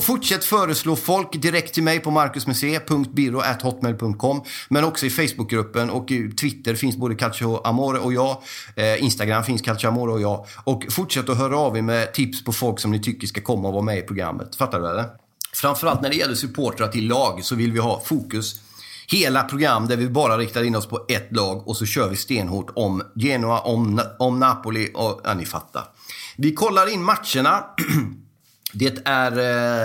Fortsätt 0.00 0.44
föreslå 0.44 0.96
folk 0.96 1.42
direkt 1.42 1.74
till 1.74 1.82
mig 1.82 2.00
på 2.00 2.10
marcusmusee.biro.hotmail.com 2.10 4.42
men 4.68 4.84
också 4.84 5.06
i 5.06 5.10
Facebookgruppen 5.10 5.90
och 5.90 6.10
i 6.10 6.30
Twitter 6.30 6.74
finns 6.74 6.96
både 6.96 7.14
Calcio 7.14 7.60
Amore 7.64 7.98
och 7.98 8.12
jag. 8.12 8.42
Eh, 8.76 9.02
Instagram 9.02 9.44
finns 9.44 9.62
Calcio 9.62 9.88
Amore 9.88 10.12
och 10.12 10.20
jag. 10.20 10.46
Och 10.64 10.86
fortsätt 10.90 11.28
att 11.28 11.38
höra 11.38 11.58
av 11.58 11.76
er 11.76 11.82
med 11.82 12.14
tips 12.14 12.44
på 12.44 12.52
folk 12.52 12.80
som 12.80 12.90
ni 12.90 13.02
tycker 13.02 13.26
ska 13.26 13.40
komma 13.40 13.68
och 13.68 13.74
vara 13.74 13.84
med 13.84 13.98
i 13.98 14.02
programmet. 14.02 14.56
Fattar 14.56 14.80
du 14.80 14.90
eller? 14.90 15.06
Framförallt 15.54 16.02
när 16.02 16.08
det 16.08 16.16
gäller 16.16 16.34
supportrar 16.34 16.88
till 16.88 17.08
lag 17.08 17.44
så 17.44 17.54
vill 17.54 17.72
vi 17.72 17.78
ha 17.78 18.00
fokus 18.00 18.60
hela 19.08 19.42
program 19.42 19.88
där 19.88 19.96
vi 19.96 20.08
bara 20.08 20.38
riktar 20.38 20.62
in 20.62 20.76
oss 20.76 20.86
på 20.86 21.04
ett 21.08 21.36
lag 21.36 21.68
och 21.68 21.76
så 21.76 21.86
kör 21.86 22.08
vi 22.08 22.16
stenhårt 22.16 22.70
om 22.74 23.02
Genoa, 23.14 23.60
om, 23.60 24.00
om 24.18 24.38
Napoli 24.38 24.90
och... 24.94 25.20
Ja, 25.24 25.34
ni 25.34 25.44
fattar. 25.44 25.84
Vi 26.36 26.54
kollar 26.54 26.92
in 26.92 27.02
matcherna. 27.02 27.64
Det 28.72 28.98
är 29.04 29.32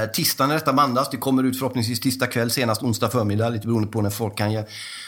eh, 0.03 0.09
tisdag 0.09 0.47
när 0.47 0.53
detta 0.53 0.73
bandas. 0.73 1.09
Det 1.09 1.17
kommer 1.17 1.43
ut 1.43 1.59
förhoppningsvis 1.59 1.99
tisdag 1.99 2.27
kväll, 2.27 2.51
senast 2.51 2.83
onsdag 2.83 3.09
förmiddag. 3.09 3.49
Lite 3.49 3.67
beroende 3.67 3.91
på 3.91 4.01
när 4.01 4.09
folk 4.09 4.37
kan 4.37 4.63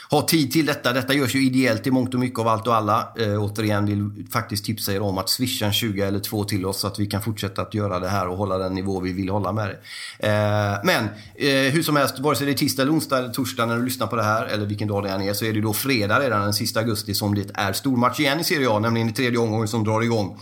ha 0.10 0.22
tid 0.22 0.52
till 0.52 0.65
detta. 0.65 0.94
Detta 0.94 1.13
görs 1.13 1.36
ju 1.36 1.46
ideellt 1.46 1.88
i 1.88 1.92
mångt 1.92 2.13
och 2.13 2.20
mycket 2.20 2.39
av 2.39 2.48
allt 2.48 2.68
och 2.68 2.76
alla. 2.76 3.13
Eh, 3.20 3.44
återigen 3.44 3.86
vill 3.86 4.28
faktiskt 4.32 4.65
tipsa 4.65 4.94
er 4.94 5.02
om 5.02 5.18
att 5.18 5.30
swisha 5.30 5.65
en 5.65 5.74
20 5.74 6.02
eller 6.02 6.20
2 6.20 6.44
till 6.44 6.65
oss 6.65 6.80
så 6.80 6.88
att 6.88 7.00
vi 7.00 7.06
kan 7.06 7.22
fortsätta 7.22 7.62
att 7.62 7.74
göra 7.74 8.00
det 8.00 8.08
här 8.08 8.28
och 8.28 8.38
hålla 8.38 8.58
den 8.58 8.74
nivå 8.74 9.00
vi 9.00 9.13
vill 9.13 9.30
hålla 9.30 9.52
med 9.52 9.70
det. 9.70 10.28
Eh, 10.28 10.80
men 10.84 11.04
eh, 11.36 11.74
hur 11.74 11.84
som 11.84 11.96
helst, 11.96 12.20
vare 12.20 12.36
sig 12.36 12.46
det 12.46 12.52
är 12.52 12.58
tisdag 12.58 12.82
eller 12.82 12.94
onsdag 12.94 13.18
eller 13.18 13.30
torsdag 13.30 13.65
när 13.65 13.78
du 13.78 13.86
lyssnar 13.86 14.08
på 14.08 14.15
det 14.15 14.24
här 14.24 14.46
eller 14.46 14.65
vilken 14.65 14.88
dag 14.88 15.04
det 15.04 15.10
än 15.10 15.22
är 15.22 15.34
så 15.34 15.46
är 15.46 15.54
det 15.54 15.62
då 15.62 15.74
fredag 15.74 16.20
redan 16.20 16.42
den 16.42 16.54
sista 16.54 16.80
augusti 16.80 17.13
som 17.13 17.36
det 17.36 17.46
är 17.54 17.74
stormatch 17.74 18.20
igen 18.20 18.39
i 18.39 18.44
Serie 18.44 18.70
A, 18.70 18.80
nämligen 18.80 19.10
i 19.10 19.13
tredje 19.13 19.39
omgången 19.39 19.68
som 19.68 19.84
drar 19.84 20.02
igång. 20.02 20.39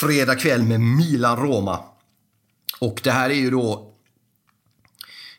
Fredag 0.00 0.34
kväll 0.34 0.62
med 0.62 0.80
Milan-Roma. 0.80 1.78
Och 2.84 3.00
det 3.04 3.10
här 3.10 3.30
är 3.30 3.34
ju 3.34 3.50
då... 3.50 3.94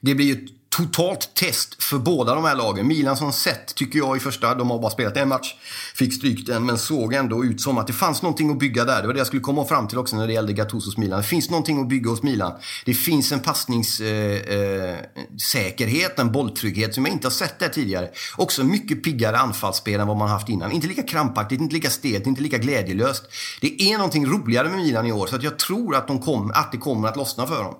Det 0.02 0.16
blir 0.16 0.26
ju 0.26 0.48
totalt 0.78 1.34
test 1.34 1.84
för 1.84 1.98
båda 1.98 2.36
de 2.36 2.44
här 2.44 2.56
lagen. 2.56 2.88
Milan 2.88 3.18
som 3.18 3.34
sett, 3.34 3.76
tycker 3.76 4.00
jag 4.00 4.18
i 4.18 4.20
första, 4.20 4.56
de 4.56 4.70
har 4.70 4.80
bara 4.80 4.92
spelat 4.92 5.18
en 5.18 5.30
match, 5.30 5.56
fick 5.96 6.14
stryk 6.14 6.48
den, 6.48 6.66
men 6.66 6.78
såg 6.78 7.14
ändå 7.14 7.46
ut 7.46 7.62
som 7.62 7.78
att 7.78 7.88
det 7.88 7.94
fanns 7.94 8.22
någonting 8.22 8.52
att 8.52 8.60
bygga 8.60 8.86
där. 8.86 9.02
Det 9.02 9.08
var 9.08 9.14
det 9.14 9.20
jag 9.20 9.28
skulle 9.28 9.42
komma 9.42 9.66
fram 9.66 9.88
till 9.88 9.98
också 9.98 10.16
när 10.16 10.28
det 10.28 10.34
gällde 10.34 10.54
Gattusos 10.54 10.98
Milan. 10.98 11.22
Det 11.22 11.28
finns 11.28 11.50
någonting 11.50 11.82
att 11.82 11.88
bygga 11.88 12.10
hos 12.10 12.24
Milan. 12.24 12.54
Det 12.86 12.94
finns 12.94 13.32
en 13.32 13.40
passningssäkerhet, 13.40 16.12
eh, 16.12 16.18
eh, 16.18 16.26
en 16.26 16.32
bolltrygghet 16.32 16.94
som 16.94 17.06
jag 17.06 17.14
inte 17.14 17.28
har 17.28 17.32
sett 17.32 17.60
där 17.60 17.70
tidigare. 17.70 18.10
Också 18.38 18.64
mycket 18.64 19.04
piggare 19.04 19.38
anfallsspel 19.38 20.00
än 20.00 20.08
vad 20.08 20.18
man 20.18 20.30
haft 20.30 20.50
innan. 20.50 20.72
Inte 20.72 20.88
lika 20.88 21.04
krampaktigt, 21.04 21.62
inte 21.62 21.76
lika 21.76 21.90
stelt, 21.90 22.28
inte 22.28 22.42
lika 22.42 22.58
glädjelöst. 22.58 23.24
Det 23.62 23.82
är 23.82 23.98
någonting 23.98 24.26
roligare 24.26 24.70
med 24.70 24.78
Milan 24.78 25.06
i 25.06 25.12
år, 25.12 25.28
så 25.28 25.36
att 25.36 25.44
jag 25.44 25.60
tror 25.60 25.96
att, 25.96 26.08
de 26.08 26.20
kom, 26.20 26.52
att 26.56 26.72
det 26.72 26.78
kommer 26.78 27.08
att 27.08 27.18
lossna 27.18 27.48
för 27.48 27.64
dem. 27.64 27.76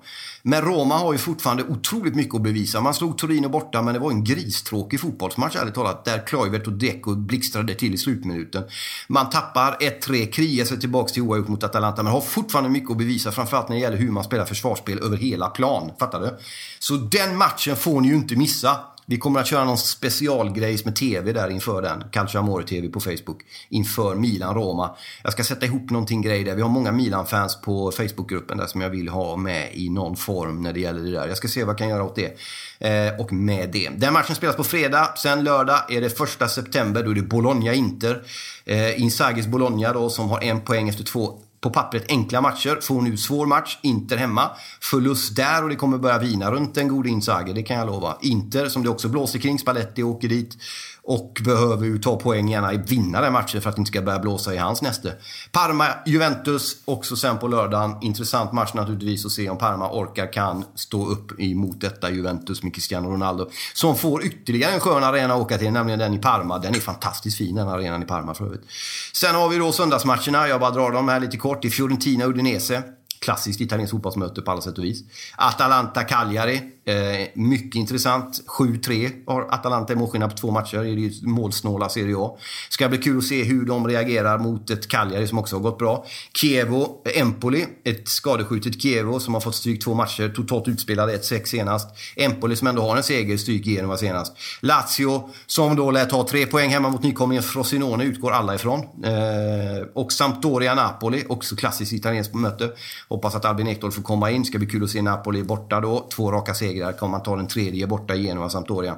Men 0.48 0.62
Roma 0.62 0.98
har 0.98 1.12
ju 1.12 1.18
fortfarande 1.18 1.64
otroligt 1.64 2.14
mycket 2.14 2.34
att 2.34 2.42
bevisa. 2.42 2.80
Man 2.80 2.94
slog 2.94 3.18
Torino 3.18 3.48
borta, 3.48 3.82
men 3.82 3.94
det 3.94 4.00
var 4.00 4.10
en 4.10 4.24
gristråkig 4.24 5.00
fotbollsmatch 5.00 5.56
ärligt 5.56 5.74
talat. 5.74 6.04
Där 6.04 6.26
Kluivert 6.26 6.66
och 6.66 6.72
Deco 6.72 7.14
blixtrade 7.14 7.74
till 7.74 7.94
i 7.94 7.98
slutminuten. 7.98 8.64
Man 9.08 9.30
tappar 9.30 9.76
1-3, 9.80 10.30
krigar 10.30 10.64
sig 10.64 10.80
tillbaka 10.80 11.12
till 11.12 11.22
oavgjort 11.22 11.48
mot 11.48 11.64
Atalanta, 11.64 12.02
men 12.02 12.12
har 12.12 12.20
fortfarande 12.20 12.70
mycket 12.70 12.90
att 12.90 12.98
bevisa. 12.98 13.32
Framförallt 13.32 13.68
när 13.68 13.76
det 13.76 13.82
gäller 13.82 13.96
hur 13.96 14.10
man 14.10 14.24
spelar 14.24 14.44
försvarsspel 14.44 14.98
över 14.98 15.16
hela 15.16 15.48
plan. 15.48 15.90
Fattar 15.98 16.20
du? 16.20 16.38
Så 16.78 16.96
den 16.96 17.36
matchen 17.36 17.76
får 17.76 18.00
ni 18.00 18.08
ju 18.08 18.14
inte 18.14 18.36
missa. 18.36 18.76
Vi 19.08 19.18
kommer 19.18 19.40
att 19.40 19.46
köra 19.46 19.64
någon 19.64 19.78
specialgrejs 19.78 20.84
med 20.84 20.96
TV 20.96 21.32
där 21.32 21.50
inför 21.50 21.82
den. 21.82 22.04
Calcio 22.10 22.38
Amore 22.38 22.64
TV 22.66 22.88
på 22.88 23.00
Facebook. 23.00 23.42
Inför 23.68 24.14
Milan-Roma. 24.14 24.96
Jag 25.22 25.32
ska 25.32 25.44
sätta 25.44 25.66
ihop 25.66 25.90
någonting 25.90 26.22
grej 26.22 26.44
där. 26.44 26.54
Vi 26.54 26.62
har 26.62 26.68
många 26.68 26.92
Milan-fans 26.92 27.60
på 27.60 27.92
Facebookgruppen 27.92 28.58
där 28.58 28.66
som 28.66 28.80
jag 28.80 28.90
vill 28.90 29.08
ha 29.08 29.36
med 29.36 29.70
i 29.72 29.88
någon 29.88 30.16
form 30.16 30.62
när 30.62 30.72
det 30.72 30.80
gäller 30.80 31.02
det 31.02 31.10
där. 31.10 31.28
Jag 31.28 31.36
ska 31.36 31.48
se 31.48 31.64
vad 31.64 31.72
jag 31.72 31.78
kan 31.78 31.88
göra 31.88 32.04
åt 32.04 32.16
det. 32.16 32.36
Eh, 32.78 33.20
och 33.20 33.32
med 33.32 33.70
det. 33.72 33.90
Den 33.96 34.12
matchen 34.12 34.36
spelas 34.36 34.56
på 34.56 34.64
fredag. 34.64 35.14
Sen 35.16 35.44
lördag 35.44 35.92
är 35.92 36.00
det 36.00 36.10
första 36.10 36.48
september. 36.48 37.02
Då 37.02 37.10
är 37.10 37.14
det 37.14 37.22
Bologna-Inter. 37.22 38.22
Eh, 38.64 39.02
Inzagis 39.02 39.46
Bologna 39.46 39.92
då 39.92 40.10
som 40.10 40.28
har 40.28 40.42
en 40.42 40.60
poäng 40.60 40.88
efter 40.88 41.04
två 41.04 41.38
på 41.66 41.70
pappret 41.70 42.04
enkla 42.08 42.40
matcher. 42.40 42.78
Får 42.80 43.02
nu 43.02 43.16
svår 43.16 43.46
match. 43.46 43.78
Inter 43.82 44.16
hemma. 44.16 44.50
Förlust 44.80 45.36
där 45.36 45.62
och 45.62 45.68
det 45.68 45.76
kommer 45.76 45.98
börja 45.98 46.18
vina 46.18 46.50
runt 46.50 46.74
den 46.74 46.88
gode 46.88 47.08
Inzaghi, 47.08 47.52
det 47.52 47.62
kan 47.62 47.76
jag 47.76 47.86
lova. 47.86 48.16
Inter, 48.20 48.68
som 48.68 48.82
det 48.82 48.88
också 48.88 49.08
blåser 49.08 49.38
kring, 49.38 49.58
Spalletti 49.58 50.02
åker 50.02 50.28
dit 50.28 50.56
och 51.06 51.40
behöver 51.44 51.86
ju 51.86 51.98
ta 51.98 52.16
poäng, 52.16 52.48
gärna 52.48 52.72
vinna 52.72 53.20
den 53.20 53.32
matchen 53.32 53.60
för 53.60 53.70
att 53.70 53.76
det 53.76 53.80
inte 53.80 53.88
ska 53.88 54.02
börja 54.02 54.18
blåsa 54.18 54.54
i 54.54 54.56
hans 54.56 54.82
näste. 54.82 55.14
Parma, 55.52 55.86
Juventus, 56.06 56.76
också 56.84 57.16
sen 57.16 57.38
på 57.38 57.48
lördagen. 57.48 57.96
Intressant 58.02 58.52
match 58.52 58.74
naturligtvis 58.74 59.26
att 59.26 59.32
se 59.32 59.48
om 59.50 59.58
Parma 59.58 59.90
orkar, 59.92 60.32
kan 60.32 60.64
stå 60.74 61.06
upp 61.06 61.40
emot 61.40 61.80
detta 61.80 62.10
Juventus 62.10 62.62
med 62.62 62.74
Cristiano 62.74 63.10
Ronaldo. 63.10 63.50
Som 63.74 63.96
får 63.96 64.24
ytterligare 64.24 64.72
en 64.72 64.80
skön 64.80 65.04
arena 65.04 65.34
att 65.34 65.40
åka 65.40 65.58
till, 65.58 65.70
nämligen 65.70 65.98
den 65.98 66.14
i 66.14 66.18
Parma. 66.18 66.58
Den 66.58 66.74
är 66.74 66.80
fantastiskt 66.80 67.38
fin, 67.38 67.54
den 67.54 67.68
arenan 67.68 68.02
i 68.02 68.06
Parma 68.06 68.34
för 68.34 68.44
övrigt. 68.44 68.64
Sen 69.12 69.34
har 69.34 69.48
vi 69.48 69.58
då 69.58 69.72
söndagsmatcherna, 69.72 70.48
jag 70.48 70.60
bara 70.60 70.70
drar 70.70 70.90
dem 70.90 71.08
här 71.08 71.20
lite 71.20 71.36
kort. 71.36 71.64
I 71.64 71.68
Fiorentina-Udinese. 71.70 72.82
Klassiskt 73.18 73.60
italienskt 73.60 73.90
fotbollsmöte 73.90 74.42
på 74.42 74.50
alla 74.50 74.60
sätt 74.60 74.78
och 74.78 74.84
vis. 74.84 75.02
Atalanta-Cagliari. 75.36 76.60
Eh, 76.84 77.28
mycket 77.34 77.74
intressant. 77.74 78.40
7-3 78.46 79.10
har 79.26 79.42
Atalanta 79.50 79.92
i 79.92 79.96
målskillnad 79.96 80.30
på 80.30 80.36
två 80.36 80.50
matcher 80.50 80.84
i 80.84 81.20
målsnåla 81.22 81.88
Serie 81.88 82.16
A. 82.18 82.36
Ska 82.70 82.88
bli 82.88 82.98
kul 82.98 83.18
att 83.18 83.24
se 83.24 83.44
hur 83.44 83.66
de 83.66 83.88
reagerar 83.88 84.38
mot 84.38 84.70
ett 84.70 84.88
Cagliari 84.88 85.26
som 85.26 85.38
också 85.38 85.56
har 85.56 85.60
gått 85.60 85.78
bra. 85.78 86.06
Chievo, 86.40 87.02
eh, 87.04 87.20
Empoli. 87.20 87.66
Ett 87.84 88.08
skadeskjutet 88.08 88.82
Chievo 88.82 89.20
som 89.20 89.34
har 89.34 89.40
fått 89.40 89.54
stryk 89.54 89.84
två 89.84 89.94
matcher. 89.94 90.28
Totalt 90.28 90.68
utspelade 90.68 91.12
1-6 91.12 91.50
senast. 91.50 91.88
Empoli 92.16 92.56
som 92.56 92.68
ändå 92.68 92.82
har 92.82 92.96
en 92.96 93.02
seger, 93.02 93.36
stryk 93.36 93.64
Genova 93.64 93.96
senast. 93.96 94.36
Lazio 94.60 95.30
som 95.46 95.76
då 95.76 95.90
lät 95.90 96.12
ha 96.12 96.28
tre 96.28 96.46
poäng 96.46 96.70
hemma 96.70 96.88
mot 96.88 97.02
nykomlingen 97.02 97.42
Frosinone, 97.42 98.04
utgår 98.04 98.30
alla 98.30 98.54
ifrån. 98.54 98.78
Eh, 99.04 99.86
och 99.94 100.12
Sampdoria-Napoli, 100.12 101.24
också 101.28 101.56
klassiskt 101.56 101.92
italienskt 101.92 102.34
möte. 102.34 102.70
Hoppas 103.08 103.34
att 103.34 103.44
Albin 103.44 103.66
Ekdal 103.66 103.92
får 103.92 104.02
komma 104.02 104.30
in. 104.30 104.44
Ska 104.44 104.58
bli 104.58 104.66
kul 104.66 104.84
att 104.84 104.90
se 104.90 105.02
Napoli 105.02 105.42
borta 105.42 105.80
då. 105.80 106.06
Två 106.14 106.32
raka 106.32 106.54
segrar. 106.54 106.92
Kommer 106.92 107.10
man 107.10 107.22
ta 107.22 107.36
den 107.36 107.48
tredje 107.48 107.86
borta 107.86 108.14
i 108.14 108.22
Genoa, 108.22 108.48
Sampdoria. 108.48 108.96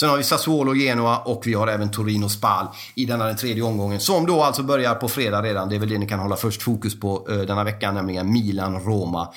Sen 0.00 0.08
har 0.08 0.16
vi 0.16 0.22
Sassuolo, 0.22 0.74
Genoa 0.74 1.18
och 1.18 1.42
vi 1.46 1.54
har 1.54 1.66
även 1.66 1.90
Torino, 1.90 2.28
Spal 2.28 2.66
i 2.94 3.04
denna 3.04 3.26
den 3.26 3.36
tredje 3.36 3.62
omgången. 3.62 4.00
Som 4.00 4.26
då 4.26 4.42
alltså 4.42 4.62
börjar 4.62 4.94
på 4.94 5.08
fredag 5.08 5.42
redan. 5.42 5.68
Det 5.68 5.74
är 5.74 5.80
väl 5.80 5.88
det 5.88 5.98
ni 5.98 6.06
kan 6.06 6.18
hålla 6.18 6.36
först 6.36 6.62
fokus 6.62 7.00
på 7.00 7.26
eh, 7.30 7.36
denna 7.36 7.64
veckan, 7.64 7.94
nämligen 7.94 8.32
Milan-Roma 8.32 9.28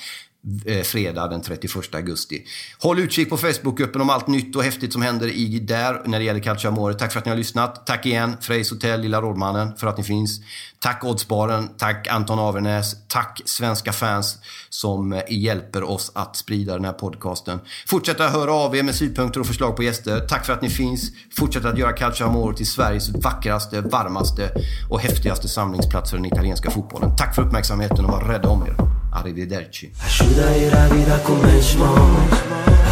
Eh, 0.66 0.82
fredag 0.82 1.28
den 1.28 1.42
31 1.42 1.94
augusti. 1.94 2.44
Håll 2.78 2.98
utkik 2.98 3.30
på 3.30 3.36
Facebookgruppen 3.36 4.00
om 4.00 4.10
allt 4.10 4.26
nytt 4.26 4.56
och 4.56 4.62
häftigt 4.62 4.92
som 4.92 5.02
händer 5.02 5.28
i 5.28 5.58
där 5.58 6.02
när 6.04 6.18
det 6.18 6.24
gäller 6.24 6.40
Calcio 6.40 6.68
Amore. 6.68 6.94
Tack 6.94 7.12
för 7.12 7.18
att 7.18 7.24
ni 7.24 7.30
har 7.30 7.36
lyssnat. 7.36 7.86
Tack 7.86 8.06
igen 8.06 8.36
Frejs 8.40 8.70
Hotell, 8.70 9.00
Lilla 9.00 9.20
Rådmannen, 9.20 9.76
för 9.76 9.86
att 9.86 9.98
ni 9.98 10.04
finns. 10.04 10.40
Tack 10.78 11.04
Oddsbaren, 11.04 11.68
tack 11.78 12.06
Anton 12.06 12.38
Avernäs, 12.38 12.96
tack 13.08 13.40
svenska 13.44 13.92
fans 13.92 14.38
som 14.68 15.12
eh, 15.12 15.22
hjälper 15.28 15.82
oss 15.82 16.12
att 16.14 16.36
sprida 16.36 16.72
den 16.72 16.84
här 16.84 16.92
podcasten. 16.92 17.60
Fortsätt 17.86 18.20
att 18.20 18.32
höra 18.32 18.52
av 18.52 18.76
er 18.76 18.82
med 18.82 18.94
synpunkter 18.94 19.40
och 19.40 19.46
förslag 19.46 19.76
på 19.76 19.82
gäster. 19.82 20.20
Tack 20.28 20.46
för 20.46 20.52
att 20.52 20.62
ni 20.62 20.70
finns. 20.70 21.10
Fortsätt 21.36 21.64
att 21.64 21.78
göra 21.78 21.92
Calcio 21.92 22.24
Amore 22.24 22.56
till 22.56 22.66
Sveriges 22.66 23.08
vackraste, 23.08 23.80
varmaste 23.80 24.50
och 24.90 25.00
häftigaste 25.00 25.48
samlingsplats 25.48 26.10
för 26.10 26.16
den 26.16 26.26
italienska 26.26 26.70
fotbollen. 26.70 27.16
Tack 27.16 27.34
för 27.34 27.42
uppmärksamheten 27.42 28.04
och 28.04 28.10
var 28.10 28.20
rädda 28.20 28.48
om 28.48 28.62
er. 28.62 28.91
Arrivederci. 29.14 29.92
Ajuda 30.04 30.50
era 30.56 30.88
vida 30.88 31.18
começmo. 31.22 31.86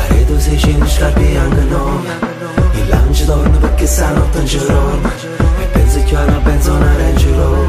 Aredo 0.04 0.38
se 0.38 0.56
gente 0.56 0.86
scarpe 0.86 1.36
anche 1.38 1.64
no. 1.70 2.02
Il 2.74 2.88
lancio 2.88 3.24
torna 3.24 3.56
perché 3.56 3.86
sa 3.86 4.12
notte 4.12 4.38
in 4.38 4.44
giro. 4.44 5.00
E 5.60 5.64
penso 5.72 6.02
chiaro, 6.04 6.40
penso 6.42 6.72
una 6.72 6.94
reggio. 6.96 7.66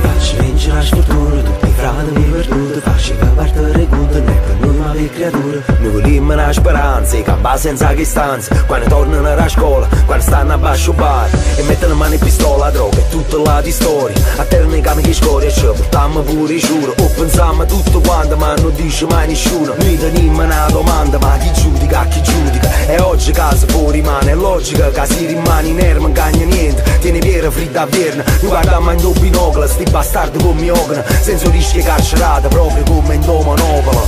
Faccio 0.00 0.36
vincere 0.42 0.74
la 0.74 0.82
sfortuna 0.82 1.42
tutti 1.42 1.71
stradă 1.82 2.10
mi 2.18 2.26
vârtută 2.32 2.80
Fac 2.86 2.98
și 3.06 3.12
ca 3.20 3.28
partă 3.36 3.60
recută 3.80 4.18
Ne 4.26 4.36
pe 4.46 4.52
urma 4.66 4.90
de 4.98 5.06
creatură 5.14 5.58
Nu 5.82 5.88
volim 5.94 6.28
în 6.28 6.52
speranțe 6.58 7.18
Ca 7.28 7.38
ba 7.44 7.54
senza 7.64 7.92
distanță 8.00 8.48
Quando 8.68 8.86
tornano 8.92 9.28
alla 9.32 9.48
scuola 9.54 9.86
Quando 10.06 10.24
stanno 10.28 10.52
a 10.56 10.58
basso 10.64 10.92
bar 11.00 11.28
E 11.60 11.62
mettono 11.68 11.92
în 11.94 11.98
mani 12.02 12.18
pistola 12.24 12.68
droga 12.76 13.00
E 13.02 13.04
tutta 13.14 13.36
la 13.46 13.56
di 13.66 13.72
storia. 13.78 14.18
A 14.42 14.44
terra 14.50 14.68
ne 14.72 14.80
cam 14.86 14.98
che 15.06 15.12
scoria 15.20 15.50
Ce 15.58 15.68
portammo 15.78 16.20
pure 16.28 16.54
i 16.58 16.60
giuro. 16.66 16.92
O 17.04 17.06
pensammo 17.16 17.62
tutto 17.72 17.98
quanto 18.06 18.34
Ma 18.42 18.50
non 18.62 18.72
dice 18.80 19.04
mai 19.12 19.26
nessuno. 19.32 19.72
Noi 19.80 19.96
tenimmo 20.02 20.42
una 20.48 20.66
domanda 20.78 21.16
Ma 21.24 21.32
chi 21.42 21.50
giudica, 21.60 22.00
chi 22.12 22.20
giudica? 22.28 22.68
E 22.94 22.96
oggi 23.10 23.30
caso 23.40 23.64
fuori 23.72 23.96
rimane 23.98 24.30
È 24.34 24.36
logica 24.46 24.86
che 24.96 25.04
si 25.12 25.22
rimane 25.32 25.68
inerme 25.74 26.06
Non 26.06 26.12
cagna 26.20 26.46
niente. 26.54 26.80
Tiene 27.02 27.20
vera 27.28 27.50
fritta 27.56 27.80
a 27.84 27.86
verna 27.96 28.22
Noi 28.40 28.50
guardiamo 28.52 28.90
in 28.94 29.00
doppio 29.04 29.20
binocolo 29.20 29.66
Sti 29.66 29.84
bastardi 29.94 30.38
con 30.44 30.56
mi 30.56 30.70
ogna 30.70 31.02
Senza 31.26 31.50
risci 31.50 31.71
fiecare 31.72 32.02
șradă 32.10 32.48
Proprii 32.48 32.86
cuvânt 32.90 33.26
o 33.34 33.36
monopolă 33.46 34.04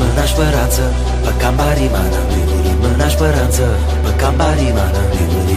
Mâna 0.00 0.24
speranță, 0.32 0.84
pe 1.24 1.32
cambarimana 1.42 2.20
Mâna 2.82 3.08
speranță, 3.14 3.64
pe 4.04 4.12
cambarimana 4.22 5.00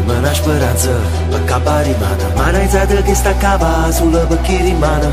Mâna 0.08 0.34
speranță, 0.39 0.91
pe 1.32 1.39
cambarimana 1.50 2.26
Mana-i 2.38 2.67
zadă, 2.74 2.98
ghesta 3.08 3.34
cava, 3.43 3.72
azulă, 3.88 4.22
pe 4.30 4.38
chirimana 4.46 5.10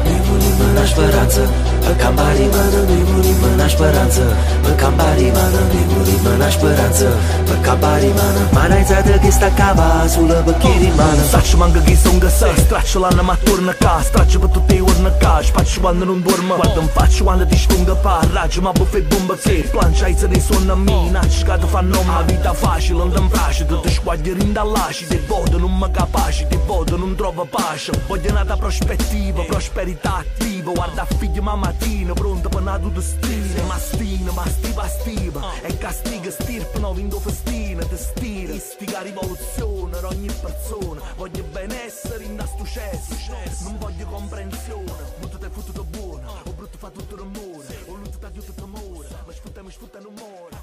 mâna 0.70 0.85
speranță 0.85 1.40
Pe 1.85 1.92
cambari 2.02 2.46
mână 2.54 2.80
mi 2.88 2.98
muri 3.11 3.33
mâna 3.40 3.66
speranță 3.74 4.22
Pe 4.64 4.72
cambari 4.80 5.28
mână 5.37 5.61
mi 5.70 5.83
muri 5.90 6.16
mâna 6.24 6.48
speranță 6.56 7.06
Pe 7.48 7.56
cambari 7.66 8.11
mână 8.18 8.42
Mana 8.56 8.76
e 8.83 8.85
țadă 8.88 9.16
ghista 9.22 9.50
cava 9.59 9.90
Zulă 10.12 10.42
bă 10.46 10.52
chiri 10.62 10.90
mână 10.98 11.22
Saci 11.30 11.54
mă 11.61 11.66
ngă 11.70 11.80
ghisa 11.87 12.09
ungă 12.12 12.28
să 12.38 12.48
Straci 12.64 12.94
la 13.02 13.09
nă 13.16 13.22
mă 13.28 13.37
turnă 13.44 13.72
ca. 13.83 13.94
Straci 14.09 14.37
bă 14.42 14.46
tu 14.54 14.61
te 14.68 14.76
urnă 14.90 15.11
ca 15.22 15.35
Și 15.44 15.50
faci 15.56 15.76
oană 15.83 16.04
nu 16.11 16.14
dormă 16.26 16.54
Guardă-mi 16.61 16.92
faci 16.96 17.18
oană 17.26 17.44
de 17.50 17.56
șpungă 17.62 17.94
pa. 18.04 18.16
Ragi 18.35 18.61
mă 18.64 18.72
bufe 18.78 19.00
bombă 19.11 19.35
ți 19.42 19.56
Plan 19.72 19.92
și 19.98 20.04
ai 20.06 20.14
să 20.22 20.26
ne 20.33 20.38
sună 20.48 20.74
mina. 20.87 21.22
Și 21.35 21.42
cadă 21.48 21.66
fanom 21.74 22.09
Avita 22.18 22.52
fa 22.61 22.74
și 22.85 22.92
lândă-mi 22.98 23.30
prașă 23.35 23.62
Du-te 23.70 23.90
scoade 23.96 24.30
rinda 24.38 24.62
la 24.74 24.87
Și 24.96 25.04
de 25.12 25.18
vodă 25.28 25.56
nu 25.64 25.68
mă 25.80 25.88
capa 25.96 26.24
Și 26.37 26.44
de 26.52 26.59
vodă 26.66 26.94
nu-mi 27.00 27.16
trovă 27.20 27.44
pașă. 27.54 27.92
Voglio 28.09 28.30
un'altra 28.33 28.56
prospettiva, 28.64 29.42
prosperità 29.50 30.12
attiva 30.22 30.59
Mă 30.70 30.76
guarda 30.76 31.04
figlio 31.04 31.42
mamatino 31.42 32.12
Pronto 32.14 32.48
pe 32.48 32.61
nadu 32.61 32.88
de 32.90 33.00
stine 33.00 33.62
Mastino, 33.66 34.33
mastiva 34.33 34.87
stiva 34.87 35.40
ah. 35.40 35.66
E 35.66 35.78
castiga 35.78 36.30
stirpano 36.30 36.94
Vindo 36.94 37.18
festina, 37.18 37.83
destino. 37.85 38.52
Istica 38.52 39.02
rivoluzione 39.02 39.90
Per 39.90 40.04
ogni 40.04 40.30
persona. 40.40 41.00
Voglio 41.16 41.42
benessere 41.52 42.22
in 42.24 42.37
da 42.37 42.46
successo. 42.46 43.64
Non 43.64 43.78
voglio 43.78 44.06
comprensione. 44.06 44.92
Tutto 45.20 45.38
te 45.38 45.50
tutto 45.50 45.85
buono 45.85 46.40
ho 46.44 46.52
brutto 46.52 46.78
fa 46.78 46.88
tutto 46.90 47.16
l'amore, 47.16 47.85
ho 47.87 47.94
lutto 47.94 48.18
da 48.18 48.30
tutto 48.30 48.64
amore. 48.64 49.09
Ma 49.26 49.33
sfrutta, 49.33 49.62
mi 49.62 49.70
sfrutta 49.70 49.98
non 49.98 50.14
muore 50.14 50.56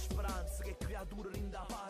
speranza 0.00 0.62
Che 0.62 0.76
creatura 0.78 1.28
linda 1.32 1.64
pare 1.66 1.89